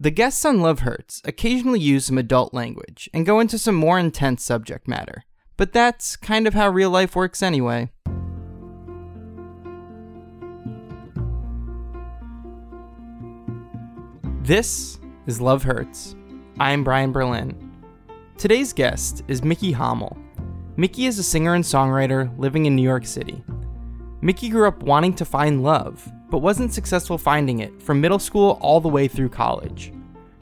The 0.00 0.12
guests 0.12 0.44
on 0.44 0.60
Love 0.60 0.78
Hurts 0.80 1.20
occasionally 1.24 1.80
use 1.80 2.04
some 2.04 2.18
adult 2.18 2.54
language 2.54 3.10
and 3.12 3.26
go 3.26 3.40
into 3.40 3.58
some 3.58 3.74
more 3.74 3.98
intense 3.98 4.44
subject 4.44 4.86
matter, 4.86 5.24
but 5.56 5.72
that's 5.72 6.14
kind 6.14 6.46
of 6.46 6.54
how 6.54 6.68
real 6.68 6.88
life 6.88 7.16
works 7.16 7.42
anyway. 7.42 7.90
This 14.42 15.00
is 15.26 15.40
Love 15.40 15.64
Hurts. 15.64 16.14
I'm 16.60 16.84
Brian 16.84 17.10
Berlin. 17.10 17.72
Today's 18.36 18.72
guest 18.72 19.24
is 19.26 19.42
Mickey 19.42 19.72
Hommel. 19.72 20.16
Mickey 20.76 21.06
is 21.06 21.18
a 21.18 21.24
singer 21.24 21.54
and 21.54 21.64
songwriter 21.64 22.32
living 22.38 22.66
in 22.66 22.76
New 22.76 22.82
York 22.82 23.04
City. 23.04 23.42
Mickey 24.20 24.48
grew 24.48 24.66
up 24.66 24.82
wanting 24.82 25.14
to 25.14 25.24
find 25.24 25.62
love, 25.62 26.10
but 26.28 26.38
wasn't 26.38 26.72
successful 26.72 27.18
finding 27.18 27.60
it 27.60 27.80
from 27.80 28.00
middle 28.00 28.18
school 28.18 28.58
all 28.60 28.80
the 28.80 28.88
way 28.88 29.06
through 29.06 29.28
college. 29.28 29.92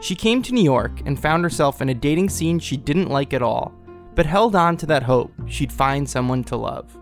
She 0.00 0.14
came 0.14 0.40
to 0.42 0.54
New 0.54 0.64
York 0.64 1.02
and 1.04 1.20
found 1.20 1.44
herself 1.44 1.82
in 1.82 1.90
a 1.90 1.94
dating 1.94 2.30
scene 2.30 2.58
she 2.58 2.78
didn't 2.78 3.10
like 3.10 3.34
at 3.34 3.42
all, 3.42 3.74
but 4.14 4.24
held 4.24 4.56
on 4.56 4.78
to 4.78 4.86
that 4.86 5.02
hope 5.02 5.30
she'd 5.46 5.72
find 5.72 6.08
someone 6.08 6.42
to 6.44 6.56
love. 6.56 6.96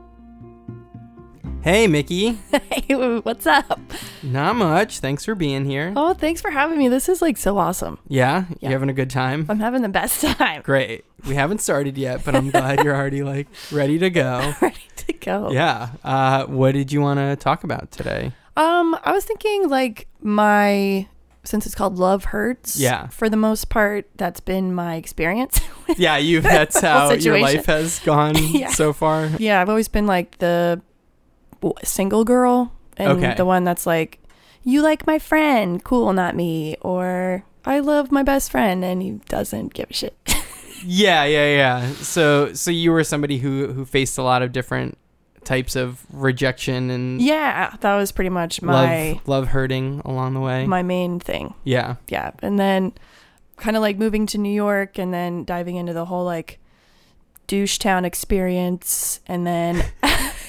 Hey, 1.64 1.86
Mickey. 1.86 2.38
Hey, 2.70 2.94
what's 3.20 3.46
up? 3.46 3.80
Not 4.22 4.56
much. 4.56 4.98
Thanks 4.98 5.24
for 5.24 5.34
being 5.34 5.64
here. 5.64 5.92
Oh, 5.96 6.12
thanks 6.12 6.40
for 6.42 6.50
having 6.50 6.76
me. 6.76 6.88
This 6.88 7.08
is 7.08 7.22
like 7.22 7.38
so 7.38 7.56
awesome. 7.56 7.98
Yeah? 8.08 8.44
Yeah. 8.60 8.68
You 8.68 8.72
having 8.74 8.90
a 8.90 8.92
good 8.94 9.08
time? 9.08 9.46
I'm 9.48 9.58
having 9.60 9.80
the 9.80 9.88
best 9.88 10.20
time. 10.36 10.60
Great. 10.62 11.04
We 11.26 11.34
haven't 11.34 11.62
started 11.62 11.96
yet, 11.96 12.22
but 12.24 12.34
I'm 12.36 12.50
glad 12.50 12.84
you're 12.84 12.94
already 12.94 13.22
like 13.22 13.48
ready 13.72 13.98
to 14.00 14.10
go. 14.10 14.52
Ready 14.60 14.76
to 14.96 15.12
go. 15.14 15.50
Yeah. 15.52 15.90
Uh, 16.04 16.44
what 16.44 16.72
did 16.72 16.92
you 16.92 17.00
want 17.00 17.18
to 17.20 17.36
talk 17.36 17.64
about 17.64 17.90
today? 17.90 18.32
Um, 18.56 18.94
I 19.02 19.12
was 19.12 19.24
thinking 19.24 19.68
like 19.70 20.06
my 20.20 21.08
since 21.44 21.64
it's 21.64 21.74
called 21.74 21.96
Love 21.98 22.24
Hurts. 22.26 22.76
Yeah. 22.78 23.06
For 23.08 23.30
the 23.30 23.36
most 23.38 23.70
part, 23.70 24.06
that's 24.16 24.40
been 24.40 24.74
my 24.74 24.96
experience. 24.96 25.60
Yeah, 25.96 26.16
you. 26.18 26.40
That's 26.40 26.80
how 26.80 27.12
your 27.12 27.38
life 27.38 27.66
has 27.66 27.98
gone 28.00 28.34
Yeah. 28.36 28.68
so 28.70 28.92
far. 28.92 29.26
yeah, 29.38 29.60
I've 29.62 29.68
always 29.68 29.88
been 29.88 30.06
like 30.06 30.38
the 30.38 30.80
single 31.84 32.24
girl 32.24 32.72
and 32.96 33.08
Okay. 33.18 33.34
the 33.34 33.44
one 33.44 33.64
that's 33.64 33.86
like, 33.86 34.18
you 34.62 34.82
like 34.82 35.06
my 35.06 35.18
friend, 35.18 35.82
cool, 35.84 36.12
not 36.12 36.34
me, 36.36 36.76
or 36.80 37.44
I 37.64 37.80
love 37.80 38.10
my 38.12 38.22
best 38.22 38.50
friend 38.50 38.84
and 38.84 39.02
he 39.02 39.12
doesn't 39.28 39.74
give 39.74 39.90
a 39.90 39.94
shit. 39.94 40.16
Yeah, 40.86 41.24
yeah, 41.24 41.56
yeah. 41.56 41.92
So, 41.94 42.52
so 42.52 42.70
you 42.70 42.92
were 42.92 43.04
somebody 43.04 43.38
who 43.38 43.72
who 43.72 43.86
faced 43.86 44.18
a 44.18 44.22
lot 44.22 44.42
of 44.42 44.52
different 44.52 44.98
types 45.42 45.76
of 45.76 46.04
rejection 46.12 46.90
and 46.90 47.22
yeah, 47.22 47.74
that 47.80 47.94
was 47.96 48.12
pretty 48.12 48.28
much 48.28 48.60
my 48.60 49.12
love, 49.12 49.28
love 49.28 49.48
hurting 49.48 50.02
along 50.04 50.34
the 50.34 50.40
way. 50.40 50.66
my 50.66 50.82
main 50.82 51.20
thing. 51.20 51.54
yeah, 51.64 51.96
yeah 52.08 52.32
and 52.42 52.58
then 52.58 52.92
kind 53.56 53.76
of 53.76 53.80
like 53.82 53.96
moving 53.96 54.26
to 54.26 54.36
new 54.36 54.52
york 54.52 54.98
and 54.98 55.14
then 55.14 55.44
diving 55.44 55.76
into 55.76 55.94
the 55.94 56.04
whole 56.04 56.24
like 56.26 56.58
douche 57.46 57.78
town 57.78 58.04
experience 58.04 59.20
and 59.26 59.46
then 59.46 59.84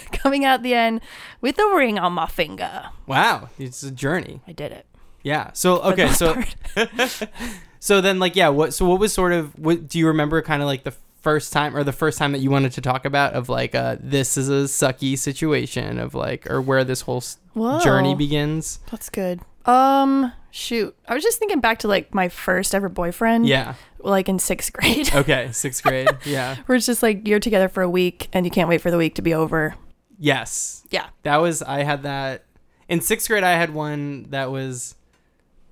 coming 0.12 0.46
out 0.46 0.64
the 0.64 0.74
end 0.74 1.02
with 1.42 1.58
a 1.60 1.76
ring 1.76 1.98
on 2.00 2.14
my 2.14 2.28
finger 2.28 2.84
wow, 3.08 3.50
it's 3.60 3.84
a 3.84 3.92
journey. 3.92 4.42
i 4.48 4.52
did 4.52 4.72
it 4.72 4.86
Yeah. 5.24 5.52
So 5.54 5.82
okay, 5.82 6.10
so 6.10 6.42
so 7.80 8.02
then 8.02 8.20
like 8.20 8.36
yeah, 8.36 8.50
what 8.50 8.74
so 8.74 8.86
what 8.86 9.00
was 9.00 9.14
sort 9.14 9.34
of 9.34 9.58
what 9.58 9.88
do 9.88 10.00
you 10.00 10.08
remember 10.08 10.42
kind 10.42 10.62
of 10.62 10.68
like 10.68 10.84
the 10.84 10.94
first 11.22 11.52
time 11.52 11.76
or 11.76 11.84
the 11.84 11.92
first 11.94 12.20
time 12.20 12.32
that 12.34 12.40
you 12.40 12.52
wanted 12.52 12.72
to 12.74 12.82
talk 12.82 13.04
about 13.06 13.34
of 13.34 13.50
like 13.50 13.74
uh 13.74 13.96
this 14.00 14.38
is 14.38 14.48
a 14.50 14.66
sucky 14.72 15.18
situation 15.18 15.98
of 15.98 16.14
like 16.14 16.48
or 16.50 16.62
where 16.62 16.84
this 16.84 17.02
whole 17.02 17.24
Whoa, 17.54 17.80
journey 17.80 18.14
begins? 18.14 18.78
that's 18.92 19.10
good 19.10 19.40
um 19.66 20.32
shoot 20.52 20.96
i 21.08 21.16
was 21.16 21.24
just 21.24 21.40
thinking 21.40 21.60
back 21.62 21.80
to 21.80 21.88
like 21.88 22.14
my 22.14 22.30
first 22.30 22.76
ever 22.76 22.90
boyfriend 22.90 23.48
Yeah. 23.48 23.74
like 23.98 24.30
in 24.30 24.38
sixth 24.38 24.72
grade 24.72 25.14
Okay, 25.16 25.48
6th 25.48 25.82
grade. 25.82 26.10
Yeah. 26.26 26.58
where 26.68 26.76
it's 26.76 26.86
just 26.86 27.02
like 27.02 27.28
you're 27.28 27.40
together 27.40 27.70
for 27.70 27.82
a 27.82 27.90
week 27.90 28.30
and 28.32 28.46
you 28.46 28.52
can't 28.52 28.70
wait 28.70 28.82
for 28.82 28.92
the 28.92 28.98
week 28.98 29.16
to 29.16 29.24
be 29.24 29.34
over 29.34 29.74
Yes. 30.18 30.84
yeah 30.90 31.08
That 31.24 31.38
was 31.38 31.62
I 31.62 31.84
had 31.84 32.04
that 32.04 32.44
in 32.88 33.02
sixth 33.02 33.28
grade. 33.28 33.44
I 33.44 33.54
had 33.54 33.74
one 33.74 34.28
that 34.30 34.52
was, 34.52 34.96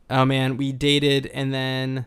oh 0.10 0.26
man, 0.26 0.58
we 0.58 0.72
dated 0.72 1.28
and 1.28 1.54
then 1.54 2.06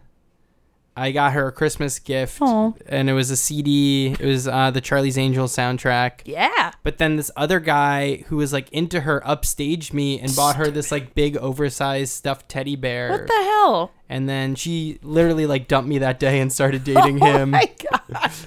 I 0.98 1.12
got 1.12 1.34
her 1.34 1.48
a 1.48 1.52
Christmas 1.52 1.98
gift, 1.98 2.38
oh 2.40 2.74
and 2.86 3.10
it 3.10 3.12
was 3.12 3.30
a 3.30 3.36
CD. 3.36 4.16
It 4.18 4.24
was 4.24 4.48
uh, 4.48 4.70
the 4.70 4.80
Charlie's 4.80 5.18
Angels 5.18 5.54
soundtrack. 5.54 6.20
yeah 6.24 6.72
But 6.82 6.98
then 6.98 7.16
this 7.16 7.30
other 7.36 7.60
guy 7.60 8.24
who 8.28 8.36
was 8.38 8.52
like 8.52 8.70
into 8.72 9.00
her 9.02 9.20
upstaged 9.26 9.92
me 9.92 10.18
and 10.20 10.34
bought 10.34 10.56
her 10.56 10.70
this 10.70 10.90
like 10.90 11.14
big 11.14 11.36
oversized 11.36 12.12
stuffed 12.12 12.48
teddy 12.48 12.76
bear. 12.76 13.10
what 13.10 13.26
the 13.26 13.32
hell 13.34 13.92
and 14.08 14.28
then 14.28 14.54
she 14.54 14.98
literally 15.02 15.46
like 15.46 15.68
dumped 15.68 15.88
me 15.88 15.98
that 15.98 16.18
day 16.20 16.40
and 16.40 16.52
started 16.52 16.82
dating 16.92 17.18
him. 17.18 17.54
oh 17.54 17.58
my 17.58 17.70
god 17.90 18.00
that's 18.10 18.46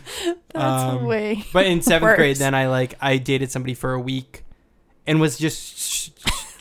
Um, 0.56 1.06
way 1.06 1.44
But 1.54 1.68
in 1.68 1.82
seventh 1.82 2.16
grade, 2.16 2.32
worse. 2.32 2.40
then 2.40 2.56
I 2.56 2.68
like 2.68 2.96
I 3.00 3.18
dated 3.18 3.52
somebody 3.52 3.74
for 3.76 3.94
a 3.94 4.00
week, 4.00 4.44
and 5.06 5.22
was 5.22 5.38
just 5.38 5.78
sh- 5.78 6.10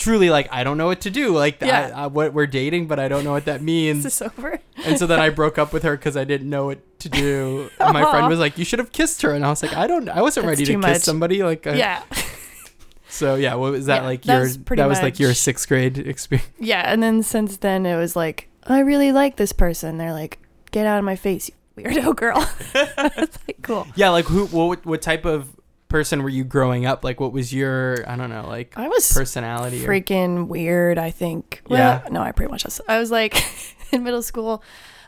truly 0.08 0.30
like 0.30 0.48
I 0.50 0.64
don't 0.64 0.78
know 0.78 0.86
what 0.86 1.02
to 1.02 1.10
do. 1.10 1.34
Like 1.34 1.60
Yeah. 1.60 1.92
I, 1.94 2.04
I, 2.04 2.06
what 2.06 2.32
we're 2.32 2.46
dating, 2.46 2.86
but 2.86 2.98
I 2.98 3.08
don't 3.08 3.24
know 3.24 3.32
what 3.32 3.44
that 3.44 3.62
means. 3.62 3.98
Is 3.98 4.18
this 4.18 4.22
over 4.22 4.58
and 4.84 4.98
so 4.98 5.06
then 5.06 5.20
I 5.20 5.30
broke 5.30 5.58
up 5.58 5.72
with 5.72 5.82
her 5.82 5.96
because 5.96 6.16
I 6.16 6.24
didn't 6.24 6.48
know 6.48 6.66
what 6.66 6.80
to 7.00 7.08
do. 7.08 7.70
And 7.80 7.92
my 7.92 8.08
friend 8.10 8.28
was 8.28 8.38
like, 8.38 8.58
"You 8.58 8.64
should 8.64 8.78
have 8.78 8.92
kissed 8.92 9.22
her," 9.22 9.32
and 9.32 9.44
I 9.44 9.48
was 9.50 9.62
like, 9.62 9.74
"I 9.76 9.86
don't. 9.86 10.08
I 10.08 10.22
wasn't 10.22 10.46
That's 10.46 10.58
ready 10.60 10.64
to 10.66 10.72
too 10.74 10.80
kiss 10.80 11.04
somebody." 11.04 11.42
Like 11.42 11.66
uh, 11.66 11.72
yeah 11.72 12.02
So 13.08 13.34
yeah, 13.36 13.54
what 13.54 13.72
was 13.72 13.86
that 13.86 14.02
Yeah, 14.02 14.06
like? 14.06 14.22
that 14.22 14.32
your 14.34 14.42
was 14.42 14.58
that 14.58 14.88
was 14.88 15.02
like 15.02 15.18
your 15.18 15.34
sixth 15.34 15.68
grade 15.68 15.98
experience. 15.98 16.48
Yeah, 16.58 16.82
and 16.92 17.02
then 17.02 17.22
since 17.22 17.56
then 17.56 17.86
it 17.86 17.96
was 17.96 18.14
like, 18.14 18.48
I 18.64 18.80
really 18.80 19.12
like 19.12 19.36
this 19.36 19.52
person. 19.52 19.98
They're 19.98 20.12
like, 20.12 20.38
get 20.70 20.86
out 20.86 20.98
of 20.98 21.04
my 21.04 21.16
face, 21.16 21.48
you 21.76 21.84
weirdo 21.84 22.14
girl. 22.16 22.46
it's 22.74 23.38
like 23.48 23.58
cool. 23.62 23.86
Yeah, 23.96 24.10
like 24.10 24.26
who? 24.26 24.46
What? 24.46 24.84
What 24.84 25.00
type 25.02 25.24
of 25.24 25.48
person 25.88 26.22
were 26.22 26.28
you 26.28 26.44
growing 26.44 26.86
up? 26.86 27.02
Like, 27.04 27.18
what 27.20 27.32
was 27.32 27.52
your? 27.52 28.08
I 28.08 28.16
don't 28.16 28.30
know, 28.30 28.46
like 28.46 28.74
I 28.76 28.88
was 28.88 29.10
personality. 29.12 29.84
or- 29.84 29.88
freaking 29.88 30.46
weird. 30.48 30.98
I 30.98 31.10
think. 31.10 31.62
Well, 31.68 31.78
Yeah. 32.04 32.08
No, 32.10 32.20
I 32.22 32.32
pretty 32.32 32.50
much 32.50 32.64
was. 32.64 32.80
I 32.88 32.98
was 32.98 33.10
like 33.10 33.42
in 33.92 34.02
middle 34.04 34.22
school. 34.22 34.62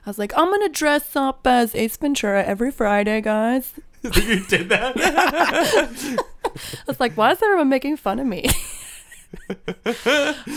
I 0.06 0.10
was 0.10 0.18
like, 0.18 0.32
I'm 0.36 0.50
gonna 0.50 0.68
dress 0.70 1.14
up 1.14 1.46
as 1.46 1.74
Ace 1.74 1.96
Ventura 1.98 2.42
every 2.42 2.70
Friday, 2.70 3.20
guys. 3.20 3.74
you 4.02 4.40
did 4.46 4.70
that. 4.70 4.94
I 6.44 6.58
was 6.86 6.98
like, 6.98 7.12
why 7.18 7.32
is 7.32 7.42
everyone 7.42 7.68
making 7.68 7.98
fun 7.98 8.18
of 8.18 8.26
me? 8.26 8.48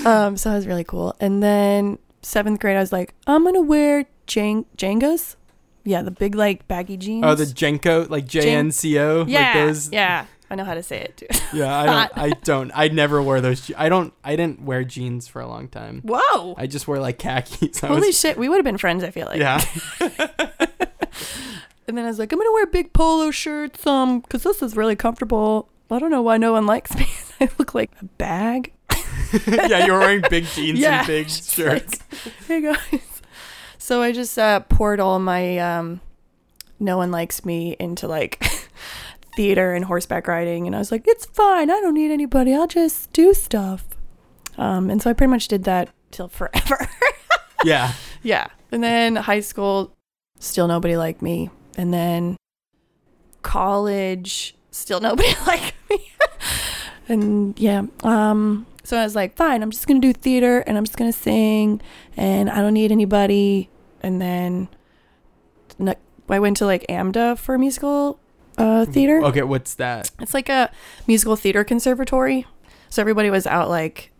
um, 0.05 0.37
so 0.37 0.49
that 0.49 0.55
was 0.55 0.67
really 0.67 0.83
cool. 0.85 1.15
And 1.19 1.43
then 1.43 1.99
seventh 2.21 2.59
grade, 2.59 2.77
I 2.77 2.79
was 2.79 2.91
like, 2.91 3.13
I'm 3.27 3.43
gonna 3.43 3.61
wear 3.61 4.05
Jang- 4.27 4.65
Jengas. 4.77 5.35
Yeah, 5.83 6.01
the 6.01 6.11
big 6.11 6.35
like 6.35 6.67
baggy 6.67 6.97
jeans. 6.97 7.23
Oh, 7.25 7.35
the 7.35 7.43
Jenko, 7.45 8.09
like 8.09 8.25
J 8.25 8.53
N 8.55 8.71
C 8.71 8.97
O, 8.99 9.25
yeah, 9.27 9.39
like 9.39 9.53
those. 9.67 9.91
yeah. 9.91 10.25
I 10.49 10.55
know 10.55 10.65
how 10.65 10.75
to 10.75 10.83
say 10.83 10.99
it 10.99 11.17
too. 11.17 11.27
Yeah, 11.57 11.75
I 11.75 11.85
don't. 11.85 12.17
I 12.17 12.29
don't. 12.43 12.71
I 12.75 12.87
never 12.87 13.21
wore 13.21 13.41
those. 13.41 13.61
je- 13.67 13.75
I 13.75 13.89
don't. 13.89 14.13
I 14.23 14.35
didn't 14.35 14.61
wear 14.61 14.83
jeans 14.83 15.27
for 15.27 15.41
a 15.41 15.47
long 15.47 15.67
time. 15.67 16.01
Whoa! 16.05 16.55
I 16.57 16.67
just 16.67 16.87
wore 16.87 16.99
like 16.99 17.17
khakis. 17.19 17.79
Holy 17.81 18.07
was, 18.07 18.19
shit, 18.19 18.37
we 18.37 18.49
would 18.49 18.57
have 18.57 18.63
been 18.65 18.77
friends. 18.77 19.03
I 19.03 19.11
feel 19.11 19.27
like. 19.27 19.39
yeah. 19.39 19.63
And 21.85 21.97
then 21.97 22.05
I 22.05 22.07
was 22.07 22.17
like, 22.17 22.31
I'm 22.31 22.39
gonna 22.39 22.51
wear 22.53 22.65
big 22.65 22.93
polo 22.93 23.29
shirts, 23.29 23.85
um, 23.85 24.21
because 24.21 24.43
this 24.43 24.61
is 24.61 24.77
really 24.77 24.95
comfortable. 24.95 25.67
I 25.91 25.99
don't 25.99 26.11
know 26.11 26.21
why 26.21 26.37
no 26.37 26.53
one 26.53 26.65
likes 26.65 26.95
me. 26.95 27.07
I 27.41 27.49
look 27.59 27.75
like 27.75 27.91
a 28.01 28.05
bag. 28.05 28.71
yeah, 29.45 29.85
you're 29.85 29.99
wearing 29.99 30.23
big 30.29 30.45
jeans 30.45 30.79
Yeah, 30.79 30.99
and 30.99 31.07
big 31.07 31.29
shirts. 31.29 31.99
Hey 32.47 32.61
guys. 32.61 33.12
So 33.83 34.01
I 34.01 34.13
just 34.13 34.39
uh, 34.39 34.61
poured 34.61 35.01
all 35.01 35.19
my 35.19 35.57
um, 35.57 35.99
no 36.79 36.95
one 36.95 37.11
likes 37.11 37.43
me 37.43 37.75
into 37.81 38.07
like 38.07 38.41
theater 39.35 39.73
and 39.73 39.83
horseback 39.83 40.25
riding, 40.25 40.65
and 40.65 40.73
I 40.73 40.79
was 40.79 40.89
like, 40.89 41.03
it's 41.05 41.25
fine. 41.25 41.69
I 41.69 41.81
don't 41.81 41.93
need 41.93 42.09
anybody. 42.09 42.53
I'll 42.53 42.65
just 42.65 43.11
do 43.11 43.33
stuff. 43.33 43.83
Um, 44.57 44.89
and 44.89 45.01
so 45.01 45.09
I 45.09 45.13
pretty 45.13 45.31
much 45.31 45.49
did 45.49 45.65
that 45.65 45.89
till 46.11 46.29
forever. 46.29 46.87
yeah. 47.65 47.91
Yeah. 48.21 48.47
And 48.71 48.81
then 48.81 49.17
high 49.17 49.41
school, 49.41 49.93
still 50.39 50.69
nobody 50.69 50.95
liked 50.95 51.21
me. 51.21 51.49
And 51.77 51.93
then 51.93 52.37
college, 53.41 54.55
still 54.71 55.01
nobody 55.01 55.35
liked 55.45 55.73
me. 55.89 56.09
and 57.09 57.59
yeah, 57.59 57.81
um, 58.03 58.65
so 58.85 58.97
I 58.97 59.03
was 59.03 59.13
like, 59.13 59.35
fine, 59.35 59.61
I'm 59.61 59.71
just 59.71 59.87
gonna 59.87 59.99
do 59.99 60.13
theater 60.13 60.59
and 60.59 60.77
I'm 60.77 60.85
just 60.85 60.97
gonna 60.97 61.11
sing 61.11 61.81
and 62.15 62.49
I 62.49 62.61
don't 62.61 62.73
need 62.73 62.93
anybody. 62.93 63.69
And 64.03 64.21
then 64.21 64.67
ne- 65.79 65.95
I 66.29 66.39
went 66.39 66.57
to 66.57 66.65
like 66.65 66.85
AMDA 66.89 67.37
for 67.39 67.57
musical 67.57 68.19
uh, 68.57 68.85
theater. 68.85 69.23
Okay, 69.23 69.43
what's 69.43 69.75
that? 69.75 70.11
It's 70.19 70.33
like 70.33 70.49
a 70.49 70.69
musical 71.07 71.35
theater 71.35 71.63
conservatory. 71.63 72.45
So 72.89 73.01
everybody 73.01 73.29
was 73.29 73.47
out 73.47 73.69
like 73.69 74.11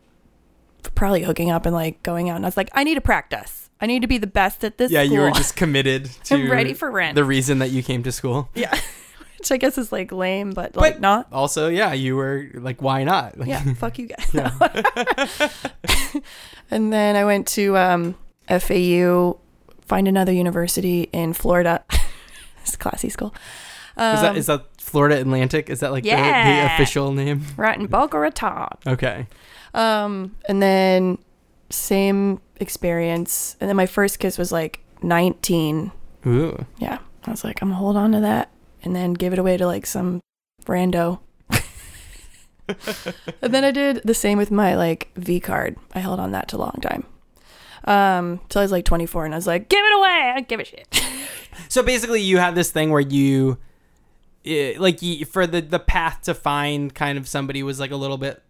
probably 0.96 1.24
hooking 1.24 1.52
up 1.52 1.66
and 1.66 1.76
like 1.76 2.02
going 2.04 2.30
out. 2.30 2.38
And 2.38 2.46
I 2.46 2.48
was 2.48 2.58
like, 2.58 2.70
I 2.74 2.84
need 2.84 2.96
to 2.96 3.02
practice. 3.02 3.70
I 3.82 3.86
need 3.86 4.02
to 4.02 4.08
be 4.08 4.18
the 4.18 4.28
best 4.28 4.64
at 4.64 4.78
this. 4.78 4.92
yeah, 4.92 5.02
you 5.02 5.20
were 5.20 5.32
just 5.32 5.56
committed 5.58 6.06
to 6.26 6.36
I'm 6.36 6.50
ready 6.50 6.74
for 6.74 6.90
rent. 6.90 7.16
the 7.16 7.24
reason 7.26 7.60
that 7.60 7.72
you 7.72 7.84
came 7.84 8.02
to 8.04 8.12
school. 8.14 8.50
yeah, 8.56 8.74
which 9.40 9.52
I 9.52 9.58
guess 9.58 9.78
is 9.78 9.92
like 9.92 10.12
lame, 10.14 10.52
but 10.52 10.76
like 10.78 10.96
But- 10.96 11.02
not. 11.02 11.28
Also, 11.34 11.68
yeah, 11.68 11.92
you 11.92 12.16
were 12.16 12.48
like, 12.54 12.82
why 12.82 13.04
not? 13.04 13.38
Like, 13.38 13.48
Yeah, 13.50 13.74
fuck 13.74 14.00
you 14.00 14.08
guys. 14.08 14.30
Yeah. 14.34 15.50
and 16.72 16.94
then 16.94 17.16
I 17.16 17.26
went 17.26 17.48
to 17.50 17.78
um, 17.78 18.16
FAU, 18.48 19.38
find 19.86 20.08
another 20.08 20.32
university 20.32 21.10
in 21.12 21.34
Florida. 21.34 21.84
it's 22.62 22.76
a 22.76 22.78
classy 22.78 23.10
school. 23.10 23.34
Um, 23.96 24.16
is 24.16 24.22
that 24.22 24.38
is 24.38 24.46
that 24.48 24.66
Florida 24.82 25.20
Atlantic? 25.20 25.70
Is 25.70 25.82
that 25.82 25.92
like 25.92 26.04
the, 26.04 26.10
the 26.10 26.74
official 26.74 27.12
name? 27.12 27.44
right 27.58 27.80
in 27.80 27.88
Boca 27.88 28.18
Raton. 28.18 28.70
Okay. 28.88 29.28
Um, 29.74 30.36
and 30.48 30.62
then 30.62 31.18
same 31.70 32.42
experience. 32.60 33.56
And 33.60 33.70
then 33.70 33.76
my 33.76 33.86
first 33.86 34.20
kiss 34.20 34.38
was 34.38 34.52
like 34.52 34.80
19. 35.02 35.92
Ooh. 36.26 36.66
Yeah. 36.78 37.00
I 37.26 37.32
was 37.32 37.44
like, 37.44 37.62
I'm 37.62 37.70
gonna 37.70 37.80
hold 37.80 37.98
on 37.98 38.12
to 38.14 38.20
that 38.22 38.52
and 38.84 38.96
then 38.96 39.14
give 39.14 39.34
it 39.34 39.40
away 39.40 39.58
to 39.58 39.66
like 39.66 39.86
some 39.86 40.20
rando. 40.66 41.20
and 43.42 43.54
then 43.54 43.64
I 43.64 43.72
did 43.72 44.02
the 44.04 44.14
same 44.14 44.38
with 44.38 44.52
my 44.52 44.76
like 44.76 45.10
V 45.16 45.40
card. 45.40 45.78
I 45.94 46.00
held 46.00 46.20
on 46.20 46.32
that 46.32 46.48
to 46.50 46.58
a 46.58 46.60
long 46.60 46.80
time. 46.82 47.06
Um, 47.86 48.40
till 48.50 48.60
I 48.62 48.64
was 48.64 48.72
like 48.72 48.86
24 48.86 49.26
and 49.26 49.34
I 49.34 49.38
was 49.38 49.48
like, 49.48 49.68
give 49.70 49.84
it 49.84 49.94
away. 49.98 50.08
I 50.10 50.34
don't 50.36 50.48
give 50.48 50.60
a 50.60 50.66
shit. 50.66 50.88
So 51.70 51.84
basically, 51.84 52.20
you 52.22 52.40
had 52.40 52.56
this 52.56 52.72
thing 52.72 52.90
where 52.90 53.00
you, 53.02 53.60
eh, 54.44 54.74
like, 54.80 55.00
for 55.28 55.46
the 55.46 55.62
the 55.62 55.78
path 55.80 56.22
to 56.24 56.34
find 56.34 56.94
kind 56.94 57.16
of 57.18 57.28
somebody 57.28 57.62
was 57.62 57.80
like 57.80 57.92
a 57.92 57.96
little 57.96 58.18
bit 58.18 58.42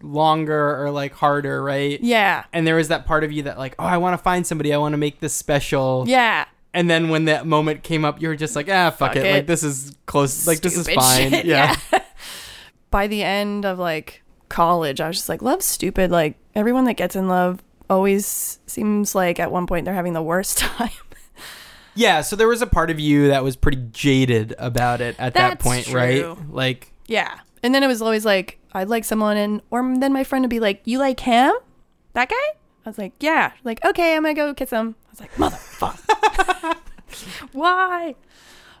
longer 0.00 0.80
or 0.82 0.90
like 0.90 1.12
harder, 1.12 1.62
right? 1.62 2.00
yeah. 2.00 2.44
And 2.52 2.66
there 2.66 2.76
was 2.76 2.88
that 2.88 3.04
part 3.04 3.24
of 3.24 3.32
you 3.32 3.42
that 3.44 3.58
like, 3.58 3.74
oh, 3.80 3.84
I 3.84 3.96
want 3.98 4.14
to 4.14 4.18
find 4.22 4.46
somebody. 4.46 4.72
I 4.72 4.78
want 4.78 4.92
to 4.92 4.96
make 4.98 5.18
this 5.20 5.32
special. 5.34 6.04
Yeah. 6.06 6.44
And 6.74 6.88
then 6.88 7.08
when 7.08 7.24
that 7.26 7.46
moment 7.46 7.82
came 7.82 8.04
up, 8.04 8.22
you 8.22 8.28
were 8.28 8.36
just 8.36 8.54
like, 8.56 8.68
ah, 8.68 8.90
fuck, 8.90 9.10
Fuck 9.10 9.16
it. 9.16 9.26
it. 9.26 9.32
Like 9.32 9.46
this 9.46 9.62
is 9.62 9.94
close. 10.06 10.46
Like 10.46 10.60
this 10.60 10.76
is 10.76 10.88
fine. 10.94 11.30
shit, 11.30 11.44
yeah. 11.44 11.76
By 12.90 13.06
the 13.08 13.22
end 13.22 13.64
of 13.64 13.78
like 13.78 14.22
college, 14.48 15.00
I 15.00 15.08
was 15.08 15.16
just 15.16 15.28
like, 15.28 15.42
love's 15.42 15.64
stupid. 15.66 16.10
Like 16.10 16.36
everyone 16.54 16.84
that 16.84 16.94
gets 16.94 17.16
in 17.16 17.26
love 17.28 17.60
always 17.92 18.58
seems 18.66 19.14
like 19.14 19.38
at 19.38 19.52
one 19.52 19.66
point 19.66 19.84
they're 19.84 19.94
having 19.94 20.14
the 20.14 20.22
worst 20.22 20.58
time. 20.78 20.90
Yeah, 21.94 22.22
so 22.22 22.36
there 22.36 22.48
was 22.48 22.62
a 22.62 22.66
part 22.66 22.90
of 22.90 22.98
you 22.98 23.28
that 23.28 23.44
was 23.44 23.54
pretty 23.54 23.82
jaded 23.92 24.54
about 24.58 25.02
it 25.02 25.14
at 25.18 25.34
that 25.34 25.58
point, 25.58 25.86
true. 25.86 25.94
right? 26.00 26.36
Like, 26.50 26.92
Yeah. 27.06 27.38
And 27.62 27.74
then 27.74 27.82
it 27.82 27.86
was 27.86 28.00
always 28.00 28.24
like, 28.24 28.58
I'd 28.72 28.88
like 28.88 29.04
someone, 29.04 29.36
and 29.36 29.60
or 29.70 29.82
then 29.98 30.12
my 30.12 30.24
friend 30.24 30.42
would 30.42 30.48
be 30.50 30.58
like, 30.58 30.80
You 30.84 30.98
like 30.98 31.20
him? 31.20 31.52
That 32.14 32.30
guy? 32.30 32.34
I 32.84 32.88
was 32.88 32.96
like, 32.98 33.12
Yeah. 33.20 33.52
Like, 33.62 33.84
okay, 33.84 34.16
I'm 34.16 34.22
gonna 34.22 34.34
go 34.34 34.54
kiss 34.54 34.70
him. 34.70 34.96
I 35.06 35.10
was 35.10 35.20
like, 35.20 35.34
Motherfucker. 35.34 36.76
Why? 37.52 38.14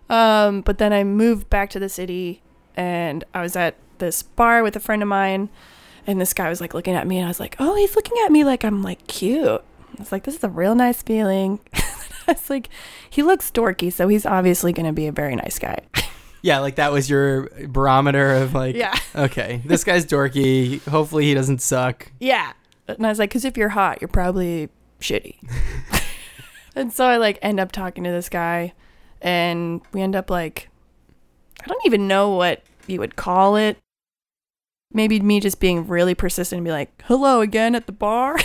Um, 0.08 0.62
but 0.62 0.78
then 0.78 0.92
I 0.94 1.04
moved 1.04 1.50
back 1.50 1.68
to 1.70 1.78
the 1.78 1.88
city 1.90 2.42
and 2.76 3.24
I 3.34 3.42
was 3.42 3.56
at 3.56 3.76
this 3.98 4.22
bar 4.22 4.62
with 4.62 4.74
a 4.74 4.80
friend 4.80 5.02
of 5.02 5.08
mine, 5.08 5.50
and 6.06 6.20
this 6.20 6.34
guy 6.34 6.48
was 6.48 6.60
like 6.60 6.74
looking 6.74 6.94
at 6.94 7.06
me, 7.06 7.18
and 7.18 7.26
I 7.26 7.28
was 7.28 7.40
like, 7.40 7.56
Oh, 7.58 7.76
he's 7.76 7.96
looking 7.96 8.16
at 8.24 8.32
me 8.32 8.44
like 8.44 8.64
I'm 8.64 8.82
like 8.82 9.06
cute. 9.06 9.62
It's 9.98 10.12
like, 10.12 10.24
This 10.24 10.36
is 10.36 10.44
a 10.44 10.48
real 10.48 10.74
nice 10.74 11.02
feeling. 11.02 11.60
It's 12.28 12.48
like, 12.48 12.68
He 13.10 13.24
looks 13.24 13.50
dorky, 13.50 13.92
so 13.92 14.06
he's 14.06 14.24
obviously 14.24 14.72
gonna 14.72 14.92
be 14.92 15.08
a 15.08 15.12
very 15.12 15.34
nice 15.34 15.58
guy. 15.58 15.80
yeah, 16.42 16.58
like 16.58 16.74
that 16.76 16.92
was 16.92 17.08
your 17.08 17.48
barometer 17.68 18.34
of 18.34 18.54
like, 18.54 18.74
yeah. 18.74 18.96
okay, 19.14 19.62
this 19.64 19.84
guy's 19.84 20.04
dorky. 20.04 20.82
Hopefully 20.88 21.24
he 21.24 21.34
doesn't 21.34 21.62
suck. 21.62 22.10
Yeah. 22.20 22.52
And 22.88 23.06
I 23.06 23.08
was 23.08 23.18
like, 23.18 23.30
because 23.30 23.44
if 23.44 23.56
you're 23.56 23.70
hot, 23.70 24.00
you're 24.00 24.08
probably 24.08 24.68
shitty. 25.00 25.36
and 26.74 26.92
so 26.92 27.06
I 27.06 27.16
like 27.16 27.38
end 27.42 27.60
up 27.60 27.72
talking 27.72 28.04
to 28.04 28.10
this 28.10 28.28
guy, 28.28 28.72
and 29.20 29.80
we 29.92 30.02
end 30.02 30.16
up 30.16 30.30
like, 30.30 30.68
I 31.62 31.66
don't 31.66 31.84
even 31.86 32.08
know 32.08 32.30
what 32.30 32.62
you 32.88 32.98
would 32.98 33.16
call 33.16 33.56
it. 33.56 33.78
Maybe 34.92 35.20
me 35.20 35.40
just 35.40 35.60
being 35.60 35.86
really 35.86 36.14
persistent 36.14 36.58
and 36.58 36.64
be 36.64 36.70
like, 36.70 37.02
hello 37.06 37.40
again 37.40 37.74
at 37.74 37.86
the 37.86 37.92
bar. 37.92 38.38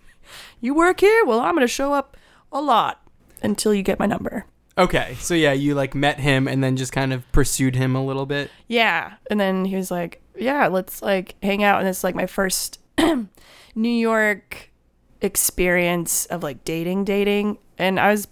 you 0.60 0.74
work 0.74 1.00
here? 1.00 1.24
Well, 1.24 1.40
I'm 1.40 1.54
going 1.54 1.66
to 1.66 1.68
show 1.68 1.92
up 1.92 2.16
a 2.52 2.60
lot 2.60 3.00
until 3.42 3.74
you 3.74 3.82
get 3.82 3.98
my 3.98 4.06
number. 4.06 4.46
Okay, 4.76 5.16
so 5.20 5.34
yeah, 5.34 5.52
you 5.52 5.74
like 5.74 5.94
met 5.94 6.18
him 6.18 6.48
and 6.48 6.62
then 6.62 6.76
just 6.76 6.92
kind 6.92 7.12
of 7.12 7.30
pursued 7.30 7.76
him 7.76 7.94
a 7.94 8.04
little 8.04 8.26
bit. 8.26 8.50
Yeah. 8.66 9.14
And 9.30 9.38
then 9.38 9.66
he 9.66 9.76
was 9.76 9.90
like, 9.90 10.20
Yeah, 10.36 10.66
let's 10.66 11.00
like 11.00 11.36
hang 11.42 11.62
out. 11.62 11.78
And 11.78 11.88
it's 11.88 12.02
like 12.02 12.14
my 12.14 12.26
first 12.26 12.80
New 13.74 13.88
York 13.88 14.72
experience 15.20 16.26
of 16.26 16.42
like 16.42 16.64
dating, 16.64 17.04
dating. 17.04 17.58
And 17.78 18.00
I 18.00 18.10
was 18.10 18.26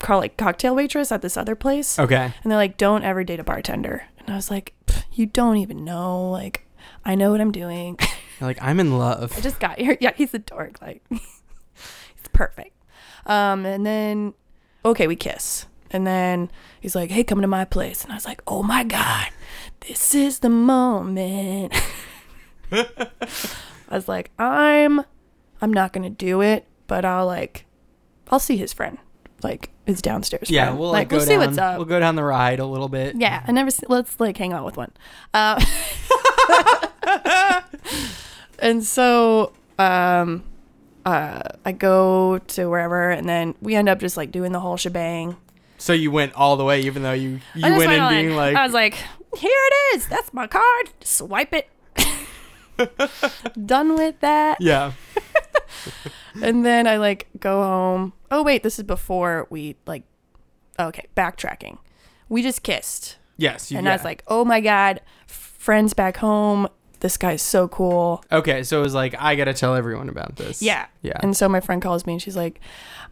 called 0.00 0.22
like 0.22 0.36
cocktail 0.36 0.74
waitress 0.74 1.12
at 1.12 1.22
this 1.22 1.36
other 1.36 1.54
place. 1.54 1.98
Okay. 1.98 2.32
And 2.42 2.50
they're 2.50 2.58
like, 2.58 2.76
Don't 2.76 3.04
ever 3.04 3.22
date 3.22 3.40
a 3.40 3.44
bartender. 3.44 4.04
And 4.18 4.30
I 4.30 4.34
was 4.36 4.50
like, 4.50 4.74
You 5.12 5.26
don't 5.26 5.58
even 5.58 5.84
know. 5.84 6.28
Like, 6.28 6.66
I 7.04 7.14
know 7.14 7.30
what 7.30 7.40
I'm 7.40 7.52
doing. 7.52 7.98
Like, 8.40 8.62
I'm 8.62 8.78
in 8.78 8.96
love. 8.98 9.36
I 9.36 9.40
just 9.40 9.58
got 9.58 9.80
here. 9.80 9.96
Yeah, 10.00 10.12
he's 10.14 10.32
a 10.32 10.38
dork. 10.38 10.80
Like, 10.80 11.02
he's 11.10 12.28
perfect. 12.32 12.70
Um, 13.26 13.66
and 13.66 13.84
then, 13.84 14.32
okay, 14.84 15.08
we 15.08 15.16
kiss. 15.16 15.66
And 15.90 16.06
then 16.06 16.48
he's 16.80 16.94
like, 16.94 17.10
hey, 17.10 17.24
come 17.24 17.40
to 17.40 17.48
my 17.48 17.64
place. 17.64 18.04
And 18.04 18.12
I 18.12 18.14
was 18.14 18.26
like, 18.26 18.40
oh 18.46 18.62
my 18.62 18.84
God, 18.84 19.30
this 19.88 20.14
is 20.14 20.38
the 20.38 20.48
moment. 20.50 21.74
I 22.70 22.86
was 23.90 24.06
like, 24.06 24.30
I'm, 24.38 25.00
I'm 25.60 25.72
not 25.72 25.92
going 25.92 26.04
to 26.04 26.10
do 26.10 26.40
it, 26.40 26.64
but 26.86 27.04
I'll 27.04 27.26
like, 27.26 27.64
I'll 28.30 28.38
see 28.38 28.56
his 28.56 28.72
friend, 28.72 28.98
like 29.42 29.70
his 29.84 30.00
downstairs. 30.00 30.48
yeah, 30.48 30.66
friend. 30.66 30.78
we'll 30.78 30.90
like, 30.90 31.00
like, 31.00 31.08
go 31.08 31.16
we'll 31.16 31.26
down, 31.26 31.40
see 31.40 31.46
what's 31.46 31.58
up. 31.58 31.76
We'll 31.78 31.86
go 31.86 31.98
down 31.98 32.14
the 32.14 32.22
ride 32.22 32.60
a 32.60 32.66
little 32.66 32.88
bit. 32.88 33.16
Yeah, 33.16 33.42
I 33.48 33.50
never. 33.50 33.72
se- 33.72 33.86
Let's 33.88 34.20
like 34.20 34.36
hang 34.36 34.52
out 34.52 34.64
with 34.64 34.76
one. 34.76 34.92
Uh, 35.34 35.60
and 38.58 38.84
so, 38.84 39.52
um, 39.78 40.44
uh, 41.06 41.42
I 41.64 41.72
go 41.72 42.38
to 42.38 42.66
wherever, 42.68 43.10
and 43.10 43.28
then 43.28 43.54
we 43.60 43.74
end 43.74 43.88
up 43.88 44.00
just 44.00 44.16
like 44.16 44.30
doing 44.30 44.52
the 44.52 44.60
whole 44.60 44.76
shebang. 44.76 45.36
So 45.78 45.92
you 45.92 46.10
went 46.10 46.34
all 46.34 46.56
the 46.56 46.64
way, 46.64 46.80
even 46.82 47.02
though 47.02 47.12
you 47.12 47.40
you 47.54 47.62
went 47.62 47.92
in 47.92 48.00
on, 48.00 48.12
being 48.12 48.34
like, 48.34 48.56
I 48.56 48.64
was 48.64 48.74
like, 48.74 48.94
here 48.94 49.04
it 49.52 49.96
is. 49.96 50.06
That's 50.08 50.32
my 50.34 50.46
card. 50.46 50.90
Swipe 51.02 51.54
it. 51.54 51.68
Done 53.66 53.94
with 53.94 54.20
that. 54.20 54.58
yeah, 54.60 54.92
And 56.42 56.64
then 56.64 56.86
I 56.86 56.96
like 56.96 57.28
go 57.40 57.62
home. 57.62 58.12
Oh 58.30 58.42
wait, 58.42 58.62
this 58.62 58.78
is 58.78 58.84
before 58.84 59.46
we 59.50 59.76
like. 59.86 60.04
Okay, 60.80 61.06
backtracking. 61.16 61.78
We 62.28 62.40
just 62.42 62.62
kissed. 62.62 63.16
yes. 63.36 63.72
You, 63.72 63.78
and 63.78 63.88
I 63.88 63.92
was 63.94 64.04
like, 64.04 64.22
"Oh 64.28 64.44
my 64.44 64.60
god, 64.60 65.00
friends 65.58 65.92
back 65.92 66.16
home. 66.16 66.68
This 67.00 67.18
guy's 67.18 67.42
so 67.42 67.68
cool." 67.68 68.24
okay, 68.32 68.62
so 68.62 68.80
it 68.80 68.82
was 68.82 68.94
like, 68.94 69.14
I 69.18 69.36
gotta 69.36 69.52
tell 69.52 69.74
everyone 69.74 70.08
about 70.08 70.36
this. 70.36 70.62
Yeah, 70.62 70.86
yeah. 71.02 71.18
And 71.20 71.36
so 71.36 71.48
my 71.48 71.60
friend 71.60 71.82
calls 71.82 72.06
me 72.06 72.14
and 72.14 72.22
she's 72.22 72.36
like, 72.36 72.60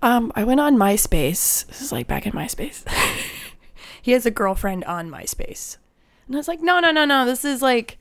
"Um, 0.01 0.33
I 0.35 0.45
went 0.45 0.61
on 0.61 0.77
MySpace. 0.77 1.67
This 1.67 1.83
is 1.83 1.93
like 1.93 2.07
back 2.07 2.27
in 2.27 2.33
MySpace. 2.33 2.89
he 4.03 4.13
has 4.13 4.25
a 4.25 4.31
girlfriend 4.31 4.85
on 4.85 5.11
MySpace." 5.11 5.77
And 6.27 6.35
I 6.35 6.39
was 6.39 6.49
like, 6.49 6.63
"No, 6.63 6.81
no, 6.81 6.91
no, 6.91 7.05
no. 7.05 7.25
This 7.27 7.45
is 7.45 7.61
like, 7.63 7.99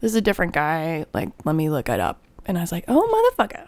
this 0.00 0.10
is 0.12 0.16
a 0.16 0.20
different 0.20 0.52
guy. 0.54 1.04
Like, 1.12 1.28
let 1.44 1.54
me 1.54 1.68
look 1.70 1.88
it 1.88 2.00
up." 2.00 2.22
And 2.46 2.58
I 2.58 2.62
was 2.62 2.72
like, 2.72 2.84
"Oh 2.88 3.34
motherfucker, 3.38 3.66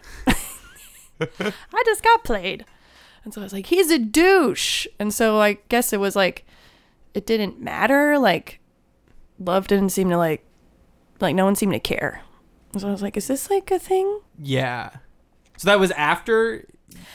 I 1.20 1.82
just 1.84 2.02
got 2.02 2.24
played." 2.24 2.64
And 3.24 3.32
so 3.32 3.40
I 3.40 3.44
was 3.44 3.52
like, 3.52 3.66
"He's 3.66 3.90
a 3.92 3.98
douche." 4.00 4.88
And 4.98 5.14
so 5.14 5.40
I 5.40 5.58
guess 5.68 5.92
it 5.92 6.00
was 6.00 6.16
like, 6.16 6.44
it 7.14 7.24
didn't 7.26 7.60
matter. 7.60 8.18
Like, 8.18 8.58
love 9.44 9.66
didn't 9.66 9.90
seem 9.90 10.08
to 10.10 10.16
like, 10.16 10.44
like 11.20 11.34
no 11.34 11.44
one 11.44 11.54
seemed 11.54 11.72
to 11.72 11.80
care. 11.80 12.22
So 12.76 12.88
I 12.88 12.90
was 12.90 13.02
like, 13.02 13.16
"Is 13.16 13.26
this 13.28 13.50
like 13.50 13.70
a 13.70 13.78
thing?" 13.78 14.20
yeah. 14.38 14.90
So 15.58 15.66
that 15.66 15.78
was 15.78 15.90
after. 15.92 16.66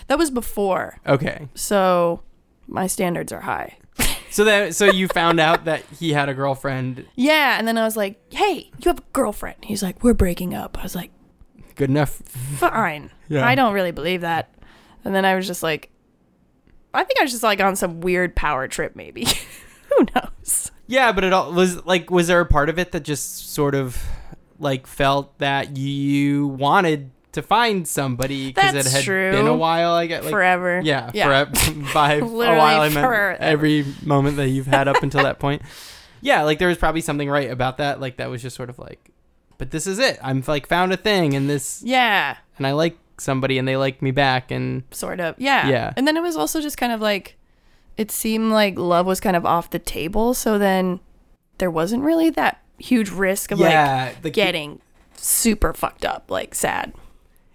That 0.08 0.18
was 0.18 0.32
before. 0.32 1.00
Okay. 1.06 1.50
So 1.56 2.22
my 2.68 2.88
standards 2.88 3.32
are 3.32 3.42
high. 3.42 3.78
So 4.30 4.44
that 4.44 4.76
so 4.76 4.86
you 4.86 5.08
found 5.08 5.40
out 5.40 5.66
that 5.66 5.84
he 6.00 6.12
had 6.12 6.28
a 6.28 6.34
girlfriend. 6.34 7.06
Yeah, 7.16 7.58
and 7.58 7.66
then 7.66 7.78
I 7.78 7.86
was 7.86 7.96
like, 7.96 8.22
"Hey, 8.32 8.70
you 8.78 8.90
have 8.90 9.00
a 9.00 9.04
girlfriend?" 9.14 9.64
He's 9.64 9.82
like, 9.82 10.04
"We're 10.04 10.14
breaking 10.14 10.54
up." 10.54 10.78
I 10.78 10.84
was 10.84 10.96
like, 10.96 11.12
Good 11.76 11.90
enough. 11.90 12.12
"Fine." 12.60 13.10
Yeah. 13.30 13.48
I 13.48 13.56
don't 13.56 13.74
really 13.74 13.92
believe 13.92 14.22
that. 14.22 14.54
And 15.06 15.16
then 15.16 15.24
I 15.24 15.36
was 15.36 15.48
just 15.48 15.64
like, 15.64 15.90
I 16.94 17.04
think 17.04 17.20
I 17.20 17.24
was 17.24 17.32
just 17.32 17.42
like 17.44 17.62
on 17.62 17.76
some 17.78 18.02
weird 18.02 18.36
power 18.36 18.68
trip, 18.68 18.96
maybe. 18.96 19.26
Who 19.98 20.06
knows? 20.14 20.72
Yeah, 20.88 21.12
but 21.12 21.24
it 21.24 21.34
all 21.34 21.52
was 21.54 21.86
like 21.86 22.10
was 22.10 22.28
there 22.28 22.42
a 22.42 22.46
part 22.46 22.70
of 22.70 22.80
it 22.80 22.92
that 22.94 23.02
just 23.04 23.52
sort 23.54 23.76
of 23.76 24.02
like 24.60 24.88
felt 24.88 25.38
that 25.40 25.78
you 25.78 26.48
wanted 26.48 27.12
to 27.34 27.42
find 27.44 27.88
somebody 27.88 28.48
because 28.48 28.74
it 28.74 28.92
had 28.92 29.04
true. 29.04 29.32
been 29.32 29.46
a 29.48 29.56
while 29.56 29.92
I 29.94 30.08
get 30.08 30.24
like 30.24 30.32
Forever. 30.32 30.82
Yeah, 30.84 31.12
Yeah. 31.14 31.26
forever. 31.52 31.84
by 31.94 32.14
a 32.14 32.26
while 32.26 32.82
I 32.82 32.90
meant 32.90 32.94
forever. 33.06 33.38
every 33.40 33.86
moment 34.04 34.38
that 34.38 34.48
you've 34.50 34.66
had 34.68 34.88
up 34.88 35.04
until 35.04 35.22
that 35.24 35.38
point. 35.40 35.62
Yeah, 36.22 36.42
like 36.44 36.58
there 36.58 36.68
was 36.68 36.78
probably 36.80 37.02
something 37.02 37.30
right 37.30 37.52
about 37.52 37.78
that. 37.78 38.00
Like 38.02 38.18
that 38.18 38.30
was 38.30 38.42
just 38.42 38.56
sort 38.56 38.70
of 38.72 38.80
like, 38.80 39.12
but 39.60 39.70
this 39.70 39.86
is 39.86 40.00
it. 40.00 40.18
I'm 40.24 40.44
like 40.48 40.68
found 40.68 40.94
a 40.94 40.98
thing, 40.98 41.36
and 41.36 41.48
this, 41.50 41.84
Yeah, 41.86 42.38
and 42.58 42.66
I 42.66 42.72
like 42.72 42.98
somebody, 43.20 43.60
and 43.60 43.68
they 43.68 43.78
like 43.78 44.02
me 44.02 44.10
back, 44.12 44.50
and 44.50 44.84
sort 44.90 45.20
of. 45.20 45.36
Yeah. 45.38 45.68
Yeah. 45.70 45.94
And 45.96 46.08
then 46.08 46.18
it 46.18 46.22
was 46.22 46.36
also 46.36 46.60
just 46.60 46.78
kind 46.78 46.92
of 46.92 47.02
like, 47.02 47.37
it 47.98 48.12
seemed 48.12 48.52
like 48.52 48.78
love 48.78 49.06
was 49.06 49.20
kind 49.20 49.36
of 49.36 49.46
off 49.46 49.70
the 49.70 49.80
table. 49.80 50.34
So 50.34 50.58
then 50.58 51.00
there 51.58 51.72
wasn't 51.72 52.04
really 52.04 52.30
that 52.32 52.62
huge 52.78 53.10
risk 53.10 53.52
of 53.52 53.60
like 53.60 54.22
the, 54.22 54.30
getting 54.30 54.82
super 55.16 55.74
fucked 55.74 56.06
up, 56.06 56.30
like 56.30 56.56
sad. 56.56 56.94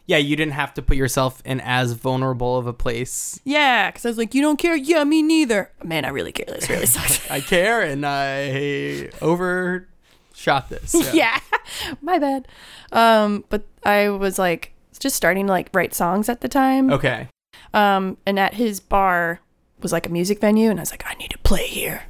Yeah, 0.06 0.16
you 0.16 0.34
didn't 0.34 0.54
have 0.54 0.74
to 0.74 0.82
put 0.82 0.96
yourself 0.96 1.40
in 1.44 1.60
as 1.60 1.92
vulnerable 1.92 2.56
of 2.58 2.66
a 2.66 2.72
place. 2.72 3.40
Yeah, 3.44 3.90
because 3.90 4.04
I 4.04 4.08
was 4.08 4.18
like, 4.18 4.34
you 4.34 4.42
don't 4.42 4.58
care? 4.58 4.74
Yeah, 4.74 5.04
me 5.04 5.22
neither. 5.22 5.70
Man, 5.82 6.04
I 6.04 6.08
really 6.08 6.32
care. 6.32 6.52
This 6.52 6.68
really 6.68 6.86
sucks. 6.86 7.30
I 7.30 7.40
care 7.40 7.80
and 7.82 8.04
I 8.04 9.10
overshot 9.22 10.68
this. 10.68 10.94
yeah. 11.14 11.38
my 12.02 12.18
bad. 12.18 12.48
Um, 12.90 13.44
but 13.48 13.62
I 13.84 14.08
was 14.08 14.38
like 14.38 14.74
just 14.98 15.16
starting 15.16 15.46
to 15.46 15.52
like 15.52 15.70
write 15.72 15.94
songs 15.94 16.28
at 16.28 16.40
the 16.40 16.48
time. 16.48 16.92
Okay. 16.92 17.28
Um, 17.72 18.18
and 18.26 18.38
at 18.38 18.54
his 18.54 18.80
bar 18.80 19.40
was 19.82 19.92
like 19.92 20.06
a 20.06 20.10
music 20.10 20.40
venue, 20.40 20.70
and 20.70 20.78
I 20.78 20.82
was 20.82 20.90
like, 20.90 21.04
I 21.06 21.14
need 21.14 21.30
to 21.30 21.38
play 21.38 21.66
here. 21.66 22.04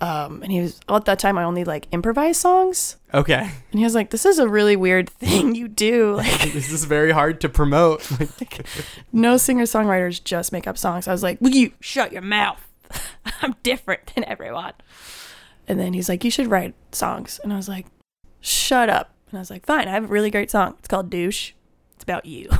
Um, 0.00 0.42
and 0.42 0.50
he 0.50 0.60
was 0.60 0.80
well, 0.88 0.96
at 0.96 1.04
that 1.04 1.20
time 1.20 1.38
I 1.38 1.44
only 1.44 1.62
like 1.62 1.86
improvise 1.92 2.36
songs, 2.36 2.96
Okay. 3.14 3.38
and 3.70 3.78
he 3.78 3.84
was 3.84 3.94
like, 3.94 4.10
"This 4.10 4.26
is 4.26 4.40
a 4.40 4.48
really 4.48 4.74
weird 4.74 5.08
thing 5.20 5.54
you 5.54 5.68
do. 5.68 6.16
Like, 6.16 6.40
this 6.52 6.72
is 6.72 6.84
very 6.84 7.12
hard 7.12 7.40
to 7.42 7.48
promote. 7.48 8.10
no 9.12 9.36
singer 9.36 9.62
songwriters 9.62 10.22
just 10.22 10.50
make 10.50 10.66
up 10.66 10.76
songs." 10.76 11.06
I 11.06 11.12
was 11.12 11.22
like, 11.22 11.40
"Will 11.40 11.50
you 11.52 11.70
shut 11.78 12.12
your 12.12 12.22
mouth? 12.22 12.66
I'm 13.42 13.54
different 13.62 14.12
than 14.14 14.24
everyone." 14.24 14.72
And 15.68 15.78
then 15.78 15.92
he's 15.92 16.08
like, 16.08 16.24
"You 16.24 16.32
should 16.32 16.48
write 16.48 16.74
songs," 16.90 17.38
and 17.44 17.52
I 17.52 17.56
was 17.56 17.68
like, 17.68 17.86
"Shut 18.40 18.90
up!" 18.90 19.14
And 19.30 19.38
I 19.38 19.40
was 19.40 19.50
like, 19.50 19.64
"Fine, 19.66 19.86
I 19.86 19.92
have 19.92 20.04
a 20.04 20.08
really 20.08 20.32
great 20.32 20.50
song. 20.50 20.74
It's 20.80 20.88
called 20.88 21.10
Douche. 21.10 21.52
It's 21.94 22.02
about 22.02 22.26
you." 22.26 22.50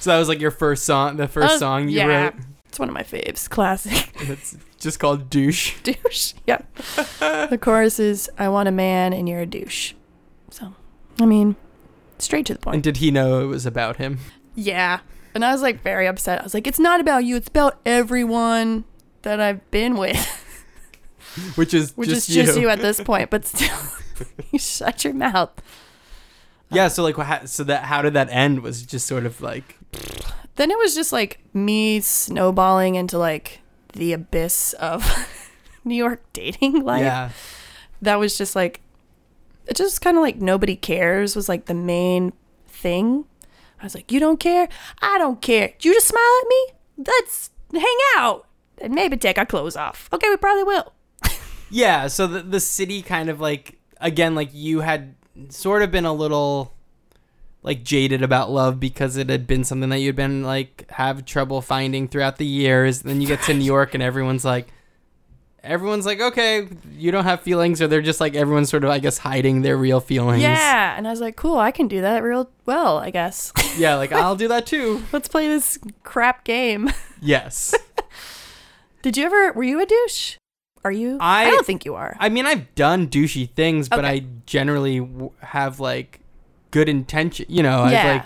so 0.00 0.10
that 0.10 0.18
was 0.18 0.28
like 0.28 0.40
your 0.40 0.50
first 0.50 0.84
song, 0.84 1.16
the 1.16 1.28
first 1.28 1.58
song 1.58 1.88
you 1.88 1.96
yeah. 2.00 2.24
wrote. 2.24 2.34
It's 2.74 2.80
one 2.80 2.88
of 2.88 2.92
my 2.94 3.04
faves. 3.04 3.48
Classic. 3.48 4.10
It's 4.28 4.56
just 4.80 4.98
called 4.98 5.30
douche. 5.30 5.76
douche. 5.84 6.34
Yep. 6.48 6.74
the 7.20 7.56
chorus 7.60 8.00
is 8.00 8.28
I 8.36 8.48
want 8.48 8.68
a 8.68 8.72
man 8.72 9.12
and 9.12 9.28
you're 9.28 9.38
a 9.42 9.46
douche. 9.46 9.92
So, 10.50 10.74
I 11.20 11.24
mean, 11.24 11.54
straight 12.18 12.46
to 12.46 12.54
the 12.54 12.58
point. 12.58 12.74
And 12.74 12.82
did 12.82 12.96
he 12.96 13.12
know 13.12 13.44
it 13.44 13.46
was 13.46 13.64
about 13.64 13.98
him? 13.98 14.18
yeah. 14.56 14.98
And 15.36 15.44
I 15.44 15.52
was 15.52 15.62
like 15.62 15.82
very 15.84 16.08
upset. 16.08 16.40
I 16.40 16.42
was 16.42 16.52
like, 16.52 16.66
it's 16.66 16.80
not 16.80 16.98
about 17.00 17.24
you. 17.24 17.36
It's 17.36 17.46
about 17.46 17.78
everyone 17.86 18.82
that 19.22 19.38
I've 19.38 19.70
been 19.70 19.96
with, 19.96 20.18
Which 21.54 21.72
is 21.74 21.96
which 21.96 22.08
just 22.08 22.28
is 22.28 22.34
just 22.34 22.58
you. 22.58 22.68
at 22.70 22.80
this 22.80 23.00
point. 23.00 23.30
But 23.30 23.46
still, 23.46 23.76
you 24.50 24.58
shut 24.58 25.04
your 25.04 25.14
mouth. 25.14 25.50
yeah. 26.70 26.88
So 26.88 27.04
like, 27.04 27.46
so 27.46 27.62
that 27.62 27.84
how 27.84 28.02
did 28.02 28.14
that 28.14 28.28
end? 28.30 28.62
Was 28.62 28.82
it 28.82 28.88
just 28.88 29.06
sort 29.06 29.26
of 29.26 29.40
like 29.40 29.78
Then 30.56 30.70
it 30.70 30.78
was 30.78 30.94
just 30.94 31.12
like 31.12 31.40
me 31.52 32.00
snowballing 32.00 32.94
into 32.94 33.18
like 33.18 33.60
the 33.92 34.12
abyss 34.12 34.72
of 34.74 35.04
New 35.84 35.94
York 35.96 36.22
dating 36.32 36.84
life. 36.84 37.02
yeah, 37.02 37.30
that 38.02 38.18
was 38.18 38.36
just 38.38 38.54
like 38.56 38.80
it 39.66 39.76
just 39.76 40.00
kind 40.00 40.16
of 40.16 40.22
like 40.22 40.36
nobody 40.36 40.76
cares 40.76 41.34
was 41.34 41.48
like 41.48 41.66
the 41.66 41.74
main 41.74 42.32
thing. 42.66 43.24
I 43.80 43.84
was 43.84 43.94
like 43.94 44.12
you 44.12 44.20
don't 44.20 44.38
care? 44.40 44.68
I 45.00 45.18
don't 45.18 45.40
care. 45.40 45.72
You 45.80 45.92
just 45.92 46.08
smile 46.08 46.40
at 46.42 46.48
me? 46.48 46.66
Let's 47.06 47.50
hang 47.72 47.98
out. 48.16 48.46
And 48.78 48.94
maybe 48.94 49.16
take 49.16 49.38
our 49.38 49.46
clothes 49.46 49.76
off. 49.76 50.08
Okay 50.12 50.28
we 50.28 50.36
probably 50.36 50.64
will. 50.64 50.92
Yeah. 51.70 52.06
So 52.08 52.26
the 52.26 52.42
the 52.42 52.60
city 52.60 53.02
kind 53.02 53.28
of 53.28 53.40
like 53.40 53.78
again 54.00 54.34
like 54.34 54.50
you 54.52 54.80
had 54.80 55.14
sort 55.48 55.82
of 55.82 55.90
been 55.90 56.04
a 56.04 56.12
little 56.12 56.73
like 57.64 57.82
jaded 57.82 58.22
about 58.22 58.50
love 58.52 58.78
because 58.78 59.16
it 59.16 59.28
had 59.28 59.46
been 59.48 59.64
something 59.64 59.88
that 59.88 59.98
you'd 59.98 60.14
been 60.14 60.42
like 60.44 60.84
have 60.92 61.24
trouble 61.24 61.60
finding 61.60 62.06
throughout 62.06 62.36
the 62.36 62.46
years. 62.46 63.02
Then 63.02 63.20
you 63.20 63.26
get 63.26 63.42
to 63.42 63.54
New 63.54 63.64
York 63.64 63.94
and 63.94 64.02
everyone's 64.02 64.44
like. 64.44 64.68
Everyone's 65.62 66.04
like, 66.04 66.20
okay, 66.20 66.68
you 66.98 67.10
don't 67.10 67.24
have 67.24 67.40
feelings, 67.40 67.80
or 67.80 67.86
they're 67.88 68.02
just 68.02 68.20
like 68.20 68.34
everyone's 68.34 68.68
sort 68.68 68.84
of, 68.84 68.90
I 68.90 68.98
guess, 68.98 69.16
hiding 69.16 69.62
their 69.62 69.78
real 69.78 69.98
feelings. 69.98 70.42
yeah 70.42 70.94
and 70.94 71.08
i 71.08 71.10
was 71.10 71.22
like 71.22 71.36
cool 71.36 71.56
i 71.56 71.70
can 71.70 71.88
do 71.88 72.02
that 72.02 72.22
real 72.22 72.50
well 72.66 72.98
i 72.98 73.08
guess 73.08 73.50
yeah, 73.78 73.94
like 73.94 74.12
I'll 74.12 74.36
do 74.36 74.46
that 74.48 74.66
too. 74.66 75.02
let's 75.14 75.26
play 75.26 75.48
this 75.48 75.78
crap 76.02 76.44
game 76.44 76.90
Yes. 77.22 77.74
did 79.00 79.16
you 79.16 79.24
ever 79.24 79.52
were 79.54 79.64
you 79.64 79.80
a 79.80 79.86
douche 79.86 80.36
are 80.84 80.92
you 80.92 81.16
I- 81.18 81.48
don't 81.48 81.64
think 81.64 81.86
you 81.86 81.94
are 81.94 82.14
I 82.20 82.28
mean, 82.28 82.44
I've 82.44 82.74
done 82.74 83.08
douchey 83.08 83.48
things, 83.48 83.88
but 83.88 84.04
I 84.04 84.26
generally 84.44 85.00
w- 85.00 85.30
have 85.40 85.80
like 85.80 86.20
good 86.74 86.88
intention. 86.88 87.46
You 87.48 87.62
know, 87.62 87.86
Yeah. 87.86 88.00
I've 88.00 88.22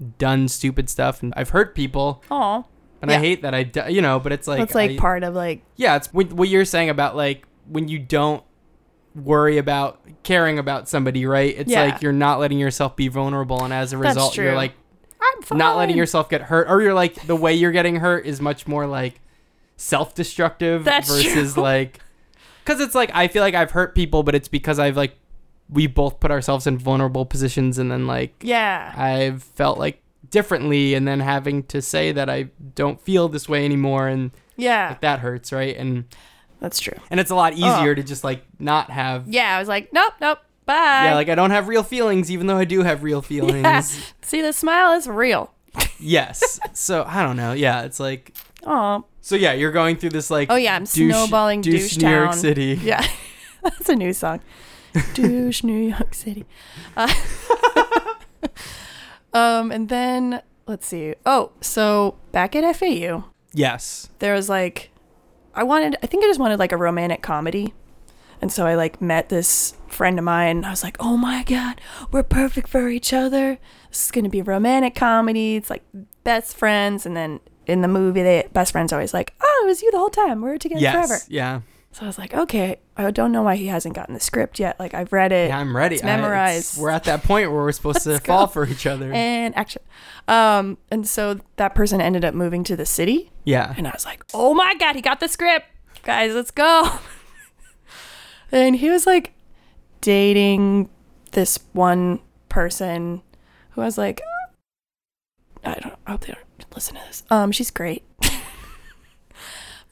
like 0.00 0.18
done 0.18 0.48
stupid 0.48 0.88
stuff 0.88 1.22
and 1.22 1.34
I've 1.36 1.50
hurt 1.50 1.74
people, 1.74 2.22
oh 2.30 2.64
and 3.02 3.10
I 3.10 3.18
hate 3.18 3.42
that 3.42 3.54
I, 3.54 3.62
do, 3.64 3.82
you 3.88 4.00
know. 4.02 4.18
But 4.20 4.32
it's 4.32 4.46
like, 4.46 4.58
that's 4.60 4.74
like 4.74 4.92
I- 4.92 4.96
part 4.96 5.22
of 5.24 5.34
like 5.34 5.62
yeah, 5.76 5.96
it's 5.96 6.12
what 6.12 6.32
what 6.32 6.48
you're 6.48 6.64
saying 6.64 6.88
about 6.88 7.16
like 7.16 7.46
when 7.68 7.88
you 7.88 7.98
don't 7.98 8.42
worry 9.14 9.58
about 9.58 10.00
caring 10.22 10.58
about 10.58 10.88
somebody, 10.88 11.26
right? 11.26 11.54
It's 11.58 11.70
Yeah. 11.70 11.84
like 11.84 12.02
you're 12.02 12.12
not 12.12 12.38
letting 12.40 12.58
yourself 12.58 12.96
be 12.96 13.08
vulnerable, 13.08 13.62
and 13.64 13.72
as 13.74 13.92
a 13.92 13.98
result, 13.98 14.36
you're 14.36 14.54
like 14.54 14.72
not 15.52 15.76
letting 15.76 15.96
yourself 15.96 16.28
get 16.30 16.42
hurt, 16.42 16.66
or 16.70 16.80
you're 16.82 16.94
like 16.94 17.26
the 17.26 17.36
way 17.36 17.52
you're 17.54 17.72
getting 17.72 17.96
hurt 17.96 18.24
is 18.26 18.40
much 18.40 18.66
more 18.68 18.86
like 18.86 19.20
self-destructive 19.76 20.84
That's 20.84 21.08
versus 21.08 21.54
true. 21.54 21.62
like 21.70 22.00
because 22.64 22.80
it's 22.80 22.94
like 22.94 23.10
I 23.14 23.28
feel 23.28 23.42
like 23.42 23.54
I've 23.54 23.72
hurt 23.72 23.94
people, 23.94 24.22
but 24.22 24.34
it's 24.34 24.48
because 24.48 24.78
I've 24.78 24.96
like 24.96 25.16
we 25.70 25.86
both 25.86 26.20
put 26.20 26.30
ourselves 26.30 26.66
in 26.66 26.78
vulnerable 26.78 27.24
positions, 27.26 27.78
and 27.78 27.90
then 27.90 28.06
like 28.06 28.34
yeah 28.42 28.92
I've 28.96 29.42
felt 29.42 29.78
like 29.78 30.02
differently, 30.30 30.94
and 30.94 31.06
then 31.08 31.20
having 31.20 31.62
to 31.64 31.80
say 31.82 32.12
that 32.12 32.28
I 32.30 32.48
don't 32.74 33.00
feel 33.00 33.28
this 33.28 33.48
way 33.48 33.64
anymore, 33.64 34.08
and 34.08 34.30
yeah 34.56 34.90
like, 34.90 35.00
that 35.00 35.20
hurts, 35.20 35.52
right? 35.52 35.76
And 35.76 36.04
that's 36.60 36.78
true 36.78 36.98
and 37.10 37.18
it's 37.18 37.30
a 37.30 37.34
lot 37.34 37.54
Oh. 37.56 37.78
easier 37.80 37.94
to 37.94 38.02
just 38.02 38.22
like 38.24 38.44
not 38.58 38.90
have. 38.90 39.26
Yeah, 39.28 39.56
I 39.56 39.58
was 39.58 39.68
like, 39.68 39.92
nope, 39.92 40.12
nope, 40.20 40.38
bye. 40.66 40.74
Yeah, 41.06 41.14
like 41.14 41.28
I 41.28 41.34
don't 41.34 41.50
have 41.52 41.68
real 41.68 41.82
feelings, 41.82 42.30
even 42.30 42.46
though 42.48 42.58
I 42.58 42.64
do 42.66 42.82
have 42.82 43.02
real 43.02 43.22
feelings. 43.22 43.62
Yeah. 43.62 43.80
see 44.22 44.42
the 44.42 44.52
smile 44.52 44.92
is 44.92 45.08
real. 45.08 45.54
Yes. 46.02 46.58
So 46.72 47.04
I 47.06 47.22
don't 47.22 47.36
know. 47.36 47.52
Yeah, 47.52 47.82
it's 47.82 48.00
like 48.00 48.34
Oh, 48.66 49.04
so. 49.20 49.36
Yeah, 49.36 49.52
you're 49.52 49.70
going 49.72 49.96
through 49.96 50.10
this 50.10 50.30
like. 50.30 50.50
oh 50.50 50.56
yeah, 50.56 50.74
I'm 50.74 50.84
douche- 50.84 51.10
snowballing 51.14 51.60
douche 51.60 51.94
douche, 51.94 51.96
New 51.98 52.08
York. 52.10 52.32
City. 52.34 52.78
Yeah, 52.82 53.06
that's 53.62 53.88
a 53.90 53.94
new 53.96 54.12
song. 54.14 54.40
Douche 55.14 55.62
New 55.64 55.88
York 55.90 56.14
City. 56.14 56.46
Uh, 56.96 57.12
um, 59.32 59.70
and 59.70 59.88
then 59.88 60.42
let's 60.66 60.86
see. 60.86 61.14
Oh, 61.26 61.52
so 61.60 62.16
back 62.32 62.54
at 62.56 62.76
FAU, 62.76 63.24
Yes. 63.52 64.08
there 64.18 64.34
was 64.34 64.48
like, 64.48 64.90
I 65.54 65.62
wanted. 65.64 65.96
I 66.02 66.06
think 66.06 66.24
I 66.24 66.28
just 66.28 66.40
wanted 66.40 66.58
like 66.58 66.72
a 66.72 66.76
romantic 66.76 67.22
comedy, 67.22 67.74
and 68.40 68.52
so 68.52 68.66
I 68.66 68.74
like 68.76 69.00
met 69.02 69.28
this 69.28 69.74
friend 69.88 70.18
of 70.18 70.24
mine. 70.24 70.64
I 70.64 70.70
was 70.70 70.84
like, 70.84 70.96
oh 71.00 71.16
my 71.16 71.42
god, 71.42 71.80
we're 72.12 72.22
perfect 72.22 72.68
for 72.68 72.88
each 72.88 73.12
other. 73.12 73.58
This 73.90 74.04
is 74.06 74.10
gonna 74.12 74.28
be 74.28 74.40
a 74.40 74.44
romantic 74.44 74.94
comedy. 74.94 75.56
It's 75.56 75.68
like 75.70 75.82
best 76.24 76.56
friends, 76.56 77.04
and 77.04 77.16
then 77.16 77.40
in 77.66 77.80
the 77.82 77.88
movie, 77.88 78.22
they 78.22 78.48
best 78.52 78.70
friends 78.72 78.92
always 78.92 79.12
like, 79.12 79.34
oh, 79.40 79.60
it 79.64 79.66
was 79.66 79.82
you 79.82 79.90
the 79.90 79.98
whole 79.98 80.08
time. 80.10 80.40
We 80.40 80.48
were 80.50 80.58
together 80.58 80.80
Yes. 80.80 80.94
forever. 81.08 81.22
Yeah. 81.28 81.60
So 81.92 82.04
I 82.04 82.06
was 82.06 82.18
like, 82.18 82.32
okay, 82.34 82.78
I 82.96 83.10
don't 83.10 83.32
know 83.32 83.42
why 83.42 83.56
he 83.56 83.66
hasn't 83.66 83.96
gotten 83.96 84.14
the 84.14 84.20
script 84.20 84.60
yet. 84.60 84.78
Like 84.78 84.94
I've 84.94 85.12
read 85.12 85.32
it 85.32 85.48
Yeah, 85.48 85.58
I'm 85.58 85.76
ready. 85.76 85.96
It's 85.96 86.04
I- 86.04 86.06
memorized. 86.06 86.78
we're 86.80 86.90
at 86.90 87.02
that 87.04 87.24
point 87.24 87.50
where 87.50 87.62
we're 87.62 87.72
supposed 87.72 88.02
to 88.04 88.10
Let's 88.12 88.26
fall 88.26 88.46
for 88.46 88.64
each 88.66 88.86
other. 88.86 89.12
and 89.12 89.56
action. 89.56 89.82
Um, 90.28 90.78
and 90.92 91.06
so 91.08 91.40
that 91.56 91.74
person 91.74 92.00
ended 92.00 92.24
up 92.24 92.32
moving 92.34 92.62
to 92.64 92.76
the 92.76 92.86
city, 92.86 93.32
yeah. 93.44 93.74
and 93.76 93.88
I 93.88 93.90
was 93.90 94.04
like, 94.06 94.22
oh 94.32 94.54
my 94.54 94.74
god, 94.78 94.94
he 94.94 95.02
got 95.02 95.18
the 95.18 95.26
script, 95.26 95.66
guys, 96.04 96.32
let's 96.32 96.52
go. 96.52 96.88
and 98.52 98.76
he 98.76 98.88
was 98.90 99.06
like 99.06 99.32
dating 100.00 100.88
this 101.32 101.58
one 101.72 102.20
person 102.48 103.22
who 103.70 103.80
I 103.82 103.84
was 103.86 103.98
like, 103.98 104.20
I 105.64 105.74
don't. 105.74 105.94
I 106.06 106.12
hope 106.12 106.20
they 106.22 106.32
don't 106.32 106.74
listen 106.74 106.94
to 106.94 107.02
this. 107.08 107.24
Um, 107.30 107.50
she's 107.52 107.70
great. 107.72 108.04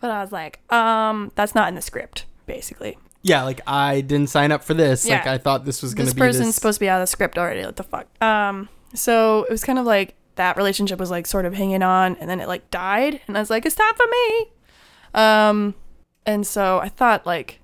But 0.00 0.10
I 0.10 0.20
was 0.22 0.32
like, 0.32 0.60
um, 0.72 1.32
that's 1.34 1.54
not 1.54 1.68
in 1.68 1.74
the 1.74 1.82
script, 1.82 2.24
basically. 2.46 2.96
Yeah, 3.22 3.42
like 3.42 3.60
I 3.66 4.00
didn't 4.00 4.28
sign 4.28 4.52
up 4.52 4.62
for 4.62 4.74
this. 4.74 5.08
Like 5.08 5.24
Yeah. 5.24 5.32
I 5.32 5.38
thought 5.38 5.64
this 5.64 5.82
was 5.82 5.92
gonna 5.94 6.04
be. 6.04 6.06
this 6.06 6.14
be 6.14 6.20
person's 6.20 6.46
this. 6.46 6.54
supposed 6.54 6.76
to 6.76 6.80
be 6.80 6.88
out 6.88 7.00
of 7.00 7.02
the 7.02 7.06
script 7.08 7.36
already. 7.36 7.62
What 7.64 7.76
the 7.76 7.82
fuck? 7.82 8.06
Um, 8.22 8.68
so 8.94 9.42
it 9.44 9.50
was 9.50 9.64
kind 9.64 9.78
of 9.78 9.84
like 9.86 10.14
that 10.36 10.56
relationship 10.56 11.00
was 11.00 11.10
like 11.10 11.26
sort 11.26 11.44
of 11.44 11.54
hanging 11.54 11.82
on, 11.82 12.16
and 12.20 12.30
then 12.30 12.40
it 12.40 12.46
like 12.46 12.70
died, 12.70 13.20
and 13.26 13.36
I 13.36 13.40
was 13.40 13.50
like, 13.50 13.66
it's 13.66 13.74
time 13.74 13.94
for 13.96 14.06
me. 14.06 14.46
Um, 15.14 15.74
and 16.24 16.46
so 16.46 16.78
I 16.78 16.88
thought 16.88 17.26
like 17.26 17.60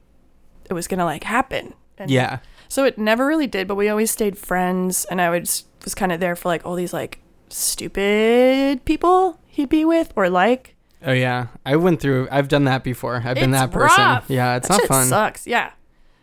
it 0.68 0.72
was 0.72 0.88
gonna 0.88 1.04
like 1.04 1.24
happen. 1.24 1.74
And 1.98 2.10
yeah. 2.10 2.38
So 2.68 2.84
it 2.84 2.98
never 2.98 3.24
really 3.26 3.46
did, 3.46 3.68
but 3.68 3.76
we 3.76 3.88
always 3.88 4.10
stayed 4.10 4.36
friends, 4.36 5.04
and 5.04 5.20
I 5.20 5.30
was 5.30 5.64
was 5.84 5.94
kind 5.94 6.10
of 6.10 6.18
there 6.18 6.34
for 6.34 6.48
like 6.48 6.66
all 6.66 6.74
these 6.74 6.92
like 6.92 7.20
stupid 7.48 8.84
people 8.84 9.38
he'd 9.46 9.68
be 9.68 9.84
with 9.84 10.12
or 10.16 10.28
like. 10.28 10.73
Oh 11.06 11.12
yeah. 11.12 11.48
I 11.66 11.76
went 11.76 12.00
through. 12.00 12.28
I've 12.30 12.48
done 12.48 12.64
that 12.64 12.82
before. 12.84 13.16
I've 13.24 13.34
been 13.36 13.52
It's 13.52 13.60
that 13.60 13.70
person. 13.72 14.02
rough. 14.04 14.24
Yeah, 14.28 14.56
it's 14.56 14.68
that 14.68 14.78
not 14.80 14.88
fun. 14.88 15.06
Sucks. 15.08 15.46
Yeah. 15.46 15.70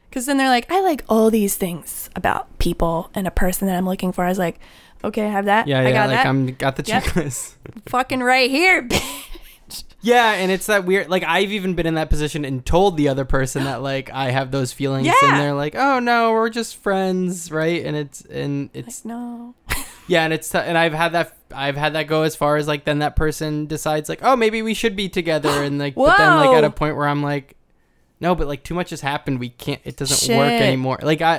Because 0.10 0.26
then 0.26 0.38
they're 0.38 0.50
like, 0.50 0.70
I 0.72 0.82
like 0.82 1.04
all 1.08 1.30
these 1.32 1.56
things 1.56 2.10
about 2.16 2.58
people 2.60 3.10
and 3.14 3.28
a 3.28 3.32
person 3.32 3.68
that 3.68 3.78
I'm 3.78 3.86
looking 3.86 4.12
for. 4.12 4.26
I 4.26 4.30
was 4.30 4.38
like, 4.40 4.60
okay, 5.04 5.26
I 5.26 5.30
have 5.30 5.46
that. 5.46 5.68
Yeah, 5.68 5.80
I 5.80 5.84
yeah. 5.84 5.92
got 5.94 6.10
Like 6.10 6.18
that. 6.18 6.26
I'm 6.26 6.48
got 6.56 6.76
the 6.76 6.84
Yep. 6.86 7.04
checklist. 7.04 7.54
fucking 7.86 8.20
right 8.22 8.50
here. 8.50 8.82
bitch. 8.88 9.84
Yeah, 10.02 10.32
and 10.34 10.52
it's 10.52 10.66
that 10.66 10.84
weird. 10.84 11.10
Like 11.10 11.24
I've 11.24 11.52
even 11.52 11.76
been 11.76 11.86
in 11.86 11.94
that 11.94 12.10
position 12.10 12.44
and 12.44 12.66
told 12.66 12.98
the 12.98 13.08
other 13.08 13.24
person 13.24 13.64
that 13.66 13.82
like 13.82 14.10
I 14.12 14.32
have 14.32 14.52
those 14.52 14.74
feelings, 14.74 15.06
Yeah. 15.08 15.14
and 15.24 15.40
they're 15.40 15.54
like, 15.54 15.76
"Oh 15.76 16.00
no, 16.00 16.32
we're 16.34 16.50
just 16.50 16.76
friends," 16.78 17.52
right? 17.52 17.86
And 17.86 17.96
it's 17.96 18.22
and 18.26 18.70
it's 18.74 19.06
Like, 19.06 19.14
no. 19.16 19.54
Yeah, 20.08 20.24
and 20.24 20.34
it's 20.34 20.50
t- 20.50 20.58
and 20.58 20.78
I've 20.78 20.94
had 20.94 21.12
that 21.14 21.38
I've 21.54 21.78
had 21.78 21.94
that 21.94 22.08
go 22.08 22.24
as 22.24 22.36
far 22.36 22.58
as 22.58 22.68
like 22.68 22.86
then 22.86 23.00
that 23.00 23.16
person 23.16 23.66
decides 23.68 24.10
like 24.10 24.20
oh 24.24 24.36
maybe 24.36 24.62
we 24.62 24.74
should 24.74 24.96
be 24.96 25.10
together 25.10 25.50
and 25.64 25.78
like 25.80 25.96
but 25.96 26.18
then 26.18 26.38
like 26.38 26.56
at 26.58 26.64
a 26.64 26.70
point 26.72 26.96
where 26.98 27.08
I'm 27.08 27.22
like 27.24 27.56
no 28.20 28.36
but 28.36 28.48
like 28.48 28.64
too 28.64 28.74
much 28.74 28.90
has 28.92 29.02
happened 29.02 29.40
we 29.40 29.50
can't 29.50 29.82
it 29.84 29.98
doesn't 29.98 30.36
work 30.36 30.52
anymore 30.52 31.00
like 31.02 31.22
I 31.22 31.38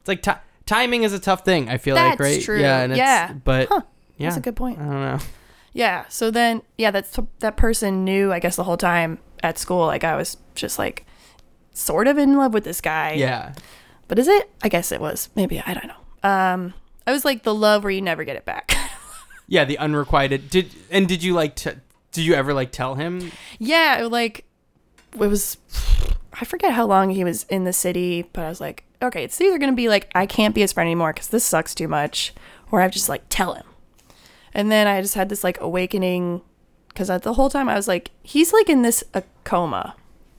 it's 0.00 0.08
like 0.08 0.22
ti 0.22 0.32
timing 0.66 1.02
is 1.04 1.12
a 1.12 1.18
tough 1.18 1.44
thing 1.44 1.68
I 1.68 1.78
feel 1.78 1.94
like 1.94 2.18
That's 2.18 2.20
right 2.20 2.42
true. 2.42 2.60
yeah 2.60 2.80
and 2.80 2.92
it's, 2.92 2.98
Yeah. 2.98 3.32
but 3.32 3.68
Huh. 3.68 3.82
yeah 4.16 4.26
That's 4.28 4.36
a 4.38 4.40
good 4.40 4.56
point. 4.56 4.78
I 4.78 4.82
don't 4.82 4.90
know 4.92 5.18
Yeah. 5.72 6.04
So 6.08 6.30
then, 6.30 6.62
yeah, 6.78 6.90
that's 6.90 7.18
that 7.40 7.56
person 7.58 8.02
knew, 8.04 8.32
I 8.32 8.38
guess, 8.38 8.56
the 8.56 8.64
whole 8.64 8.78
time 8.78 9.18
at 9.42 9.58
school. 9.58 9.84
Like 9.86 10.04
I 10.04 10.16
was 10.16 10.38
just 10.54 10.78
like 10.78 11.04
sort 11.74 12.08
of 12.08 12.16
in 12.16 12.36
love 12.38 12.54
with 12.54 12.64
this 12.64 12.80
guy. 12.80 13.12
yeah 13.12 13.52
But 14.08 14.18
is 14.18 14.26
it? 14.26 14.50
I 14.62 14.68
guess 14.70 14.90
it 14.90 15.00
was. 15.02 15.28
Maybe 15.36 15.60
I 15.60 15.74
don't 15.74 15.86
know. 15.88 16.28
Um, 16.30 16.74
I 17.06 17.12
was 17.12 17.24
like 17.24 17.42
the 17.42 17.54
love 17.54 17.84
where 17.84 17.90
you 17.90 18.02
never 18.02 18.24
get 18.24 18.36
it 18.36 18.44
back. 18.44 18.76
yeah 19.48 19.64
the 19.64 19.78
unrequited 19.78 20.50
did 20.50 20.74
and 20.90 21.06
did 21.06 21.22
you 21.22 21.32
like 21.32 21.54
t- 21.54 21.70
did 22.10 22.24
you 22.24 22.34
ever 22.34 22.52
like 22.52 22.72
tell 22.72 22.96
him 22.96 23.30
yeah, 23.58 24.02
it, 24.02 24.08
like 24.10 24.44
it 25.12 25.28
was. 25.28 25.58
I 26.38 26.44
forget 26.44 26.72
how 26.72 26.86
long 26.86 27.10
he 27.10 27.24
was 27.24 27.44
in 27.44 27.64
the 27.64 27.72
city, 27.72 28.22
but 28.32 28.44
I 28.44 28.48
was 28.48 28.60
like, 28.60 28.84
okay, 29.00 29.24
it's 29.24 29.40
either 29.40 29.58
gonna 29.58 29.72
be 29.72 29.88
like 29.88 30.10
I 30.14 30.26
can't 30.26 30.54
be 30.54 30.60
his 30.60 30.72
friend 30.72 30.86
anymore 30.86 31.12
because 31.12 31.28
this 31.28 31.44
sucks 31.44 31.74
too 31.74 31.88
much, 31.88 32.34
or 32.70 32.80
I 32.80 32.82
have 32.82 32.92
to 32.92 32.98
just 32.98 33.08
like 33.08 33.24
tell 33.28 33.54
him. 33.54 33.64
And 34.52 34.70
then 34.70 34.86
I 34.86 35.00
just 35.02 35.14
had 35.14 35.28
this 35.28 35.44
like 35.44 35.60
awakening 35.60 36.42
because 36.88 37.08
the 37.08 37.34
whole 37.34 37.50
time 37.50 37.68
I 37.68 37.74
was 37.74 37.88
like, 37.88 38.10
he's 38.22 38.52
like 38.52 38.68
in 38.68 38.82
this 38.82 39.04
a 39.12 39.22
coma 39.44 39.96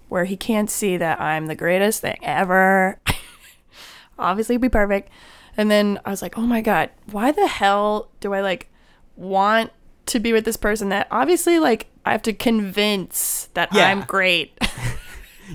where 0.09 0.25
he 0.25 0.37
can't 0.37 0.69
see 0.69 0.97
that 0.97 1.19
I'm 1.21 1.47
the 1.47 1.55
greatest 1.55 2.01
thing 2.01 2.17
ever. 2.23 2.99
Obviously, 4.19 4.57
be 4.57 4.69
perfect. 4.69 5.09
And 5.57 5.69
then 5.71 5.99
I 6.05 6.11
was 6.11 6.21
like, 6.21 6.37
oh 6.37 6.41
my 6.41 6.61
God, 6.61 6.89
why 7.11 7.31
the 7.31 7.47
hell 7.47 8.09
do 8.19 8.33
I 8.33 8.41
like 8.41 8.69
want 9.15 9.71
to 10.07 10.19
be 10.19 10.31
with 10.31 10.45
this 10.45 10.57
person 10.57 10.89
that 10.89 11.07
obviously 11.11 11.59
like 11.59 11.87
I 12.05 12.11
have 12.11 12.21
to 12.23 12.33
convince 12.33 13.49
that 13.55 13.73
Yeah. 13.73 13.87
I'm 13.89 14.01
great? 14.01 14.57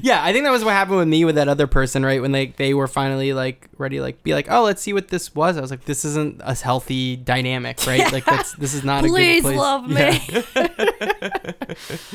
Yeah, 0.01 0.25
I 0.25 0.33
think 0.33 0.47
that 0.47 0.51
was 0.51 0.65
what 0.65 0.73
happened 0.73 0.97
with 0.97 1.09
me 1.09 1.23
with 1.27 1.35
that 1.35 1.49
other 1.49 1.67
person, 1.67 2.03
right? 2.03 2.23
When 2.23 2.33
they 2.33 2.47
they 2.47 2.73
were 2.73 2.89
finally 2.89 3.35
like 3.35 3.69
ready, 3.77 4.01
like 4.01 4.23
be 4.23 4.33
like, 4.33 4.47
oh, 4.51 4.63
let's 4.63 4.81
see 4.81 4.95
what 4.95 5.09
this 5.09 5.35
was. 5.35 5.59
I 5.59 5.61
was 5.61 5.71
like, 5.71 5.85
this 5.85 6.07
isn't 6.07 6.41
a 6.43 6.55
healthy 6.55 7.15
dynamic, 7.17 7.87
right? 7.87 8.11
Like 8.11 8.25
that's 8.25 8.55
this 8.55 8.73
is 8.73 8.85
not 8.85 9.05
Please 9.05 9.45
a 9.45 9.53
good 9.53 9.53
place. 9.53 9.53
Please 9.53 9.59
love 9.59 9.91
Yeah. 9.91 11.63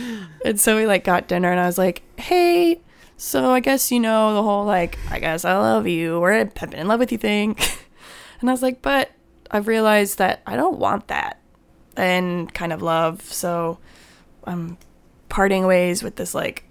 me. 0.02 0.32
and 0.46 0.60
so 0.60 0.76
we 0.76 0.88
like 0.88 1.04
got 1.04 1.28
dinner 1.28 1.52
and 1.52 1.60
I 1.60 1.68
was 1.68 1.78
like, 1.78 2.02
hey, 2.20 2.82
so 3.18 3.52
I 3.52 3.60
guess 3.60 3.92
you 3.92 4.00
know 4.00 4.34
the 4.36 4.44
whole 4.44 4.66
like, 4.66 4.98
I 5.12 5.20
guess 5.20 5.44
I 5.46 5.58
love 5.58 5.88
you 5.88 6.18
or 6.20 6.32
I've 6.34 6.54
been 6.54 6.74
in 6.74 6.88
love 6.88 7.00
with 7.00 7.12
you 7.12 7.18
thing. 7.18 7.58
and 8.42 8.50
I 8.50 8.54
was 8.54 8.62
like, 8.62 8.82
but 8.82 9.12
I've 9.52 9.68
realized 9.68 10.18
that 10.20 10.42
I 10.46 10.56
don't 10.56 10.78
want 10.80 11.08
that 11.08 11.42
and 11.96 12.54
kind 12.54 12.72
of 12.72 12.82
love. 12.82 13.22
So 13.24 13.80
I'm 14.44 14.78
parting 15.30 15.66
ways 15.66 16.04
with 16.04 16.16
this 16.16 16.34
like 16.36 16.64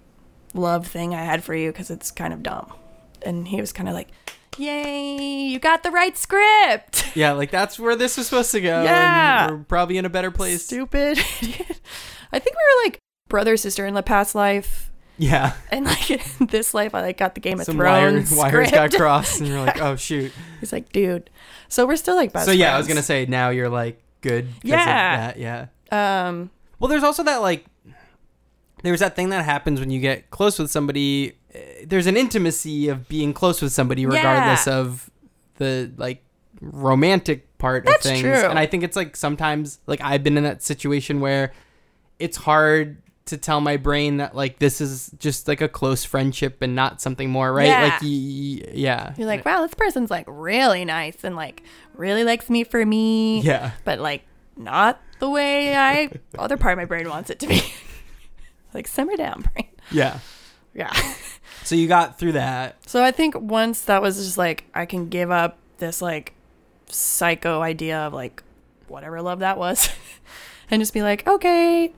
love 0.53 0.87
thing 0.87 1.13
I 1.13 1.23
had 1.23 1.43
for 1.43 1.53
you 1.53 1.71
because 1.71 1.89
it's 1.89 2.11
kind 2.11 2.33
of 2.33 2.41
dumb. 2.43 2.71
And 3.23 3.47
he 3.47 3.59
was 3.59 3.73
kind 3.73 3.89
of 3.89 3.95
like, 3.95 4.09
yay, 4.57 5.17
you 5.47 5.59
got 5.59 5.83
the 5.83 5.91
right 5.91 6.17
script. 6.17 7.11
yeah, 7.15 7.31
like 7.33 7.51
that's 7.51 7.77
where 7.79 7.95
this 7.95 8.17
was 8.17 8.27
supposed 8.27 8.51
to 8.51 8.61
go. 8.61 8.77
and 8.77 8.85
Yeah. 8.85 9.51
we're 9.51 9.57
probably 9.59 9.97
in 9.97 10.05
a 10.05 10.09
better 10.09 10.31
place. 10.31 10.63
Stupid. 10.63 11.17
I 12.31 12.39
think 12.39 12.55
we 12.55 12.61
were 12.79 12.83
like 12.85 12.99
brother 13.29 13.57
sister 13.57 13.85
in 13.85 13.93
the 13.93 14.03
past 14.03 14.35
life, 14.35 14.91
Yeah, 15.17 15.53
and 15.71 15.85
like 15.85 16.09
in 16.39 16.47
this 16.47 16.73
life, 16.73 16.93
I 16.93 17.01
like 17.01 17.17
got 17.17 17.33
the 17.35 17.41
Game 17.41 17.59
of 17.59 17.65
some 17.65 17.77
wire, 17.77 18.11
Thrones 18.11 18.31
wires 18.35 18.67
script. 18.69 18.91
got 18.93 18.99
crossed, 18.99 19.39
and 19.39 19.47
you're 19.49 19.59
like, 19.61 19.81
oh 19.81 19.95
shoot. 19.95 20.31
He's 20.59 20.71
like, 20.71 20.91
dude. 20.91 21.29
So 21.69 21.85
we're 21.87 21.95
still 21.95 22.15
like 22.15 22.33
best. 22.33 22.45
so 22.45 22.51
yeah, 22.51 22.73
I 22.73 22.77
was 22.77 22.85
friends. 22.85 22.97
gonna 22.97 23.03
say 23.03 23.25
now 23.27 23.49
you're 23.49 23.69
like 23.69 24.01
good. 24.21 24.45
'cause 24.45 24.57
of 24.63 24.69
Yeah. 24.69 25.33
that, 25.33 25.37
yeah. 25.39 25.67
Um. 25.91 26.51
Well, 26.79 26.87
there's 26.89 27.03
also 27.03 27.23
that 27.23 27.37
like 27.37 27.65
there's 28.83 28.99
that 28.99 29.15
thing 29.15 29.29
that 29.29 29.43
happens 29.45 29.79
when 29.79 29.89
you 29.89 29.99
get 29.99 30.29
close 30.29 30.59
with 30.59 30.69
somebody. 30.69 31.33
eh, 31.53 31.85
There's 31.87 32.05
an 32.07 32.15
intimacy 32.15 32.89
of 32.89 33.07
being 33.09 33.33
close 33.33 33.61
with 33.61 33.73
somebody, 33.73 34.05
regardless 34.05 34.67
Yeah. 34.67 34.73
of 34.75 35.09
the 35.55 35.91
like 35.97 36.23
romantic 36.61 37.57
part 37.57 37.85
That's 37.85 38.05
of 38.05 38.11
things. 38.11 38.21
true. 38.21 38.33
And 38.33 38.59
I 38.59 38.65
think 38.67 38.83
it's 38.83 38.95
like 38.95 39.15
sometimes 39.15 39.79
like 39.87 39.99
I've 40.03 40.23
been 40.23 40.37
in 40.37 40.43
that 40.43 40.61
situation 40.61 41.19
where 41.21 41.51
it's 42.19 42.37
hard 42.37 42.97
to 43.27 43.37
tell 43.37 43.61
my 43.61 43.77
brain 43.77 44.17
that 44.17 44.35
like 44.35 44.59
this 44.59 44.81
is 44.81 45.11
just 45.19 45.47
like 45.47 45.61
a 45.61 45.67
close 45.69 46.03
friendship 46.03 46.61
and 46.61 46.75
not 46.75 47.01
something 47.01 47.29
more, 47.29 47.53
right? 47.53 47.67
Yeah. 47.67 47.83
Like 47.83 48.01
y- 48.01 48.71
yeah. 48.73 49.13
You're 49.17 49.27
like, 49.27 49.45
wow, 49.45 49.61
this 49.61 49.73
person's 49.73 50.09
like 50.11 50.25
really 50.27 50.85
nice 50.85 51.23
and 51.23 51.35
like 51.35 51.63
really 51.95 52.23
likes 52.23 52.49
me 52.49 52.63
for 52.63 52.85
me. 52.85 53.41
yeah. 53.41 53.71
But 53.83 53.99
like 53.99 54.23
not 54.55 54.99
the 55.19 55.29
way 55.29 55.75
I 55.75 56.09
other 56.39 56.57
part 56.57 56.73
of 56.73 56.77
my 56.77 56.85
brain 56.85 57.09
wants 57.09 57.29
it 57.29 57.39
to 57.39 57.47
be. 57.47 57.61
like 58.73 58.87
simmer 58.87 59.15
down, 59.15 59.41
brain. 59.53 59.67
Yeah. 59.91 60.19
Yeah. 60.73 60.93
So 61.63 61.73
you 61.73 61.87
got 61.87 62.19
through 62.19 62.33
that. 62.33 62.87
So 62.87 63.03
I 63.03 63.09
think 63.09 63.33
once 63.35 63.81
that 63.85 63.99
was 63.99 64.17
just 64.17 64.37
like 64.37 64.65
I 64.75 64.85
can 64.85 65.09
give 65.09 65.31
up 65.31 65.57
this 65.79 66.03
like 66.03 66.33
psycho 66.85 67.61
idea 67.61 67.97
of 68.01 68.13
like 68.13 68.43
whatever 68.87 69.19
love 69.23 69.39
that 69.39 69.57
was 69.57 69.89
and 70.69 70.79
just 70.79 70.93
be 70.93 71.01
like, 71.01 71.27
okay, 71.27 71.93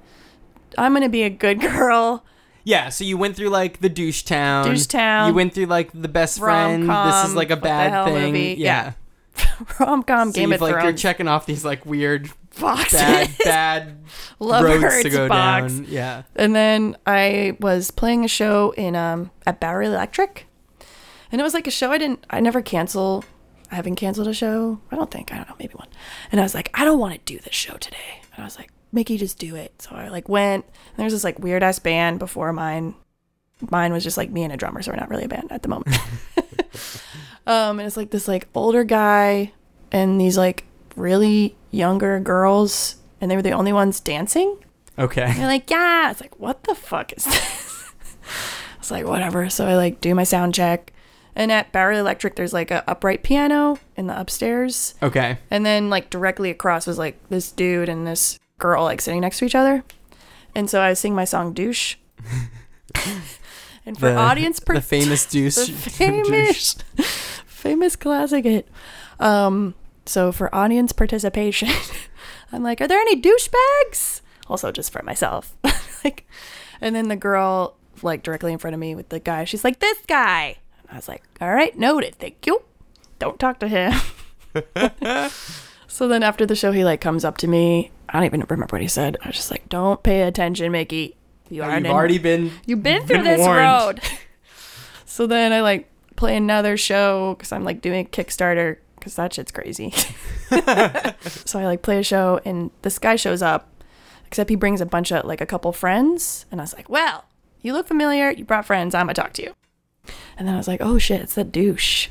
I'm 0.78 0.94
gonna 0.94 1.10
be 1.10 1.24
a 1.24 1.30
good 1.30 1.60
girl. 1.62 2.24
Yeah, 2.64 2.90
so 2.90 3.04
you 3.04 3.18
went 3.18 3.36
through 3.36 3.50
like 3.50 3.80
the 3.80 3.90
douche 3.90 4.24
town. 4.24 4.66
Douche 4.66 4.86
town. 4.86 5.30
You 5.30 5.34
went 5.34 5.54
through 5.54 5.66
like 5.66 5.90
the 5.94 6.08
best 6.08 6.40
friend. 6.40 6.84
This 6.90 7.26
is 7.30 7.36
like 7.36 7.52
a 7.52 7.58
bad 7.58 8.06
thing. 8.06 8.34
movie. 8.34 8.56
Yeah. 8.58 8.94
Rom 9.80 10.04
com 10.04 10.32
So 10.32 10.36
Game 10.36 10.52
of 10.52 10.62
like 10.62 10.84
you're 10.84 10.94
checking 10.94 11.28
off 11.28 11.46
these 11.46 11.64
like 11.64 11.86
weird 11.86 12.30
boxes. 12.60 13.00
bad 13.00 13.30
bad 13.44 13.98
love 14.40 14.64
roads 14.66 14.84
hurts 14.84 15.04
to 15.04 15.10
go 15.10 15.28
box. 15.30 15.74
down. 15.74 15.86
Yeah. 15.88 16.24
And 16.36 16.56
then 16.56 16.98
I 17.06 17.58
was 17.60 17.92
playing 17.92 18.26
a 18.26 18.28
show 18.28 18.72
in 18.72 18.96
um 18.96 19.32
at 19.46 19.60
Bowery 19.60 19.88
Electric. 19.88 20.46
And 21.32 21.40
it 21.40 21.44
was 21.44 21.54
like 21.54 21.68
a 21.68 21.72
show 21.72 21.92
I 21.92 21.98
didn't 21.98 22.26
I 22.30 22.40
never 22.40 22.62
cancel 22.62 23.24
I 23.72 23.76
haven't 23.76 23.96
canceled 23.96 24.28
a 24.28 24.34
show. 24.34 24.80
I 24.92 24.96
don't 24.96 25.12
think. 25.12 25.32
I 25.32 25.38
don't 25.38 25.48
know, 25.48 25.56
maybe 25.60 25.74
one. 25.76 25.88
And 26.32 26.42
I 26.42 26.44
was 26.44 26.56
like, 26.56 26.72
I 26.74 26.84
don't 26.86 26.98
want 27.00 27.14
to 27.14 27.20
do 27.34 27.40
this 27.40 27.54
show 27.54 27.78
today. 27.78 28.22
And 28.34 28.42
I 28.42 28.46
was 28.46 28.58
like, 28.58 28.72
Mickey, 28.92 29.18
just 29.18 29.38
do 29.38 29.56
it. 29.56 29.82
So 29.82 29.92
I 29.96 30.10
like 30.10 30.28
went 30.30 30.66
and 30.66 30.98
there's 30.98 31.14
this 31.14 31.24
like 31.24 31.40
weird 31.40 31.64
ass 31.64 31.80
band 31.80 32.20
before 32.20 32.52
mine. 32.54 32.96
Mine 33.70 33.92
was 33.92 34.04
just 34.04 34.18
like 34.18 34.30
me 34.30 34.44
and 34.44 34.54
a 34.54 34.58
drummer, 34.58 34.82
so 34.82 34.92
we're 34.92 34.98
not 34.98 35.10
really 35.10 35.26
a 35.26 35.30
band 35.30 35.52
at 35.52 35.64
the 35.64 35.70
moment. 35.70 35.98
um, 37.46 37.80
and 37.80 37.82
it's 37.82 37.98
like 37.98 38.10
this 38.12 38.28
like 38.28 38.48
older 38.56 38.84
guy 38.84 39.52
and 39.92 40.20
these 40.20 40.38
like 40.38 40.66
really 40.96 41.56
younger 41.72 42.20
girls, 42.20 42.96
and 43.20 43.30
they 43.30 43.36
were 43.36 43.42
the 43.42 43.52
only 43.52 43.74
ones 43.74 44.00
dancing. 44.00 44.58
Okay. 44.98 45.24
And 45.24 45.38
they're 45.38 45.48
like, 45.48 45.70
yeah. 45.70 46.12
It's 46.12 46.22
like, 46.22 46.40
what 46.40 46.64
the 46.64 46.76
fuck 46.76 47.14
is 47.14 47.26
this? 47.26 47.92
I 48.76 48.80
was 48.80 48.92
like, 48.92 49.06
whatever. 49.06 49.50
So 49.50 49.68
I 49.68 49.76
like 49.76 50.02
do 50.02 50.14
my 50.14 50.24
sound 50.24 50.54
check. 50.54 50.94
And 51.36 51.52
at 51.52 51.72
Bowery 51.72 51.98
Electric, 51.98 52.36
there's 52.36 52.54
like 52.54 52.70
a 52.70 52.90
upright 52.90 53.24
piano 53.24 53.80
in 53.96 54.08
the 54.08 54.20
upstairs. 54.20 54.96
Okay. 55.02 55.38
And 55.50 55.66
then 55.66 55.90
like 55.90 56.10
directly 56.10 56.50
across 56.50 56.86
was 56.86 56.98
like 56.98 57.18
this 57.30 57.52
dude 57.52 57.88
and 57.88 58.06
this 58.06 58.40
girl 58.60 58.84
like 58.84 59.02
sitting 59.02 59.22
next 59.22 59.40
to 59.40 59.46
each 59.46 59.56
other. 59.56 59.84
And 60.56 60.70
so 60.70 60.82
I 60.82 60.90
was 60.90 61.00
singing 61.00 61.16
my 61.16 61.26
song 61.26 61.54
Douche. 61.54 61.96
and 63.86 63.98
for 63.98 64.10
The- 64.12 64.18
audience 64.18 64.60
per- 64.60 64.76
the 64.76 64.82
famous 64.82 65.26
douche. 65.32 65.56
the 65.56 65.64
famous 65.90 66.76
famous 67.46 67.96
classic 67.96 68.46
hit. 68.46 68.68
Um 69.20 69.76
so 70.06 70.32
for 70.32 70.54
audience 70.56 70.92
participation, 70.92 71.70
I'm 72.52 72.64
like, 72.64 72.82
are 72.82 72.88
there 72.88 73.00
any 73.00 73.22
douchebags? 73.22 74.22
Also 74.48 74.72
just 74.72 74.92
for 74.92 75.04
myself. 75.04 75.56
like 76.04 76.28
and 76.82 76.96
then 76.96 77.08
the 77.10 77.16
girl 77.16 77.76
like 78.02 78.24
directly 78.24 78.52
in 78.54 78.58
front 78.60 78.74
of 78.74 78.80
me 78.80 78.96
with 78.96 79.10
the 79.10 79.20
guy, 79.20 79.44
she's 79.44 79.64
like, 79.64 79.80
This 79.80 79.98
guy. 80.08 80.58
And 80.82 80.90
I 80.92 80.96
was 80.96 81.08
like, 81.08 81.24
All 81.42 81.54
right, 81.54 81.78
noted, 81.78 82.16
thank 82.16 82.46
you. 82.48 82.64
Don't 83.20 83.40
talk 83.40 83.60
to 83.60 83.68
him. 83.68 83.94
So 85.90 86.08
then 86.08 86.24
after 86.24 86.46
the 86.46 86.56
show 86.56 86.72
he 86.72 86.86
like 86.86 87.02
comes 87.02 87.26
up 87.26 87.38
to 87.40 87.48
me. 87.48 87.92
I 88.08 88.14
don't 88.14 88.26
even 88.26 88.46
remember 88.50 88.76
what 88.76 88.82
he 88.82 88.88
said. 88.88 89.18
I 89.22 89.28
was 89.28 89.36
just 89.36 89.52
like, 89.52 89.68
Don't 89.70 90.02
pay 90.02 90.22
attention, 90.22 90.72
Mickey. 90.72 91.16
You 91.50 91.64
you've 91.64 91.86
already 91.88 92.20
been. 92.20 92.52
You've 92.66 92.84
been 92.84 93.06
through 93.06 93.18
been 93.18 93.26
this 93.26 93.40
warned. 93.40 93.60
road. 93.60 94.02
so 95.06 95.28
then 95.28 95.52
I 95.52 95.62
like 95.62 95.90
play 96.16 96.38
another 96.38 96.78
show 96.78 97.36
because 97.36 97.52
I'm 97.52 97.64
like 97.64 97.82
doing 97.82 98.06
a 98.06 98.10
Kickstarter 98.10 98.78
because 98.96 99.16
that 99.16 99.34
shit's 99.34 99.52
crazy. 99.52 99.92
so 101.46 101.60
I 101.60 101.66
like 101.66 101.82
play 101.82 102.00
a 102.00 102.04
show 102.04 102.40
and 102.46 102.70
this 102.84 103.00
guy 103.00 103.16
shows 103.16 103.42
up, 103.42 103.84
except 104.28 104.50
he 104.50 104.56
brings 104.56 104.82
a 104.82 104.86
bunch 104.86 105.12
of 105.12 105.26
like 105.26 105.42
a 105.42 105.46
couple 105.46 105.72
friends. 105.72 106.46
And 106.52 106.62
I 106.62 106.64
was 106.64 106.76
like, 106.76 106.90
well, 106.90 107.26
you 107.62 107.74
look 107.74 107.88
familiar. 107.88 108.30
You 108.30 108.46
brought 108.46 108.66
friends. 108.66 108.94
I'm 108.94 109.08
going 109.08 109.16
to 109.16 109.22
talk 109.22 109.34
to 109.34 109.44
you. 109.44 109.54
And 110.38 110.48
then 110.48 110.54
I 110.54 110.58
was 110.58 110.68
like, 110.68 110.82
oh 110.82 110.98
shit, 110.98 111.22
it's 111.22 111.36
that 111.36 111.52
douche. 111.52 112.10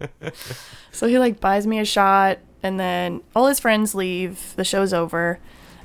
so 0.92 1.08
he 1.08 1.18
like 1.18 1.40
buys 1.40 1.66
me 1.66 1.78
a 1.78 1.84
shot 1.84 2.38
and 2.66 2.78
then 2.80 3.22
all 3.34 3.46
his 3.46 3.60
friends 3.60 3.94
leave. 3.94 4.54
The 4.56 4.64
show's 4.64 4.92
over 4.92 5.38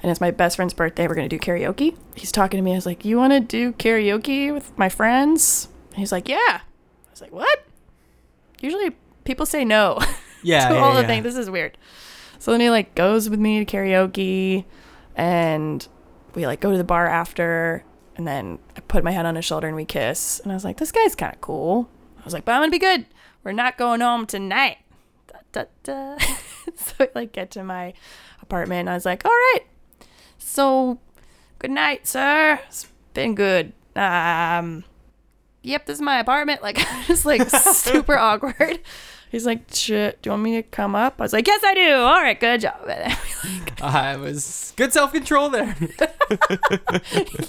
and 0.04 0.10
it's 0.10 0.22
my 0.22 0.32
best 0.32 0.56
friend's 0.56 0.74
birthday. 0.74 1.08
We're 1.08 1.16
gonna 1.16 1.30
do 1.30 1.40
karaoke. 1.40 1.96
He's 2.16 2.32
talking 2.32 2.58
to 2.58 2.62
me. 2.64 2.72
I 2.72 2.76
was 2.76 2.86
like, 2.86 3.06
"You 3.06 3.18
want 3.18 3.34
to 3.34 3.40
do 3.40 3.72
karaoke 3.74 4.54
with 4.54 4.76
my 4.78 4.90
friends?" 4.90 5.68
And 5.92 6.00
he's 6.00 6.12
like, 6.12 6.28
"Yeah." 6.28 6.38
I 6.40 6.62
was 7.12 7.22
like, 7.22 7.32
"What?" 7.32 7.66
Usually 8.60 8.96
people 9.24 9.46
say 9.46 9.64
no 9.64 10.00
Yeah. 10.44 10.70
to 10.70 10.76
yeah, 10.76 10.80
all 10.82 10.96
the 10.96 11.06
things. 11.06 11.24
This 11.24 11.36
is 11.38 11.50
weird. 11.50 11.78
So 12.40 12.52
then 12.52 12.60
he 12.60 12.70
like 12.70 12.96
goes 12.96 13.30
with 13.30 13.40
me 13.40 13.64
to 13.64 13.72
karaoke 13.78 14.66
and 15.16 15.88
we 16.34 16.48
like 16.48 16.60
go 16.60 16.72
to 16.72 16.78
the 16.78 16.84
bar 16.84 17.08
after 17.08 17.84
and 18.16 18.28
then 18.28 18.58
I 18.76 18.80
put 18.82 19.04
my 19.04 19.12
head 19.12 19.26
on 19.26 19.36
his 19.36 19.46
shoulder 19.46 19.68
and 19.68 19.76
we 19.76 19.86
kiss. 19.86 20.40
And 20.40 20.52
I 20.52 20.56
was 20.56 20.64
like, 20.64 20.78
this 20.78 20.92
guy's 20.92 21.16
kind 21.16 21.34
of 21.34 21.42
cool. 21.42 21.90
I 22.20 22.24
was 22.24 22.34
like, 22.34 22.46
but 22.46 22.54
I'm 22.54 22.62
gonna 22.62 22.72
be 22.72 22.80
good. 22.80 23.06
We're 23.44 23.52
not 23.52 23.78
going 23.78 24.02
home 24.02 24.26
tonight. 24.26 24.78
Da, 25.28 25.66
da, 25.84 26.18
da. 26.18 26.18
so 26.76 26.94
I 27.00 27.10
like 27.16 27.32
get 27.32 27.52
to 27.52 27.64
my 27.64 27.94
apartment 28.42 28.82
and 28.82 28.90
I 28.90 28.94
was 28.94 29.06
like, 29.06 29.26
all 29.26 29.32
right. 29.32 29.62
So 30.38 31.00
good 31.60 31.72
night, 31.72 32.08
sir. 32.08 32.60
It's 32.68 32.88
been 33.14 33.36
good. 33.36 33.74
Um 33.96 34.84
Yep, 35.64 35.86
this 35.86 35.98
is 35.98 36.02
my 36.02 36.20
apartment. 36.20 36.62
Like 36.64 36.78
just 37.08 37.26
like 37.26 37.50
super 37.74 38.18
awkward. 38.18 38.80
He's 39.32 39.46
like, 39.46 39.62
shit, 39.72 40.22
do 40.22 40.28
you 40.28 40.32
want 40.32 40.44
me 40.44 40.56
to 40.56 40.64
come 40.64 40.94
up? 40.94 41.16
I 41.20 41.24
was 41.24 41.32
like, 41.32 41.48
yes, 41.48 41.62
I 41.64 41.74
do. 41.74 41.94
All 41.94 42.22
right, 42.22 42.38
good 42.38 42.60
job. 42.60 42.86
And 42.90 43.18
I 43.82 44.18
was 44.18 44.74
good 44.76 44.92
self 44.92 45.14
control 45.14 45.50
there. 45.50 45.74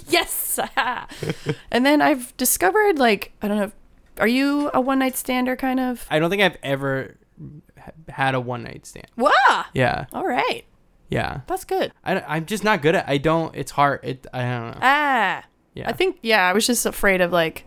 yes. 0.07 0.59
and 1.69 1.85
then 1.85 2.01
I've 2.01 2.35
discovered, 2.37 2.99
like, 2.99 3.33
I 3.41 3.49
don't 3.49 3.57
know, 3.57 3.71
are 4.17 4.27
you 4.27 4.71
a 4.73 4.79
one 4.79 4.99
night 4.99 5.17
stander 5.17 5.57
kind 5.57 5.79
of? 5.79 6.05
I 6.09 6.19
don't 6.19 6.29
think 6.29 6.41
I've 6.41 6.57
ever 6.63 7.17
had 8.09 8.35
a 8.35 8.39
one 8.39 8.63
night 8.63 8.85
stand. 8.85 9.07
Wow. 9.17 9.65
Yeah, 9.73 10.05
All 10.13 10.25
right. 10.25 10.65
yeah. 11.09 11.41
That's 11.47 11.65
good. 11.65 11.91
I, 12.03 12.37
am 12.37 12.45
just 12.45 12.63
not 12.63 12.81
good 12.81 12.95
at. 12.95 13.07
I 13.07 13.17
don't. 13.17 13.55
It's 13.55 13.71
hard. 13.71 13.99
It. 14.03 14.27
I 14.33 14.41
don't 14.41 14.71
know. 14.71 14.79
Ah. 14.81 15.43
Yeah. 15.73 15.89
I 15.89 15.93
think, 15.93 16.19
yeah, 16.21 16.47
I 16.47 16.53
was 16.53 16.67
just 16.67 16.85
afraid 16.85 17.19
of, 17.21 17.31
like, 17.31 17.65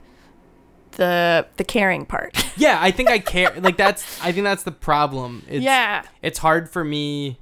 the 0.93 1.47
the 1.57 1.65
caring 1.65 2.07
part. 2.07 2.37
yeah, 2.57 2.79
I 2.81 2.91
think 2.91 3.11
I 3.11 3.19
care. 3.35 3.53
like 3.61 3.77
that's. 3.77 4.23
I 4.23 4.33
think 4.33 4.45
that's 4.45 4.63
the 4.63 4.73
problem. 4.73 5.45
It's, 5.49 5.65
yeah. 5.65 6.05
It's 6.23 6.39
hard 6.39 6.71
for 6.71 6.85
me 6.85 7.39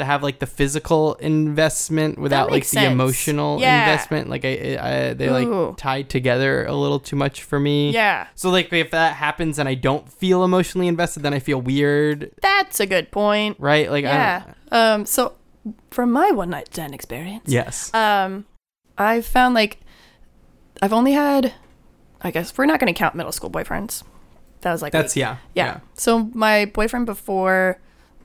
to 0.00 0.04
have 0.04 0.22
like 0.22 0.38
the 0.40 0.46
physical 0.46 1.14
investment 1.14 2.18
without 2.18 2.48
like 2.50 2.56
makes 2.58 2.70
the 2.72 2.84
emotional 2.84 3.60
Yeah. 3.60 3.82
investment. 3.88 4.28
Like 4.28 4.44
I, 4.44 4.78
I 5.08 5.14
they 5.14 5.28
Ooh. 5.28 5.66
like 5.68 5.76
tie 5.76 6.02
together 6.02 6.64
a 6.66 6.74
little 6.74 6.98
too 7.00 7.16
much 7.16 7.42
for 7.42 7.58
me. 7.60 7.90
Yeah. 7.92 8.26
So 8.34 8.50
like 8.50 8.72
if 8.72 8.90
that 8.90 9.14
happens 9.16 9.58
and 9.58 9.68
I 9.68 9.74
don't 9.74 10.10
feel 10.10 10.44
emotionally 10.44 10.88
invested, 10.88 11.22
then 11.22 11.32
I 11.34 11.38
feel 11.38 11.60
weird, 11.60 12.32
That's 12.42 12.80
a 12.80 12.86
good 12.86 13.10
point. 13.10 13.56
right? 13.60 13.90
Like 13.90 14.04
Yeah. 14.04 14.42
I 14.72 14.92
Um 14.94 15.06
so 15.06 15.34
from 15.90 16.10
my 16.10 16.30
one 16.30 16.50
night 16.50 16.68
stand 16.72 16.94
experience. 16.94 17.44
yes. 17.46 17.92
Um, 17.94 18.46
I've 18.98 19.26
found 19.26 19.54
like 19.54 19.78
I've 20.82 20.92
only 20.92 21.12
had, 21.12 21.52
I 22.22 22.30
guess 22.30 22.56
we're 22.56 22.66
not 22.66 22.80
going 22.80 22.92
to 22.92 22.98
count 22.98 23.14
middle 23.14 23.32
school 23.32 23.50
boyfriends. 23.50 24.02
That 24.62 24.72
was 24.72 24.82
like 24.82 24.92
That's 24.92 25.16
eight. 25.16 25.20
yeah. 25.20 25.36
yeah. 25.54 25.80
So 25.94 26.30
my 26.34 26.64
boyfriend 26.66 27.06
before 27.06 27.78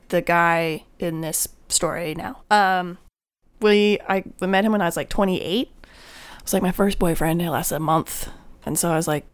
the 0.10 0.22
guy 0.22 0.84
in 1.00 1.22
this 1.22 1.48
story 1.70 2.16
now. 2.16 2.42
Um, 2.52 2.98
we 3.62 4.00
I 4.08 4.24
we 4.40 4.48
met 4.48 4.66
him 4.66 4.72
when 4.72 4.82
I 4.82 4.86
was 4.86 4.98
like 4.98 5.10
28. 5.10 5.68
It 5.72 6.44
was 6.44 6.54
like 6.54 6.64
my 6.64 6.72
first 6.72 7.00
boyfriend. 7.00 7.42
It 7.42 7.50
lasted 7.50 7.76
a 7.76 7.80
month, 7.80 8.30
and 8.66 8.78
so 8.78 8.92
I 8.92 8.96
was 8.96 9.08
like, 9.08 9.26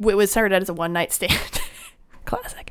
it 0.00 0.14
was 0.14 0.30
started 0.30 0.62
as 0.62 0.68
a 0.68 0.74
one 0.74 0.92
night 0.92 1.12
stand. 1.18 1.60
Classic. 2.24 2.70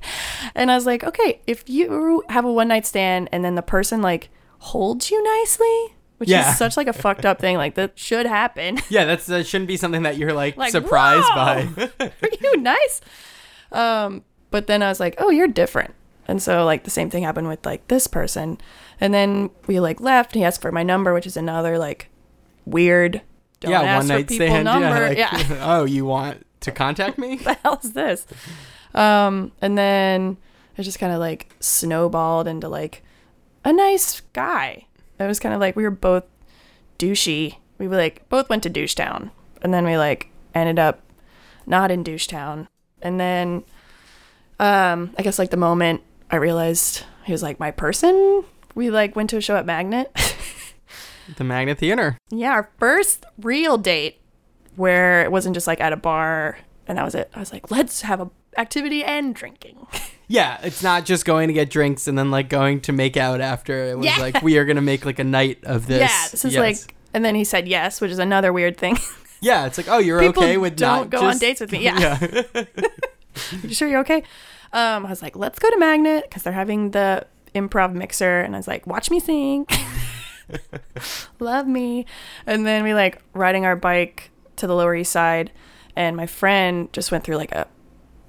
And 0.54 0.70
I 0.72 0.76
was 0.76 0.86
like, 0.86 1.04
okay, 1.04 1.42
if 1.48 1.68
you 1.68 2.24
have 2.30 2.46
a 2.46 2.52
one 2.52 2.68
night 2.68 2.86
stand 2.86 3.28
and 3.32 3.44
then 3.44 3.56
the 3.56 3.62
person 3.64 4.02
like 4.04 4.30
holds 4.60 5.10
you 5.10 5.22
nicely, 5.40 5.96
which 6.18 6.30
Yeah. 6.30 6.52
is 6.52 6.58
such 6.58 6.78
like 6.78 6.88
a 6.88 6.94
fucked 6.94 7.26
up 7.26 7.40
thing, 7.40 7.58
like 7.58 7.74
that 7.76 7.98
should 7.98 8.28
happen. 8.28 8.80
Yeah, 8.90 9.06
that's 9.06 9.26
that 9.26 9.48
shouldn't 9.48 9.68
be 9.68 9.76
something 9.78 10.04
that 10.04 10.18
you're 10.18 10.34
like, 10.34 10.58
Like, 10.58 10.72
surprised 10.72 11.28
by. 11.34 11.68
Are 12.00 12.30
you 12.40 12.58
nice? 12.58 13.02
Um, 13.72 14.24
but 14.52 14.68
then 14.68 14.82
I 14.84 14.90
was 14.90 15.00
like, 15.00 15.16
oh, 15.18 15.30
you're 15.32 15.48
different. 15.48 15.94
And 16.28 16.42
so 16.42 16.66
like 16.66 16.84
the 16.84 16.92
same 16.92 17.10
thing 17.10 17.24
happened 17.24 17.48
with 17.48 17.66
like 17.66 17.88
this 17.88 18.06
person. 18.06 18.58
And 19.00 19.14
then 19.14 19.50
we 19.66 19.80
like 19.80 20.02
left. 20.02 20.36
He 20.36 20.44
asked 20.44 20.62
for 20.62 20.72
my 20.72 20.84
number, 20.84 21.14
which 21.14 21.26
is 21.26 21.38
another 21.38 21.78
like 21.78 22.10
weird. 22.66 23.22
Don't 23.62 23.72
yeah, 23.72 23.82
ask 23.82 24.02
one 24.02 24.08
for 24.08 24.14
night 24.14 24.28
people 24.28 24.48
stand. 24.48 24.66
number. 24.66 25.14
Yeah, 25.14 25.30
like, 25.32 25.50
yeah. 25.50 25.58
oh, 25.62 25.86
you 25.86 26.06
want 26.06 26.46
to 26.62 26.72
contact 26.72 27.18
me? 27.18 27.36
the 27.44 27.54
hell 27.56 27.80
is 27.82 27.94
this? 27.94 28.28
Um, 28.94 29.54
and 29.62 29.78
then 29.78 30.38
it 30.76 30.84
just 30.84 31.00
kind 31.00 31.14
of 31.14 31.20
like 31.20 31.56
snowballed 31.60 32.48
into 32.48 32.68
like 32.68 33.04
a 33.64 33.72
nice 33.72 34.22
guy. 34.34 34.86
It 35.20 35.24
was 35.24 35.40
kind 35.40 35.56
of 35.56 35.62
like 35.62 35.76
we 35.76 35.84
were 35.84 35.92
both 35.92 36.26
douchey. 37.00 37.56
We 37.80 37.88
were 37.88 37.96
like 37.98 38.28
both 38.30 38.50
went 38.50 38.64
to 38.64 38.70
douche 38.70 38.96
town, 38.96 39.32
and 39.62 39.74
then 39.74 39.86
we 39.86 39.98
like 39.98 40.30
ended 40.54 40.78
up 40.78 41.02
not 41.66 41.90
in 41.90 42.04
douche 42.04 42.28
town. 42.28 42.68
And 43.02 43.20
then, 43.20 43.64
um, 44.60 45.14
I 45.18 45.24
guess 45.24 45.38
like 45.38 45.52
the 45.52 45.58
moment 45.58 46.02
I 46.30 46.36
realized 46.38 47.04
he 47.26 47.32
was 47.32 47.42
like 47.44 47.60
my 47.60 47.72
person, 47.72 48.44
we 48.76 48.90
like 48.90 49.16
went 49.16 49.30
to 49.32 49.38
a 49.38 49.42
show 49.42 49.56
at 49.56 49.66
Magnet. 49.66 50.12
the 51.38 51.44
Magnet 51.44 51.78
Theater. 51.78 52.18
Yeah, 52.30 52.52
our 52.52 52.70
first 52.80 53.26
real 53.42 53.78
date 53.78 54.20
where 54.76 55.24
it 55.24 55.32
wasn't 55.32 55.56
just 55.56 55.68
like 55.68 55.82
at 55.82 55.94
a 55.94 55.98
bar 55.98 56.60
and 56.88 56.98
that 56.98 57.06
was 57.06 57.16
it. 57.16 57.30
I 57.34 57.40
was 57.40 57.52
like, 57.52 57.72
let's 57.72 58.02
have 58.02 58.22
a 58.22 58.30
activity 58.58 59.04
and 59.04 59.34
drinking. 59.36 59.88
Yeah, 60.30 60.60
it's 60.62 60.84
not 60.84 61.06
just 61.06 61.24
going 61.24 61.48
to 61.48 61.54
get 61.54 61.70
drinks 61.70 62.06
and 62.06 62.18
then 62.18 62.32
like 62.32 62.50
going 62.50 62.82
to 62.82 62.92
make 62.92 63.16
out 63.16 63.40
after. 63.40 63.86
It 63.86 63.98
was 63.98 64.08
Yeah. 64.08 64.18
like 64.18 64.42
we 64.42 64.58
are 64.58 64.66
gonna 64.66 64.82
make 64.82 65.06
like 65.06 65.20
a 65.20 65.24
night 65.24 65.64
of 65.64 65.88
this. 65.88 66.02
yeah, 66.02 66.28
this 66.32 66.44
is 66.44 66.54
Yes. 66.54 66.60
like 66.86 66.96
and 67.14 67.24
then 67.24 67.34
he 67.34 67.46
said 67.46 67.66
yes, 67.66 68.02
which 68.02 68.12
is 68.12 68.20
another 68.20 68.52
weird 68.52 68.76
thing. 68.78 68.98
Yeah, 69.40 69.68
it's 69.68 69.78
like 69.78 69.88
oh, 69.88 70.00
you're 70.00 70.20
People 70.20 70.44
okay 70.44 70.58
with 70.58 70.76
don't 70.76 70.98
not 71.04 71.10
go 71.12 71.26
on 71.28 71.38
dates 71.38 71.62
with 71.62 71.72
me. 71.72 71.84
Yeah. 71.84 72.18
you 73.64 73.74
sure 73.74 73.88
you're 73.88 74.00
okay? 74.02 74.24
Um, 74.74 75.06
I 75.06 75.10
was 75.10 75.22
like, 75.22 75.36
let's 75.36 75.60
go 75.60 75.70
to 75.70 75.78
Magnet 75.78 76.26
because 76.28 76.44
they're 76.44 76.54
having 76.54 76.92
the 76.92 77.26
improv 77.56 77.94
mixer, 77.94 78.42
and 78.42 78.56
I 78.56 78.60
was 78.60 78.68
like, 78.68 78.86
watch 78.86 79.10
me 79.10 79.20
sing, 79.20 79.66
love 81.40 81.68
me, 81.68 82.06
and 82.46 82.66
then 82.66 82.84
we 82.84 82.94
like 82.94 83.22
riding 83.34 83.66
our 83.66 83.76
bike 83.76 84.30
to 84.58 84.68
the 84.68 84.76
Lower 84.76 84.96
East 84.96 85.12
Side, 85.12 85.52
and 85.96 86.16
my 86.16 86.26
friend 86.26 86.92
just 86.94 87.12
went 87.12 87.24
through 87.24 87.38
like 87.38 87.52
a 87.52 87.68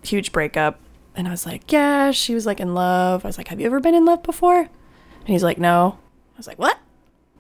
huge 0.03 0.33
breakup, 0.33 0.81
and 1.15 1.27
I 1.27 1.31
was 1.31 1.45
like, 1.47 1.73
yeah, 1.73 2.11
she 2.13 2.35
was 2.35 2.47
like 2.47 2.61
in 2.61 2.75
love. 2.75 3.25
I 3.25 3.29
was 3.29 3.39
like, 3.39 3.49
have 3.49 3.61
you 3.61 3.67
ever 3.67 3.81
been 3.81 3.95
in 3.95 4.05
love 4.05 4.23
before? 4.23 4.61
And 4.61 5.29
he's 5.29 5.43
like, 5.43 5.59
no. 5.59 5.99
I 6.35 6.39
was 6.39 6.47
like, 6.47 6.59
what? 6.59 6.79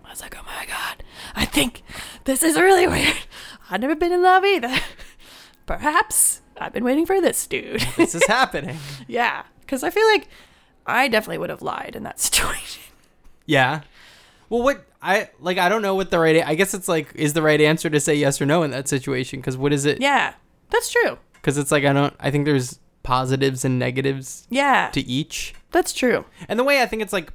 I 0.04 0.10
was 0.10 0.20
like, 0.20 0.36
oh 0.36 0.44
my 0.46 0.66
god, 0.66 1.04
I 1.36 1.44
think 1.44 1.82
this 2.24 2.42
is 2.42 2.56
really 2.56 2.86
weird. 2.88 3.14
I've 3.70 3.80
never 3.80 3.94
been 3.94 4.12
in 4.12 4.22
love 4.22 4.44
either. 4.44 4.74
Perhaps 5.66 6.40
I've 6.60 6.72
been 6.72 6.84
waiting 6.84 7.06
for 7.06 7.20
this 7.20 7.46
dude. 7.46 7.80
this 7.96 8.14
is 8.14 8.24
happening. 8.28 8.76
yeah, 9.06 9.44
because 9.60 9.82
I 9.82 9.90
feel 9.90 10.06
like 10.06 10.28
I 10.86 11.08
definitely 11.08 11.38
would 11.38 11.50
have 11.50 11.62
lied 11.62 11.94
in 11.96 12.02
that 12.04 12.18
situation. 12.20 12.82
Yeah. 13.46 13.80
Well, 14.50 14.62
what 14.62 14.84
I 15.02 15.30
like, 15.40 15.58
I 15.58 15.68
don't 15.68 15.82
know 15.82 15.94
what 15.94 16.10
the 16.10 16.18
right. 16.18 16.44
I 16.46 16.54
guess 16.54 16.74
it's 16.74 16.88
like, 16.88 17.12
is 17.14 17.32
the 17.34 17.42
right 17.42 17.60
answer 17.60 17.88
to 17.90 18.00
say 18.00 18.14
yes 18.14 18.40
or 18.40 18.46
no 18.46 18.62
in 18.62 18.70
that 18.72 18.88
situation? 18.88 19.40
Because 19.40 19.56
what 19.56 19.72
is 19.72 19.84
it? 19.84 20.00
Yeah, 20.00 20.34
that's 20.70 20.90
true. 20.90 21.18
Because 21.34 21.58
it's 21.58 21.70
like 21.70 21.84
I 21.84 21.92
don't. 21.92 22.14
I 22.18 22.30
think 22.30 22.44
there's 22.46 22.78
positives 23.02 23.64
and 23.64 23.78
negatives 23.78 24.46
Yeah, 24.50 24.90
to 24.92 25.00
each. 25.00 25.54
that's 25.70 25.92
true. 25.92 26.24
And 26.48 26.58
the 26.58 26.64
way 26.64 26.82
I 26.82 26.86
think 26.86 27.00
it's 27.02 27.12
like 27.12 27.32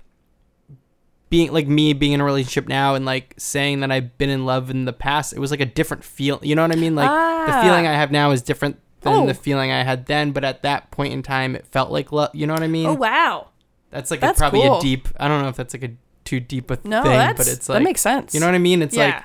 being 1.30 1.52
like 1.52 1.68
me 1.68 1.94
being 1.94 2.12
in 2.12 2.22
a 2.22 2.24
relationship 2.24 2.68
now 2.68 2.94
and 2.94 3.06
like 3.06 3.34
saying 3.38 3.80
that 3.80 3.92
I've 3.92 4.18
been 4.20 4.30
in 4.30 4.46
love 4.46 4.70
in 4.70 4.86
the 4.86 4.94
past, 4.94 5.34
it 5.34 5.40
was 5.40 5.50
like 5.50 5.62
a 5.62 5.66
different 5.66 6.04
feel. 6.04 6.40
You 6.44 6.56
know 6.56 6.62
what 6.62 6.72
I 6.72 6.76
mean? 6.76 6.94
Like 6.96 7.10
the 7.10 7.54
Ah. 7.56 7.62
feeling 7.64 7.88
I 7.88 7.94
have 7.94 8.12
now 8.12 8.30
is 8.32 8.42
different 8.44 8.78
than 9.04 9.14
Oh. 9.14 9.26
the 9.28 9.34
feeling 9.34 9.72
I 9.72 9.84
had 9.84 10.06
then. 10.08 10.32
But 10.32 10.44
at 10.44 10.64
that 10.64 10.92
point 10.92 11.14
in 11.14 11.22
time, 11.24 11.56
it 11.56 11.66
felt 11.68 11.92
like 11.92 12.12
love. 12.12 12.32
You 12.34 12.48
know 12.48 12.54
what 12.54 12.64
I 12.64 12.68
mean? 12.68 12.88
Oh 12.88 12.94
wow. 12.94 13.50
That's 13.92 14.10
like 14.10 14.20
That's 14.22 14.40
a, 14.40 14.42
probably 14.42 14.62
cool. 14.62 14.80
a 14.80 14.82
deep. 14.82 15.08
I 15.20 15.28
don't 15.28 15.42
know 15.44 15.50
if 15.50 15.56
that's 15.56 15.74
like 15.74 15.84
a 15.84 15.92
too 16.26 16.40
deep 16.40 16.72
a 16.72 16.80
No, 16.84 17.04
thing, 17.04 17.34
but 17.38 17.48
it's 17.48 17.70
like 17.70 17.80
that 17.80 17.84
makes 17.84 18.02
sense. 18.02 18.34
you 18.34 18.40
know 18.40 18.46
what 18.48 18.56
I 18.56 18.60
mean? 18.60 18.82
It's 18.82 18.96
yeah. 18.96 19.06
like 19.06 19.24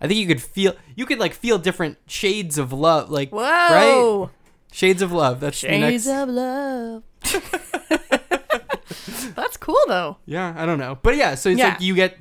I 0.00 0.08
think 0.08 0.20
you 0.20 0.26
could 0.26 0.42
feel 0.42 0.74
you 0.96 1.06
could 1.06 1.18
like 1.18 1.32
feel 1.32 1.58
different 1.58 1.96
shades 2.06 2.58
of 2.58 2.72
love, 2.72 3.08
like 3.10 3.30
Whoa. 3.30 3.40
right? 4.24 4.28
Shades 4.72 5.00
of 5.00 5.12
love. 5.12 5.40
That's 5.40 5.56
Shades 5.56 6.06
next. 6.06 6.08
of 6.08 6.28
love. 6.28 7.02
that's 9.34 9.56
cool 9.56 9.78
though. 9.86 10.18
Yeah, 10.26 10.54
I 10.56 10.66
don't 10.66 10.78
know, 10.78 10.98
but 11.02 11.16
yeah. 11.16 11.34
So 11.34 11.48
it's 11.50 11.58
Yeah. 11.58 11.68
like 11.70 11.80
you 11.80 11.94
get 11.94 12.18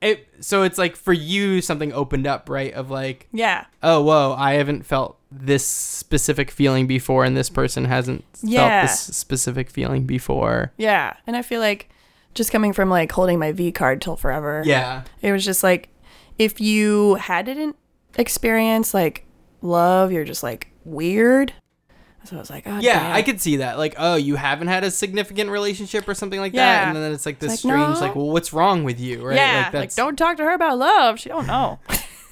it. 0.00 0.26
So 0.40 0.62
it's 0.62 0.78
like 0.78 0.96
for 0.96 1.12
you, 1.12 1.60
something 1.60 1.92
opened 1.92 2.26
up, 2.26 2.48
right? 2.48 2.72
Of 2.72 2.90
like, 2.90 3.28
Yeah. 3.32 3.66
oh, 3.82 4.02
whoa, 4.02 4.34
I 4.38 4.54
haven't 4.54 4.84
felt 4.86 5.18
this 5.40 5.66
specific 5.66 6.50
feeling 6.50 6.86
before, 6.86 7.24
and 7.24 7.36
this 7.36 7.50
person 7.50 7.84
hasn't 7.84 8.24
Yeah. 8.42 8.80
felt 8.86 8.90
this 8.90 9.16
specific 9.16 9.70
feeling 9.70 10.04
before. 10.06 10.72
Yeah. 10.76 11.14
And 11.26 11.36
I 11.36 11.42
feel 11.42 11.60
like 11.60 11.88
just 12.34 12.52
coming 12.52 12.72
from 12.72 12.90
like 12.90 13.12
holding 13.12 13.38
my 13.38 13.52
V 13.52 13.72
card 13.72 14.00
till 14.00 14.16
forever. 14.16 14.62
Yeah, 14.64 15.02
It 15.22 15.32
was 15.32 15.44
just 15.44 15.62
like 15.62 15.88
if 16.38 16.60
you 16.60 17.14
hadn't 17.14 17.76
experienced 18.16 18.92
like 18.94 19.24
love, 19.62 20.12
you're 20.12 20.24
just 20.24 20.42
like 20.42 20.68
weird. 20.84 21.52
So 22.24 22.34
I 22.36 22.40
was 22.40 22.50
like, 22.50 22.64
oh 22.66 22.78
yeah, 22.80 23.04
damn. 23.04 23.14
I 23.14 23.22
could 23.22 23.40
see 23.40 23.56
that. 23.58 23.78
Like, 23.78 23.94
oh, 23.98 24.16
you 24.16 24.34
haven't 24.34 24.66
had 24.66 24.82
a 24.82 24.90
significant 24.90 25.48
relationship 25.48 26.08
or 26.08 26.14
something 26.14 26.40
like 26.40 26.52
Yeah. 26.54 26.64
that, 26.86 26.88
and 26.88 26.96
then 26.96 27.12
it's 27.12 27.24
like 27.24 27.38
this 27.38 27.50
like, 27.50 27.58
strange, 27.60 27.94
no. 27.94 28.00
like, 28.00 28.16
well, 28.16 28.30
what's 28.30 28.52
wrong 28.52 28.82
with 28.82 28.98
you, 28.98 29.24
right? 29.24 29.36
Yeah, 29.36 29.64
like, 29.66 29.74
like, 29.74 29.94
don't 29.94 30.16
talk 30.16 30.36
to 30.38 30.42
her 30.42 30.52
about 30.52 30.76
love. 30.76 31.20
She 31.20 31.28
don't 31.28 31.46
know. 31.46 31.78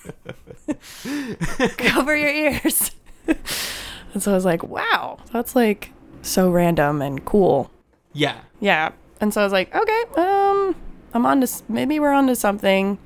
Cover 1.77 2.17
your 2.17 2.31
ears. 2.31 2.91
and 3.27 4.23
so 4.23 4.33
I 4.33 4.35
was 4.35 4.45
like, 4.45 4.63
wow, 4.63 5.19
that's 5.33 5.55
like 5.57 5.91
so 6.23 6.51
random 6.51 7.03
and 7.03 7.25
cool. 7.25 7.71
yeah, 8.13 8.41
Yeah. 8.61 8.93
And 9.21 9.33
so 9.33 9.41
I 9.41 9.45
was 9.45 9.53
like, 9.53 9.75
okay, 9.75 10.03
um, 10.17 10.75
I'm 11.15 11.25
on 11.25 11.41
to, 11.41 11.49
maybe 11.69 11.99
we're 12.01 12.13
on 12.13 12.27
to 12.27 12.37
something. 12.37 12.99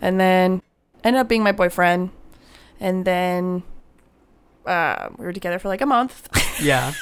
And 0.00 0.18
then 0.20 0.62
ended 1.04 1.20
up 1.20 1.28
being 1.28 1.42
my 1.42 1.52
boyfriend. 1.52 2.10
And 2.80 3.04
then 3.04 3.64
uh, 4.64 5.08
we 5.18 5.26
were 5.26 5.32
together 5.32 5.58
for 5.58 5.68
like 5.68 5.80
a 5.80 5.86
month. 5.86 6.28
Yeah. 6.62 6.92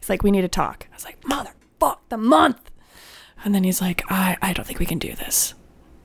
he's 0.00 0.08
like, 0.08 0.22
we 0.24 0.30
need 0.32 0.40
to 0.42 0.48
talk. 0.48 0.86
I 0.90 0.94
was 0.96 1.04
like, 1.04 1.20
motherfuck, 1.22 1.98
the 2.08 2.16
month. 2.16 2.70
And 3.44 3.54
then 3.54 3.62
he's 3.64 3.80
like, 3.80 4.02
I, 4.10 4.36
I 4.42 4.52
don't 4.52 4.64
think 4.66 4.78
we 4.80 4.86
can 4.86 4.98
do 4.98 5.14
this. 5.14 5.54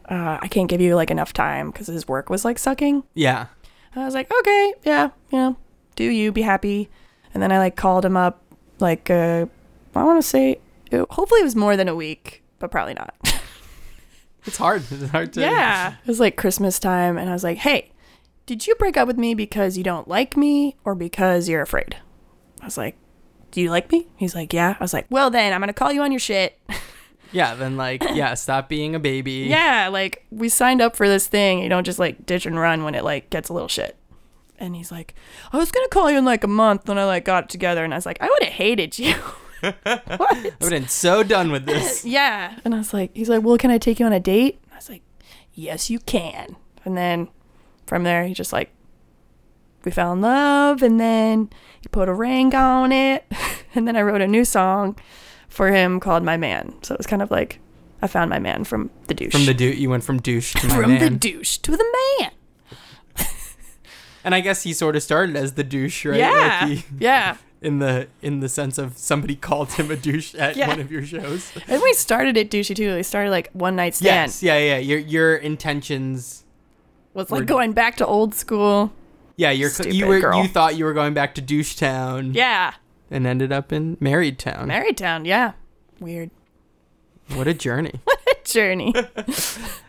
Uh, 0.09 0.37
I 0.41 0.47
can't 0.47 0.69
give 0.69 0.81
you 0.81 0.95
like 0.95 1.09
enough 1.11 1.33
time 1.33 1.71
because 1.71 1.87
his 1.87 2.07
work 2.07 2.29
was 2.29 2.45
like 2.45 2.59
sucking. 2.59 3.03
Yeah. 3.13 3.47
I 3.95 4.05
was 4.05 4.13
like, 4.13 4.31
okay, 4.39 4.73
yeah, 4.83 5.09
you 5.31 5.37
know, 5.37 5.55
do 5.95 6.03
you 6.03 6.31
be 6.33 6.41
happy? 6.41 6.89
And 7.33 7.41
then 7.41 7.51
I 7.51 7.57
like 7.59 7.77
called 7.77 8.03
him 8.03 8.17
up, 8.17 8.41
like, 8.79 9.09
uh, 9.09 9.45
I 9.95 10.03
want 10.03 10.21
to 10.21 10.27
say, 10.27 10.59
it, 10.91 11.05
hopefully 11.11 11.39
it 11.39 11.45
was 11.45 11.55
more 11.55 11.77
than 11.77 11.87
a 11.87 11.95
week, 11.95 12.43
but 12.59 12.71
probably 12.71 12.93
not. 12.93 13.15
It's 14.47 14.57
hard. 14.57 14.83
It's 14.91 15.09
hard 15.09 15.33
to. 15.33 15.41
yeah. 15.41 15.93
It 15.93 16.07
was 16.07 16.19
like 16.19 16.37
Christmas 16.37 16.77
time, 16.77 17.17
and 17.17 17.29
I 17.29 17.33
was 17.33 17.43
like, 17.43 17.57
hey, 17.57 17.91
did 18.45 18.67
you 18.67 18.75
break 18.75 18.95
up 18.95 19.07
with 19.07 19.17
me 19.17 19.33
because 19.33 19.75
you 19.77 19.83
don't 19.83 20.07
like 20.07 20.37
me 20.37 20.75
or 20.83 20.93
because 20.93 21.49
you're 21.49 21.63
afraid? 21.63 21.97
I 22.61 22.65
was 22.65 22.77
like, 22.77 22.95
do 23.49 23.59
you 23.59 23.71
like 23.71 23.91
me? 23.91 24.07
He's 24.17 24.35
like, 24.35 24.53
yeah. 24.53 24.75
I 24.79 24.83
was 24.83 24.93
like, 24.93 25.07
well, 25.09 25.29
then 25.31 25.51
I'm 25.51 25.61
going 25.61 25.67
to 25.69 25.73
call 25.73 25.91
you 25.91 26.01
on 26.03 26.11
your 26.11 26.19
shit. 26.19 26.59
Yeah. 27.31 27.55
Then 27.55 27.77
like, 27.77 28.03
yeah. 28.13 28.33
Stop 28.33 28.69
being 28.69 28.95
a 28.95 28.99
baby. 28.99 29.47
yeah, 29.49 29.89
like 29.91 30.25
we 30.31 30.49
signed 30.49 30.81
up 30.81 30.95
for 30.95 31.07
this 31.07 31.27
thing. 31.27 31.59
You 31.63 31.69
don't 31.69 31.85
just 31.85 31.99
like 31.99 32.25
ditch 32.25 32.45
and 32.45 32.59
run 32.59 32.83
when 32.83 32.95
it 32.95 33.03
like 33.03 33.29
gets 33.29 33.49
a 33.49 33.53
little 33.53 33.67
shit. 33.69 33.95
And 34.57 34.75
he's 34.75 34.91
like, 34.91 35.15
I 35.51 35.57
was 35.57 35.71
gonna 35.71 35.89
call 35.89 36.09
you 36.09 36.17
in 36.17 36.25
like 36.25 36.43
a 36.43 36.47
month 36.47 36.87
when 36.87 36.97
I 36.97 37.03
like 37.05 37.25
got 37.25 37.45
it 37.45 37.49
together, 37.49 37.83
and 37.83 37.93
I 37.93 37.97
was 37.97 38.05
like, 38.05 38.21
I 38.21 38.29
would 38.29 38.43
have 38.43 38.53
hated 38.53 38.97
you. 38.97 39.13
what? 39.61 40.37
I've 40.61 40.69
been 40.69 40.87
so 40.87 41.23
done 41.23 41.51
with 41.51 41.65
this. 41.65 42.05
Yeah. 42.15 42.59
And 42.63 42.75
I 42.75 42.77
was 42.77 42.93
like, 42.93 43.11
he's 43.15 43.29
like, 43.29 43.43
well, 43.43 43.57
can 43.57 43.71
I 43.71 43.77
take 43.77 43.99
you 43.99 44.05
on 44.05 44.13
a 44.13 44.19
date? 44.19 44.59
I 44.71 44.75
was 44.75 44.89
like, 44.89 45.01
yes, 45.53 45.89
you 45.89 45.99
can. 45.99 46.55
And 46.83 46.95
then 46.95 47.29
from 47.87 48.03
there, 48.03 48.25
he 48.27 48.33
just 48.33 48.53
like, 48.53 48.71
we 49.83 49.91
fell 49.91 50.13
in 50.13 50.21
love, 50.21 50.81
and 50.81 50.99
then 50.99 51.49
he 51.81 51.87
put 51.89 52.09
a 52.09 52.13
ring 52.13 52.53
on 52.55 52.91
it, 52.91 53.25
and 53.75 53.87
then 53.87 53.95
I 53.95 54.01
wrote 54.01 54.21
a 54.21 54.27
new 54.27 54.45
song 54.45 54.97
for 55.55 55.71
him 55.71 55.99
called 55.99 56.21
My 56.23 56.37
Man. 56.37 56.73
So 56.83 56.93
it 56.93 56.97
was 56.99 57.07
kind 57.07 57.21
of 57.21 57.31
like 57.31 57.59
I 58.01 58.07
found 58.07 58.29
my 58.29 58.39
man 58.39 58.63
from 58.65 58.89
the 59.07 59.13
douche. 59.13 59.31
From 59.31 59.45
the 59.45 59.53
douche, 59.53 59.77
you 59.77 59.89
went 59.89 60.03
from 60.03 60.19
douche 60.21 60.53
to 60.53 60.67
my 60.67 60.75
from 60.81 60.93
the 60.95 60.99
man. 61.11 61.17
douche 61.17 61.57
to 61.59 61.71
the 61.71 61.85
man. 62.19 62.31
and 64.23 64.35
I 64.35 64.41
guess 64.41 64.63
he 64.63 64.73
sort 64.73 64.95
of 64.95 65.03
started 65.03 65.35
as 65.35 65.53
the 65.53 65.63
douche, 65.63 66.05
right? 66.05 66.19
Yeah. 66.19 66.59
Like 66.67 66.77
he, 66.79 66.83
yeah. 66.99 67.37
in 67.61 67.79
the 67.79 68.07
in 68.21 68.41
the 68.41 68.49
sense 68.49 68.77
of 68.77 68.97
somebody 68.97 69.35
called 69.35 69.71
him 69.71 69.89
a 69.89 69.95
douche 69.95 70.35
at 70.35 70.55
Yeah. 70.55 70.67
one 70.67 70.79
of 70.81 70.91
your 70.91 71.03
shows. 71.03 71.51
And 71.67 71.81
we 71.81 71.93
started 71.93 72.35
it 72.37 72.51
douchey 72.51 72.75
too. 72.75 72.95
We 72.95 73.03
started 73.03 73.29
like 73.31 73.49
one 73.53 73.75
night 73.77 73.95
stand. 73.95 74.29
Yes. 74.31 74.43
Yeah. 74.43 74.57
Yeah. 74.57 74.77
Your 74.77 74.99
your 74.99 75.35
intentions. 75.37 76.43
Was 77.13 77.29
We're- 77.29 77.39
like 77.41 77.47
going 77.47 77.71
back 77.71 77.95
to 77.97 78.05
old 78.05 78.35
school. 78.35 78.91
Yeah. 79.37 79.51
You're 79.51 79.69
Stupid 79.69 79.93
you 79.95 80.05
were 80.05 80.19
girl. 80.19 80.41
you 80.41 80.49
thought 80.49 80.75
you 80.75 80.83
were 80.85 80.93
going 80.93 81.13
back 81.13 81.33
to 81.35 81.41
douche 81.41 81.75
town. 81.75 82.33
Yeah. 82.33 82.73
And 83.11 83.27
ended 83.27 83.51
up 83.51 83.71
in 83.71 83.97
married 83.99 84.39
town. 84.39 84.67
Married 84.67 84.97
town. 84.97 85.25
Yeah. 85.25 85.53
Weird 85.99 86.31
what 87.29 87.47
a 87.47 87.53
journey. 87.53 87.99
What 88.05 88.19
a 88.27 88.43
journey. 88.43 88.93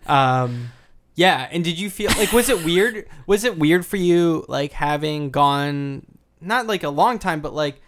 Um, 0.06 0.70
yeah. 1.16 1.48
And 1.50 1.64
did 1.64 1.80
you 1.80 1.90
feel 1.90 2.12
like 2.16 2.32
was 2.32 2.48
it 2.48 2.64
weird? 2.64 3.08
Was 3.26 3.42
it 3.42 3.58
weird 3.58 3.84
for 3.84 3.96
you 3.96 4.44
like 4.48 4.70
having 4.70 5.30
gone 5.32 6.06
not 6.40 6.68
like 6.68 6.84
a 6.84 6.90
long 6.90 7.18
time, 7.18 7.40
but 7.40 7.52
like 7.52 7.82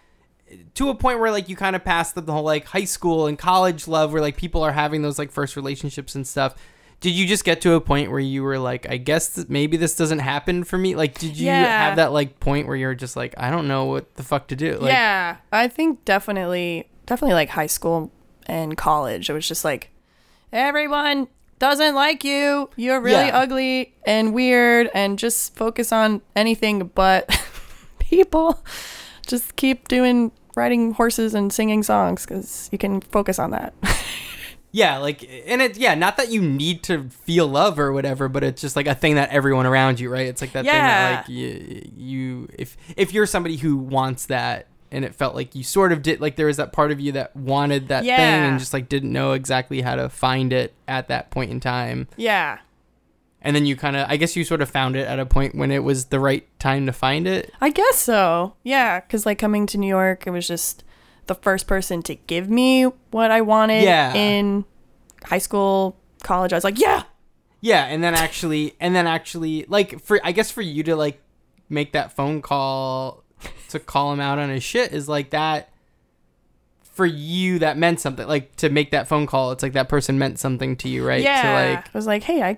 to 0.73 0.89
a 0.89 0.95
point 0.95 1.19
where 1.21 1.31
like 1.31 1.47
you 1.47 1.55
kind 1.55 1.77
of 1.77 1.85
passed 1.85 2.15
the 2.15 2.21
whole 2.29 2.43
like 2.43 2.65
high 2.65 2.83
school 2.83 3.25
and 3.25 3.39
college 3.39 3.87
love 3.87 4.11
where 4.11 4.21
like 4.21 4.35
people 4.35 4.61
are 4.63 4.73
having 4.73 5.01
those 5.01 5.17
like 5.17 5.31
first 5.31 5.55
relationships 5.55 6.13
and 6.13 6.27
stuff. 6.27 6.55
Did 7.01 7.11
you 7.11 7.25
just 7.25 7.45
get 7.45 7.61
to 7.61 7.73
a 7.73 7.81
point 7.81 8.11
where 8.11 8.19
you 8.19 8.43
were 8.43 8.59
like, 8.59 8.89
I 8.89 8.97
guess 8.97 9.35
th- 9.35 9.47
maybe 9.47 9.77
this 9.77 9.95
doesn't 9.95 10.19
happen 10.19 10.63
for 10.65 10.77
me? 10.77 10.95
Like, 10.95 11.17
did 11.17 11.37
you 11.37 11.45
Yeah. 11.47 11.63
have 11.87 11.95
that 11.95 12.11
like 12.11 12.39
point 12.41 12.67
where 12.67 12.75
you're 12.75 12.93
just 12.95 13.15
like, 13.15 13.33
I 13.37 13.49
don't 13.49 13.67
know 13.69 13.85
what 13.85 14.15
the 14.15 14.23
fuck 14.23 14.47
to 14.49 14.55
do? 14.55 14.77
Like, 14.79 14.91
yeah. 14.91 15.37
I 15.51 15.69
think 15.69 16.03
definitely, 16.03 16.89
definitely 17.05 17.35
like 17.35 17.49
high 17.49 17.67
school 17.67 18.11
and 18.47 18.75
college. 18.77 19.29
It 19.29 19.33
was 19.33 19.47
just 19.47 19.63
like, 19.63 19.91
everyone 20.51 21.27
doesn't 21.59 21.95
like 21.95 22.23
you. 22.25 22.69
You're 22.75 22.99
really 22.99 23.27
Yeah. 23.27 23.37
ugly 23.39 23.93
and 24.05 24.33
weird 24.33 24.89
and 24.93 25.17
just 25.17 25.55
focus 25.55 25.93
on 25.93 26.21
anything 26.35 26.91
but 26.95 27.29
people. 27.99 28.61
Just 29.25 29.55
keep 29.55 29.87
doing 29.87 30.31
riding 30.55 30.91
horses 30.93 31.33
and 31.33 31.53
singing 31.53 31.83
songs 31.83 32.25
because 32.25 32.67
you 32.73 32.77
can 32.77 32.99
focus 32.99 33.39
on 33.39 33.51
that. 33.51 33.73
Yeah, 34.71 34.97
like, 34.97 35.27
and 35.47 35.61
it, 35.61 35.77
yeah, 35.77 35.95
not 35.95 36.17
that 36.17 36.29
you 36.29 36.41
need 36.41 36.83
to 36.83 37.09
feel 37.09 37.47
love 37.47 37.79
or 37.79 37.91
whatever, 37.91 38.29
but 38.29 38.43
it's 38.43 38.61
just 38.61 38.75
like 38.75 38.85
a 38.85 38.93
thing 38.93 39.15
that 39.15 39.29
everyone 39.31 39.65
around 39.65 39.99
you, 39.99 40.11
right? 40.11 40.27
It's 40.27 40.41
like 40.41 40.51
that 40.51 40.65
thing 40.65 40.73
that, 40.73 41.21
like, 41.21 41.29
you, 41.29 41.89
you, 41.97 42.49
if, 42.57 42.77
if 42.95 43.13
you're 43.13 43.25
somebody 43.25 43.57
who 43.57 43.77
wants 43.77 44.27
that 44.27 44.67
and 44.91 45.03
it 45.03 45.15
felt 45.15 45.33
like 45.33 45.55
you 45.55 45.63
sort 45.63 45.91
of 45.91 46.03
did, 46.03 46.21
like, 46.21 46.35
there 46.35 46.45
was 46.45 46.57
that 46.57 46.71
part 46.71 46.91
of 46.91 46.99
you 46.99 47.11
that 47.13 47.35
wanted 47.35 47.87
that 47.87 48.03
thing 48.03 48.11
and 48.11 48.59
just, 48.59 48.73
like, 48.73 48.89
didn't 48.89 49.11
know 49.11 49.31
exactly 49.31 49.81
how 49.81 49.95
to 49.95 50.07
find 50.07 50.53
it 50.53 50.75
at 50.87 51.07
that 51.07 51.31
point 51.31 51.49
in 51.51 51.59
time. 51.59 52.07
yeah. 52.15 52.59
And 53.41 53.55
then 53.55 53.65
you 53.65 53.77
kind 53.77 53.95
of, 53.95 54.05
I 54.09 54.17
guess 54.17 54.35
you 54.35 54.43
sort 54.43 54.61
of 54.61 54.69
found 54.69 54.97
it 54.97 55.07
at 55.07 55.17
a 55.17 55.25
point 55.25 55.55
when 55.55 55.71
it 55.71 55.81
was 55.81 56.07
the 56.07 56.19
right 56.19 56.45
time 56.59 56.85
to 56.87 56.91
find 56.91 57.25
it. 57.25 57.53
I 57.61 57.69
guess 57.69 57.95
so. 57.97 58.55
Yeah, 58.63 58.99
because 58.99 59.25
like 59.25 59.39
coming 59.39 59.65
to 59.67 59.77
New 59.77 59.87
York, 59.87 60.27
it 60.27 60.31
was 60.31 60.45
just 60.45 60.83
the 61.29 61.35
first 61.35 61.65
person 61.67 62.01
to 62.03 62.15
give 62.15 62.49
me 62.49 62.83
what 63.11 63.31
I 63.31 63.39
wanted 63.39 63.83
Yeah. 63.83 64.13
in 64.13 64.65
high 65.23 65.37
school, 65.37 65.95
college. 66.21 66.51
I 66.51 66.57
was 66.57 66.65
like, 66.65 66.77
yeah, 66.79 67.03
Yeah, 67.61 67.85
and 67.85 68.03
then 68.03 68.13
actually, 68.15 68.75
and 68.81 68.93
then 68.93 69.07
actually, 69.07 69.65
like 69.69 70.01
for 70.03 70.19
I 70.23 70.33
guess 70.33 70.51
for 70.51 70.61
you 70.61 70.83
to 70.83 70.95
like 70.97 71.21
make 71.69 71.93
that 71.93 72.11
phone 72.13 72.41
call 72.41 73.23
to 73.69 73.79
call 73.79 74.11
him 74.11 74.19
out 74.19 74.37
on 74.39 74.49
his 74.49 74.63
shit 74.63 74.91
is 74.91 75.07
like 75.07 75.29
that. 75.29 75.69
For 76.81 77.05
you, 77.05 77.59
that 77.59 77.77
meant 77.77 78.01
something. 78.01 78.27
Like 78.27 78.53
to 78.57 78.69
make 78.69 78.91
that 78.91 79.07
phone 79.07 79.25
call, 79.25 79.51
it's 79.51 79.63
like 79.63 79.71
that 79.73 79.87
person 79.87 80.19
meant 80.19 80.37
something 80.39 80.75
to 80.77 80.89
you, 80.89 81.07
right? 81.07 81.21
yeah. 81.23 81.41
So 81.41 81.75
like, 81.75 81.85
I 81.87 81.97
was 81.97 82.05
like, 82.07 82.23
hey, 82.23 82.41
I 82.41 82.57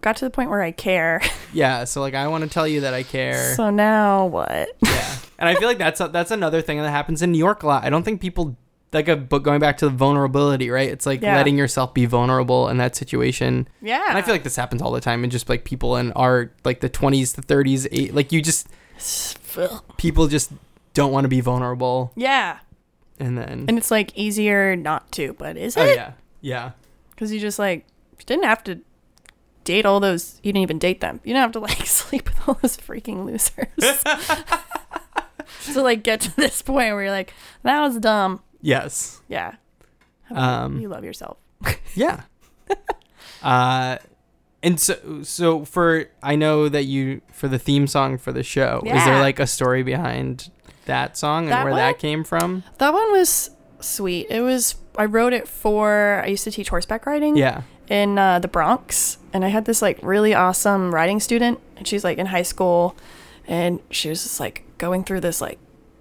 got 0.00 0.16
to 0.18 0.24
the 0.24 0.30
point 0.30 0.50
where 0.50 0.62
I 0.62 0.70
care. 0.70 1.20
yeah. 1.52 1.84
So 1.84 2.00
like, 2.00 2.14
I 2.14 2.26
want 2.28 2.44
to 2.44 2.50
tell 2.50 2.66
you 2.66 2.80
that 2.82 2.94
I 2.94 3.02
care. 3.02 3.54
so 3.54 3.70
now 3.70 4.26
what? 4.26 4.68
yeah, 4.84 5.16
and 5.38 5.48
I 5.48 5.54
feel 5.54 5.68
like 5.68 5.78
that's 5.78 6.00
a, 6.00 6.08
that's 6.08 6.30
another 6.30 6.62
thing 6.62 6.78
that 6.80 6.90
happens 6.90 7.22
in 7.22 7.32
New 7.32 7.38
York 7.38 7.62
a 7.62 7.66
lot. 7.66 7.84
I 7.84 7.90
don't 7.90 8.02
think 8.02 8.20
people 8.20 8.56
like 8.92 9.06
a 9.08 9.16
but 9.16 9.40
going 9.42 9.60
back 9.60 9.76
to 9.78 9.84
the 9.84 9.90
vulnerability, 9.94 10.70
right? 10.70 10.88
It's 10.88 11.04
like 11.04 11.20
Yeah. 11.20 11.36
letting 11.36 11.58
yourself 11.58 11.92
be 11.92 12.06
vulnerable 12.06 12.68
in 12.70 12.78
that 12.78 12.96
situation. 12.96 13.68
Yeah. 13.82 14.02
And 14.08 14.16
I 14.16 14.22
feel 14.22 14.34
like 14.34 14.44
this 14.44 14.56
happens 14.56 14.80
all 14.80 14.92
the 14.92 15.00
time, 15.00 15.22
and 15.24 15.30
just 15.30 15.48
like 15.48 15.64
people 15.64 15.96
in 15.96 16.12
our 16.12 16.50
like 16.64 16.80
the 16.80 16.88
twenties, 16.88 17.34
the 17.34 17.42
thirties, 17.42 17.86
eight, 17.92 18.14
like 18.14 18.32
you 18.32 18.40
just 18.40 18.66
people 19.96 20.26
just 20.28 20.52
don't 20.94 21.12
want 21.12 21.24
to 21.24 21.28
be 21.28 21.40
vulnerable, 21.40 22.12
yeah. 22.16 22.58
and 23.20 23.36
then 23.38 23.66
And 23.68 23.78
it's 23.78 23.90
like 23.90 24.16
easier 24.16 24.74
not 24.74 25.10
to, 25.12 25.34
but 25.34 25.56
is 25.56 25.76
oh 25.76 25.84
it? 25.84 25.96
yeah, 25.96 26.12
yeah, 26.40 26.70
Because 27.10 27.30
you 27.32 27.38
just 27.40 27.58
like 27.58 27.84
you 28.18 28.24
didn't 28.26 28.44
have 28.44 28.64
to 28.64 28.80
date 29.68 29.84
all 29.86 30.00
those. 30.00 30.40
You 30.42 30.52
didn't 30.52 30.62
even 30.62 30.78
date 30.78 31.00
them. 31.00 31.20
You 31.24 31.34
don't 31.34 31.42
have 31.42 31.52
to 31.52 31.60
like 31.60 31.84
sleep 31.86 32.24
with 32.28 32.48
all 32.48 32.58
those 32.62 32.76
freaking 32.78 33.26
losers. 33.26 33.68
to 35.74 35.82
like 35.82 36.02
get 36.02 36.20
to 36.22 36.34
this 36.36 36.62
point 36.62 36.94
where 36.94 37.02
you're 37.04 37.12
like, 37.12 37.34
that 37.62 37.80
was 37.80 37.98
dumb. 37.98 38.40
yes, 38.62 39.20
Yeah. 39.28 39.54
um, 40.30 40.80
You 40.80 40.88
love 40.88 41.04
yourself. 41.04 41.36
yeah. 41.94 42.22
uh, 43.42 43.98
and 44.62 44.80
so 44.80 45.22
so 45.22 45.64
for 45.64 46.06
I 46.22 46.34
know 46.36 46.68
that 46.68 46.84
you 46.84 47.20
for 47.32 47.46
the 47.48 47.58
theme 47.58 47.86
song 47.86 48.18
for 48.18 48.32
the 48.32 48.42
show, 48.42 48.82
is 48.84 49.04
there 49.04 49.20
like 49.20 49.38
a 49.38 49.46
story 49.46 49.82
behind 49.82 50.50
that 50.86 51.16
song 51.16 51.44
and 51.44 51.52
That 51.52 51.64
where 51.64 51.72
one? 51.72 51.78
that 51.80 51.98
came 51.98 52.24
from? 52.24 52.64
That 52.78 52.92
one 52.92 53.12
was 53.12 53.50
sweet. 53.80 54.26
It 54.30 54.40
was. 54.40 54.74
I 54.96 55.04
wrote 55.04 55.32
it 55.32 55.46
for. 55.46 56.20
I 56.24 56.26
used 56.26 56.42
to 56.44 56.50
teach 56.50 56.70
horseback 56.70 57.06
riding. 57.06 57.36
Yeah, 57.36 57.62
in 57.88 58.18
uh, 58.18 58.38
the 58.38 58.48
Bronx, 58.48 59.18
and 59.32 59.44
I 59.44 59.48
had 59.48 59.64
this 59.64 59.82
like 59.82 59.98
really 60.02 60.34
awesome 60.34 60.94
writing 60.94 61.20
student, 61.20 61.58
and 61.76 61.86
she's 61.86 62.04
like 62.04 62.18
in 62.18 62.26
high 62.26 62.42
school, 62.42 62.96
and 63.46 63.80
she 63.90 64.08
was 64.08 64.22
just 64.22 64.40
like 64.40 64.64
going 64.78 65.04
through 65.04 65.20
this 65.20 65.40
like 65.40 65.58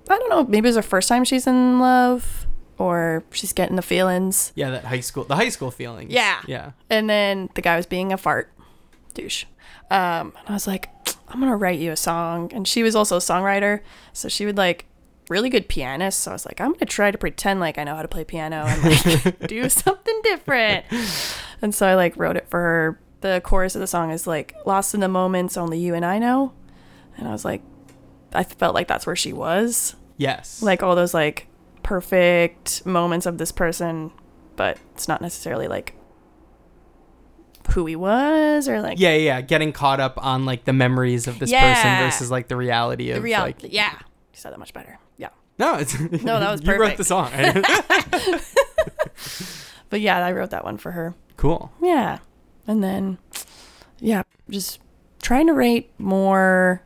I 0.10 0.18
don't 0.18 0.30
know, 0.30 0.44
maybe 0.44 0.68
it 0.68 0.70
was 0.70 0.76
her 0.78 0.82
first 0.82 1.10
time 1.10 1.24
she's 1.24 1.48
in 1.48 1.80
love, 1.80 2.48
or 2.78 3.24
she's 3.32 3.54
getting 3.54 3.76
the 3.76 3.82
feelings, 3.82 4.52
yeah, 4.56 4.70
that 4.70 4.86
high 4.86 5.00
school, 5.00 5.24
the 5.24 5.36
high 5.36 5.50
school 5.50 5.72
feelings. 5.72 6.12
Yeah. 6.12 6.42
yeah, 6.48 6.72
and 6.90 7.10
then 7.10 7.50
the 7.56 7.62
guy 7.62 7.76
was 7.78 7.86
being 7.86 8.14
a 8.14 8.18
fart 8.18 8.52
douche. 9.14 9.46
Um, 9.90 10.34
and 10.40 10.50
I 10.50 10.54
was 10.54 10.68
like, 10.68 10.90
I'm 11.30 11.40
gonna 11.40 11.56
write 11.56 11.80
you 11.80 11.92
a 11.92 11.98
song, 11.98 12.52
and 12.54 12.68
she 12.68 12.84
was 12.84 12.96
also 12.96 13.18
a 13.18 13.20
songwriter, 13.20 13.82
so 14.14 14.28
she 14.28 14.46
would 14.46 14.58
like 14.58 14.86
really 15.30 15.50
good 15.50 15.68
pianist. 15.68 16.20
So 16.20 16.32
I 16.32 16.34
was 16.34 16.46
like, 16.46 16.62
I'm 16.62 16.74
gonna 16.74 16.86
try 16.86 17.12
to 17.12 17.18
pretend 17.18 17.60
like 17.60 17.78
I 17.78 17.84
know 17.84 17.96
how 17.96 18.02
to 18.02 18.08
play 18.08 18.24
piano 18.24 18.66
and 18.66 18.84
like 18.84 19.40
do 19.48 19.68
something 19.70 20.22
different. 20.24 20.86
And 21.62 21.74
so 21.74 21.88
I 21.88 21.96
like 21.96 22.16
wrote 22.18 22.38
it 22.38 22.48
for 22.50 22.60
her. 22.60 23.00
The 23.22 23.42
chorus 23.44 23.74
of 23.76 23.82
the 23.82 23.88
song 23.88 24.12
is 24.12 24.28
like 24.28 24.54
lost 24.66 24.94
in 24.94 25.00
the 25.00 25.08
moments 25.08 25.58
only 25.58 25.80
you 25.80 25.96
and 25.96 26.06
I 26.06 26.20
know. 26.20 26.54
And 27.18 27.28
I 27.28 27.32
was 27.32 27.44
like, 27.44 27.64
I 28.34 28.44
felt 28.44 28.76
like 28.76 28.88
that's 28.88 29.08
where 29.08 29.16
she 29.16 29.34
was. 29.34 29.96
yes, 30.18 30.62
Like 30.62 30.84
all 30.84 30.96
those 30.96 31.14
like 31.16 31.48
perfect 31.84 32.86
moments 32.86 33.26
of 33.26 33.38
this 33.38 33.52
person 33.52 34.12
but 34.58 34.78
it's 34.94 35.08
not 35.08 35.22
necessarily 35.22 35.68
like 35.68 35.94
who 37.72 37.86
he 37.86 37.96
was 37.96 38.68
or 38.68 38.82
like 38.82 39.00
Yeah, 39.00 39.16
yeah, 39.16 39.42
getting 39.42 39.72
caught 39.72 40.00
up 40.00 40.24
on 40.24 40.46
like 40.46 40.66
the 40.66 40.74
memories 40.74 41.28
of 41.28 41.38
this 41.40 41.52
Yeah. 41.52 41.74
person 41.74 41.98
versus 42.06 42.30
like 42.32 42.48
the 42.50 42.58
reality 42.58 43.12
of 43.12 43.16
the 43.18 43.22
reality. 43.22 43.64
like 43.68 43.74
yeah, 43.74 43.92
you 43.94 43.98
said 44.34 44.52
that 44.54 44.60
much 44.60 44.74
better. 44.74 45.00
Yeah, 45.18 45.30
No, 45.60 45.76
it's 45.76 45.98
No, 46.00 46.40
that 46.40 46.52
was 46.52 46.62
you 46.64 46.76
wrote 46.76 46.98
the 46.98 47.04
song. 47.04 47.32
but 49.90 50.02
yeah, 50.02 50.24
I 50.26 50.32
wrote 50.32 50.52
that 50.52 50.64
one 50.64 50.78
for 50.78 50.92
her. 50.92 51.16
Cool. 51.38 51.72
Yeah, 51.82 52.20
and 52.68 52.84
then 52.84 53.18
yeah, 54.00 54.24
just 54.50 54.80
trying 55.22 55.48
to 55.48 55.54
write 55.54 55.90
more. 55.98 56.84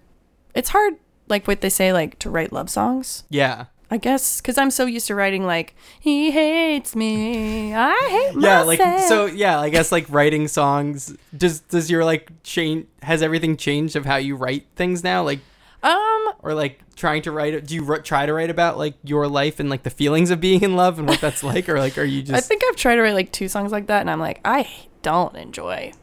It's 0.54 0.70
hard, 0.70 0.96
like 1.28 1.48
what 1.48 1.62
they 1.62 1.70
say, 1.70 1.92
like 1.94 2.20
to 2.20 2.30
write 2.30 2.54
love 2.54 2.70
songs. 2.70 3.24
Yeah. 3.30 3.66
I 3.94 3.98
guess 3.98 4.40
because 4.40 4.58
I'm 4.58 4.72
so 4.72 4.86
used 4.86 5.08
to 5.08 5.16
writing 5.16 5.46
like 5.46 5.76
he 6.00 6.32
hates 6.32 6.96
me, 6.96 7.76
I 7.76 7.92
hate 8.10 8.36
myself. 8.36 8.78
Yeah, 8.78 8.86
like 8.86 9.00
so 9.02 9.26
yeah, 9.26 9.60
I 9.60 9.68
guess 9.68 9.92
like 9.92 10.06
writing 10.10 10.48
songs 10.48 11.14
does 11.36 11.60
does 11.60 11.92
your 11.92 12.06
like 12.06 12.32
change 12.44 12.88
has 13.02 13.22
everything 13.22 13.58
changed 13.58 13.98
of 13.98 14.06
how 14.06 14.16
you 14.16 14.38
write 14.38 14.66
things 14.78 15.04
now? 15.04 15.24
Like 15.24 15.40
um, 15.84 16.34
or 16.40 16.54
like 16.54 16.80
trying 16.96 17.22
to 17.24 17.32
write 17.32 17.66
do 17.66 17.74
you 17.76 17.86
r- 17.90 18.00
try 18.02 18.26
to 18.26 18.34
write 18.34 18.50
about 18.50 18.78
like 18.78 18.94
your 19.04 19.28
life 19.28 19.60
and 19.60 19.70
like 19.70 19.84
the 19.84 19.90
feelings 19.90 20.30
of 20.30 20.40
being 20.40 20.62
in 20.62 20.76
love 20.76 21.00
and 21.00 21.08
what 21.08 21.20
that's 21.20 21.44
like 21.44 21.68
or 21.68 21.80
like 21.80 21.98
are 21.98 22.04
you 22.04 22.22
just 22.22 22.38
I 22.38 22.42
think 22.42 22.62
I've 22.70 22.76
tried 22.76 22.96
to 22.96 23.02
write 23.02 23.14
like 23.16 23.32
two 23.32 23.48
songs 23.48 23.72
like 23.72 23.88
that, 23.88 24.02
and 24.02 24.10
I'm 24.10 24.20
like, 24.20 24.40
I 24.46 24.68
don't 25.02 25.36
enjoy. 25.36 25.94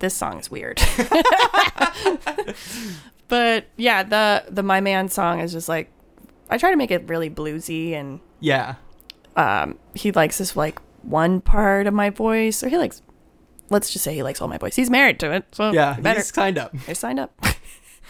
This 0.00 0.14
song 0.14 0.38
is 0.38 0.50
weird. 0.50 0.80
but 3.28 3.66
yeah, 3.76 4.02
the 4.02 4.44
the 4.48 4.62
My 4.62 4.80
Man 4.80 5.08
song 5.08 5.40
is 5.40 5.52
just 5.52 5.68
like 5.68 5.90
I 6.50 6.58
try 6.58 6.70
to 6.70 6.76
make 6.76 6.90
it 6.90 7.08
really 7.08 7.30
bluesy, 7.30 7.92
and 7.92 8.20
yeah. 8.40 8.74
um, 9.36 9.78
he 9.94 10.12
likes 10.12 10.38
this 10.38 10.56
like 10.56 10.78
one 11.02 11.40
part 11.40 11.86
of 11.86 11.94
my 11.94 12.10
voice, 12.10 12.62
or 12.62 12.68
he 12.68 12.76
likes. 12.78 13.02
Let's 13.70 13.90
just 13.90 14.04
say 14.04 14.14
he 14.14 14.22
likes 14.22 14.42
all 14.42 14.48
my 14.48 14.58
voice. 14.58 14.76
He's 14.76 14.90
married 14.90 15.18
to 15.20 15.32
it, 15.32 15.46
so 15.52 15.72
Yeah, 15.72 15.98
better. 15.98 16.20
he's 16.20 16.32
signed 16.32 16.58
up. 16.58 16.74
I 16.86 16.92
signed 16.92 17.18
up. 17.18 17.32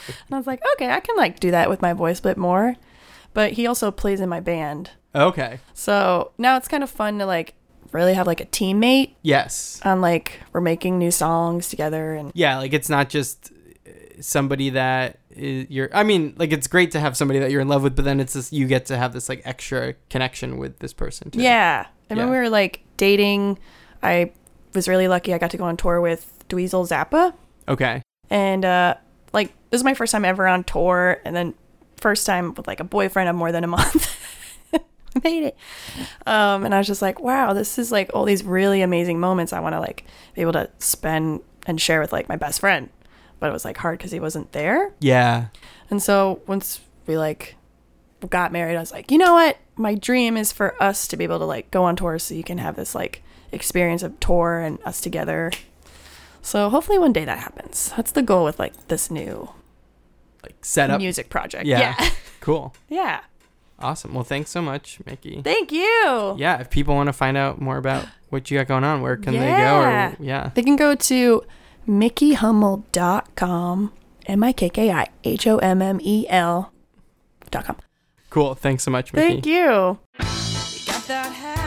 and 0.09 0.35
I 0.35 0.37
was 0.39 0.47
like, 0.47 0.63
okay, 0.75 0.91
I 0.91 1.01
can 1.01 1.17
like 1.17 1.41
do 1.41 1.51
that 1.51 1.69
with 1.69 1.83
my 1.83 1.93
voice 1.93 2.19
a 2.19 2.23
bit 2.23 2.37
more. 2.37 2.77
But 3.33 3.53
he 3.53 3.67
also 3.67 3.91
plays 3.91 4.21
in 4.21 4.29
my 4.29 4.41
band. 4.41 4.91
Okay. 5.15 5.59
So 5.73 6.33
now 6.39 6.57
it's 6.57 6.69
kind 6.69 6.83
of 6.85 6.91
fun 6.91 7.19
to 7.19 7.27
like 7.27 7.55
really 7.93 8.15
have 8.15 8.27
like 8.27 8.41
a 8.41 8.47
teammate 8.47 9.15
Yes. 9.23 9.81
on 9.85 10.01
like 10.01 10.41
we're 10.53 10.61
making 10.61 10.99
new 10.99 11.11
songs 11.11 11.69
together 11.69 12.15
and 12.15 12.33
Yeah, 12.35 12.59
like 12.59 12.73
it's 12.73 12.89
not 12.89 13.09
just 13.09 13.53
uh, 13.87 13.91
somebody 14.21 14.71
that 14.71 15.19
is, 15.31 15.67
you're 15.71 15.89
I 15.93 16.03
mean, 16.05 16.35
like 16.37 16.53
it's 16.53 16.67
great 16.67 16.91
to 16.93 17.01
have 17.01 17.17
somebody 17.17 17.39
that 17.41 17.51
you're 17.51 17.61
in 17.61 17.69
love 17.69 17.83
with, 17.83 17.95
but 17.97 18.05
then 18.05 18.21
it's 18.21 18.33
just 18.35 18.53
you 18.53 18.67
get 18.67 18.87
to 18.87 18.97
have 18.97 19.13
this 19.13 19.29
like 19.29 19.43
extra 19.45 19.95
connection 20.11 20.59
with 20.59 20.79
this 20.81 20.93
person 20.93 21.31
too. 21.31 21.41
yeah. 21.41 21.87
And 22.11 22.19
when 22.19 22.31
we 22.31 22.37
were 22.37 22.51
like 22.51 22.83
dating, 22.97 23.59
I 24.03 24.33
was 24.75 24.89
really 24.89 25.09
lucky 25.09 25.33
I 25.35 25.39
got 25.39 25.51
to 25.53 25.57
go 25.57 25.65
on 25.65 25.77
tour 25.77 26.01
with 26.01 26.45
Dweezil 26.49 26.87
Zappa. 26.89 27.33
Okay. 27.69 28.03
And 28.31 28.65
uh 28.65 28.95
like 29.35 29.53
this 29.71 29.81
is 29.81 29.85
my 29.85 29.95
first 29.95 30.13
time 30.13 30.25
ever 30.25 30.47
on 30.47 30.65
tour 30.65 31.21
and 31.25 31.35
then 31.35 31.55
first 31.97 32.27
time 32.27 32.55
with 32.55 32.67
like 32.67 32.81
a 32.81 32.85
boyfriend 32.85 33.29
of 33.29 33.37
more 33.37 33.53
than 33.53 33.65
a 33.65 33.67
month. 33.67 34.17
I 34.75 35.21
made 35.23 35.45
it. 35.45 35.57
Um 36.27 36.65
and 36.65 36.75
I 36.75 36.79
was 36.79 36.87
just 36.87 37.03
like, 37.03 37.21
wow, 37.21 37.53
this 37.53 37.79
is 37.79 37.93
like 37.93 38.11
all 38.15 38.25
these 38.25 38.45
really 38.45 38.83
amazing 38.83 39.21
moments 39.21 39.53
I 39.53 39.61
want 39.61 39.75
to 39.75 39.81
like 39.81 40.05
be 40.35 40.41
able 40.41 40.53
to 40.53 40.71
spend 40.79 41.41
and 41.67 41.81
share 41.81 42.01
with 42.01 42.13
like 42.13 42.29
my 42.29 42.37
best 42.37 42.61
friend. 42.61 42.89
But 43.41 43.51
it 43.51 43.53
was 43.53 43.65
like 43.65 43.77
hard 43.77 43.99
cuz 44.01 44.13
he 44.13 44.21
wasn't 44.21 44.53
there. 44.53 44.95
Yeah. 45.01 45.47
And 45.91 46.03
so 46.03 46.41
once 46.47 46.81
we 47.07 47.19
like 47.19 47.57
got 48.31 48.53
married, 48.53 48.77
I 48.77 48.81
was 48.81 48.93
like, 48.93 49.11
you 49.11 49.19
know 49.19 49.35
what? 49.35 49.59
My 49.77 49.95
dream 49.95 50.37
is 50.37 50.53
for 50.53 50.81
us 50.83 51.07
to 51.09 51.17
be 51.17 51.25
able 51.25 51.39
to 51.41 51.45
like 51.45 51.71
go 51.71 51.85
on 51.85 51.97
tour 51.97 52.19
so 52.19 52.35
you 52.35 52.45
can 52.45 52.59
have 52.59 52.77
this 52.77 52.95
like 52.95 53.23
experience 53.53 54.03
of 54.03 54.19
tour 54.21 54.59
and 54.59 54.79
us 54.85 55.01
together. 55.01 55.51
So 56.45 56.69
hopefully 56.69 56.99
one 56.99 57.13
day 57.15 57.25
that 57.25 57.39
happens. 57.39 57.91
That's 57.97 58.13
the 58.13 58.21
goal 58.23 58.45
with 58.45 58.59
like 58.59 58.89
this 58.89 59.11
new 59.11 59.49
Like 60.43 60.57
set 60.63 60.91
up. 60.91 61.01
music 61.01 61.31
project. 61.31 61.65
Yeah. 61.67 61.95
Yeah. 61.99 62.11
Cool. 62.41 62.75
yeah. 62.91 63.21
Awesome. 63.79 64.13
Well, 64.13 64.23
thanks 64.25 64.51
so 64.51 64.61
much, 64.61 64.99
Mikki. 65.07 65.41
Thank 65.43 65.73
you. 65.73 66.35
Yeah, 66.39 66.61
if 66.61 66.69
people 66.69 66.95
want 66.95 67.07
to 67.09 67.13
find 67.15 67.39
out 67.39 67.59
more 67.59 67.79
about 67.79 68.05
what 68.29 68.51
you 68.51 68.59
got 68.59 68.69
going 68.69 68.85
on, 68.85 69.01
where 69.01 69.17
can 69.17 69.33
Yeah. 69.33 69.41
they 69.41 69.63
go? 69.63 69.81
Or 69.81 70.15
yeah. 70.27 70.51
They 70.55 70.63
can 70.63 70.77
go 70.77 70.95
to 70.95 71.43
mikkihommel.com. 71.89 73.93
M 74.27 74.45
I 74.45 74.53
K 74.53 74.69
K 74.69 74.91
I 74.93 75.07
H 75.25 75.47
O 75.47 75.57
M 75.59 75.81
M 75.83 75.99
E 76.03 76.27
L 76.29 76.71
dot 77.51 77.65
com. 77.65 77.77
Cool. 78.31 78.55
Thanks 78.55 78.83
so 78.85 78.91
much, 78.91 79.13
Mikki. 79.15 79.27
Thank 79.29 79.47
you. 79.47 79.99
Got 81.09 81.64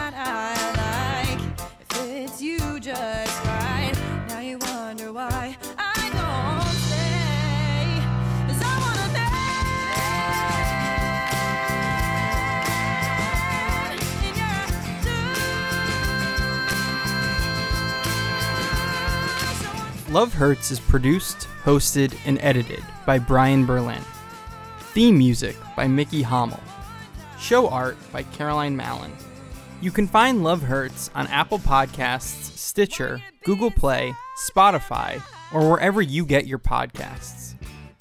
Love 20.10 20.34
Hurts 20.34 20.72
is 20.72 20.80
produced, 20.80 21.50
hosted, 21.66 22.18
and 22.26 22.40
edited 22.42 22.82
by 23.06 23.20
Brian 23.20 23.66
Berlin. 23.66 24.02
Theme 24.94 25.18
music 25.18 25.58
by 25.76 25.86
Mikki 25.86 26.24
Hommel. 26.24 26.62
Show 27.38 27.68
art 27.68 27.98
by 28.14 28.24
Caroline 28.24 28.78
Mallon. 28.78 29.12
You 29.82 29.92
can 29.92 30.08
find 30.08 30.46
Love 30.46 30.62
Hurts 30.62 31.12
on 31.14 31.28
Apple 31.28 31.60
Podcasts, 31.60 32.58
Stitcher, 32.58 33.22
Google 33.44 33.70
Play, 33.70 34.16
Spotify, 34.50 35.22
or 35.54 35.70
wherever 35.70 36.02
you 36.02 36.26
get 36.26 36.48
your 36.48 36.60
podcasts. 36.60 37.56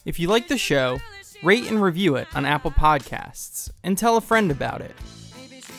If 0.04 0.20
you 0.20 0.28
like 0.28 0.46
the 0.46 0.56
show, 0.56 1.00
rate 1.42 1.68
and 1.68 1.82
review 1.82 2.14
it 2.14 2.28
on 2.36 2.46
Apple 2.46 2.70
Podcasts 2.70 3.68
and 3.82 3.98
tell 3.98 4.16
a 4.16 4.20
friend 4.20 4.52
about 4.52 4.80
it. 4.80 4.94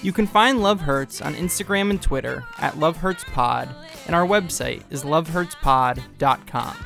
You 0.04 0.14
can 0.14 0.28
find 0.28 0.62
Love 0.62 0.82
Hurts 0.82 1.22
on 1.22 1.34
Instagram 1.34 1.90
and 1.90 2.02
Twitter 2.02 2.44
at 2.60 2.78
Love 2.78 2.98
Hurts 2.98 3.24
Pod, 3.24 3.74
and 4.06 4.16
our 4.16 4.26
website 4.26 4.84
is 4.92 5.04
lovehurtspod.com. 5.04 6.78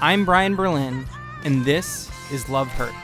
I'm 0.00 0.24
Brian 0.24 0.54
Berlin, 0.54 1.06
and 1.44 1.64
this 1.64 2.10
is 2.30 2.48
Love 2.48 2.68
Hurts. 2.68 3.03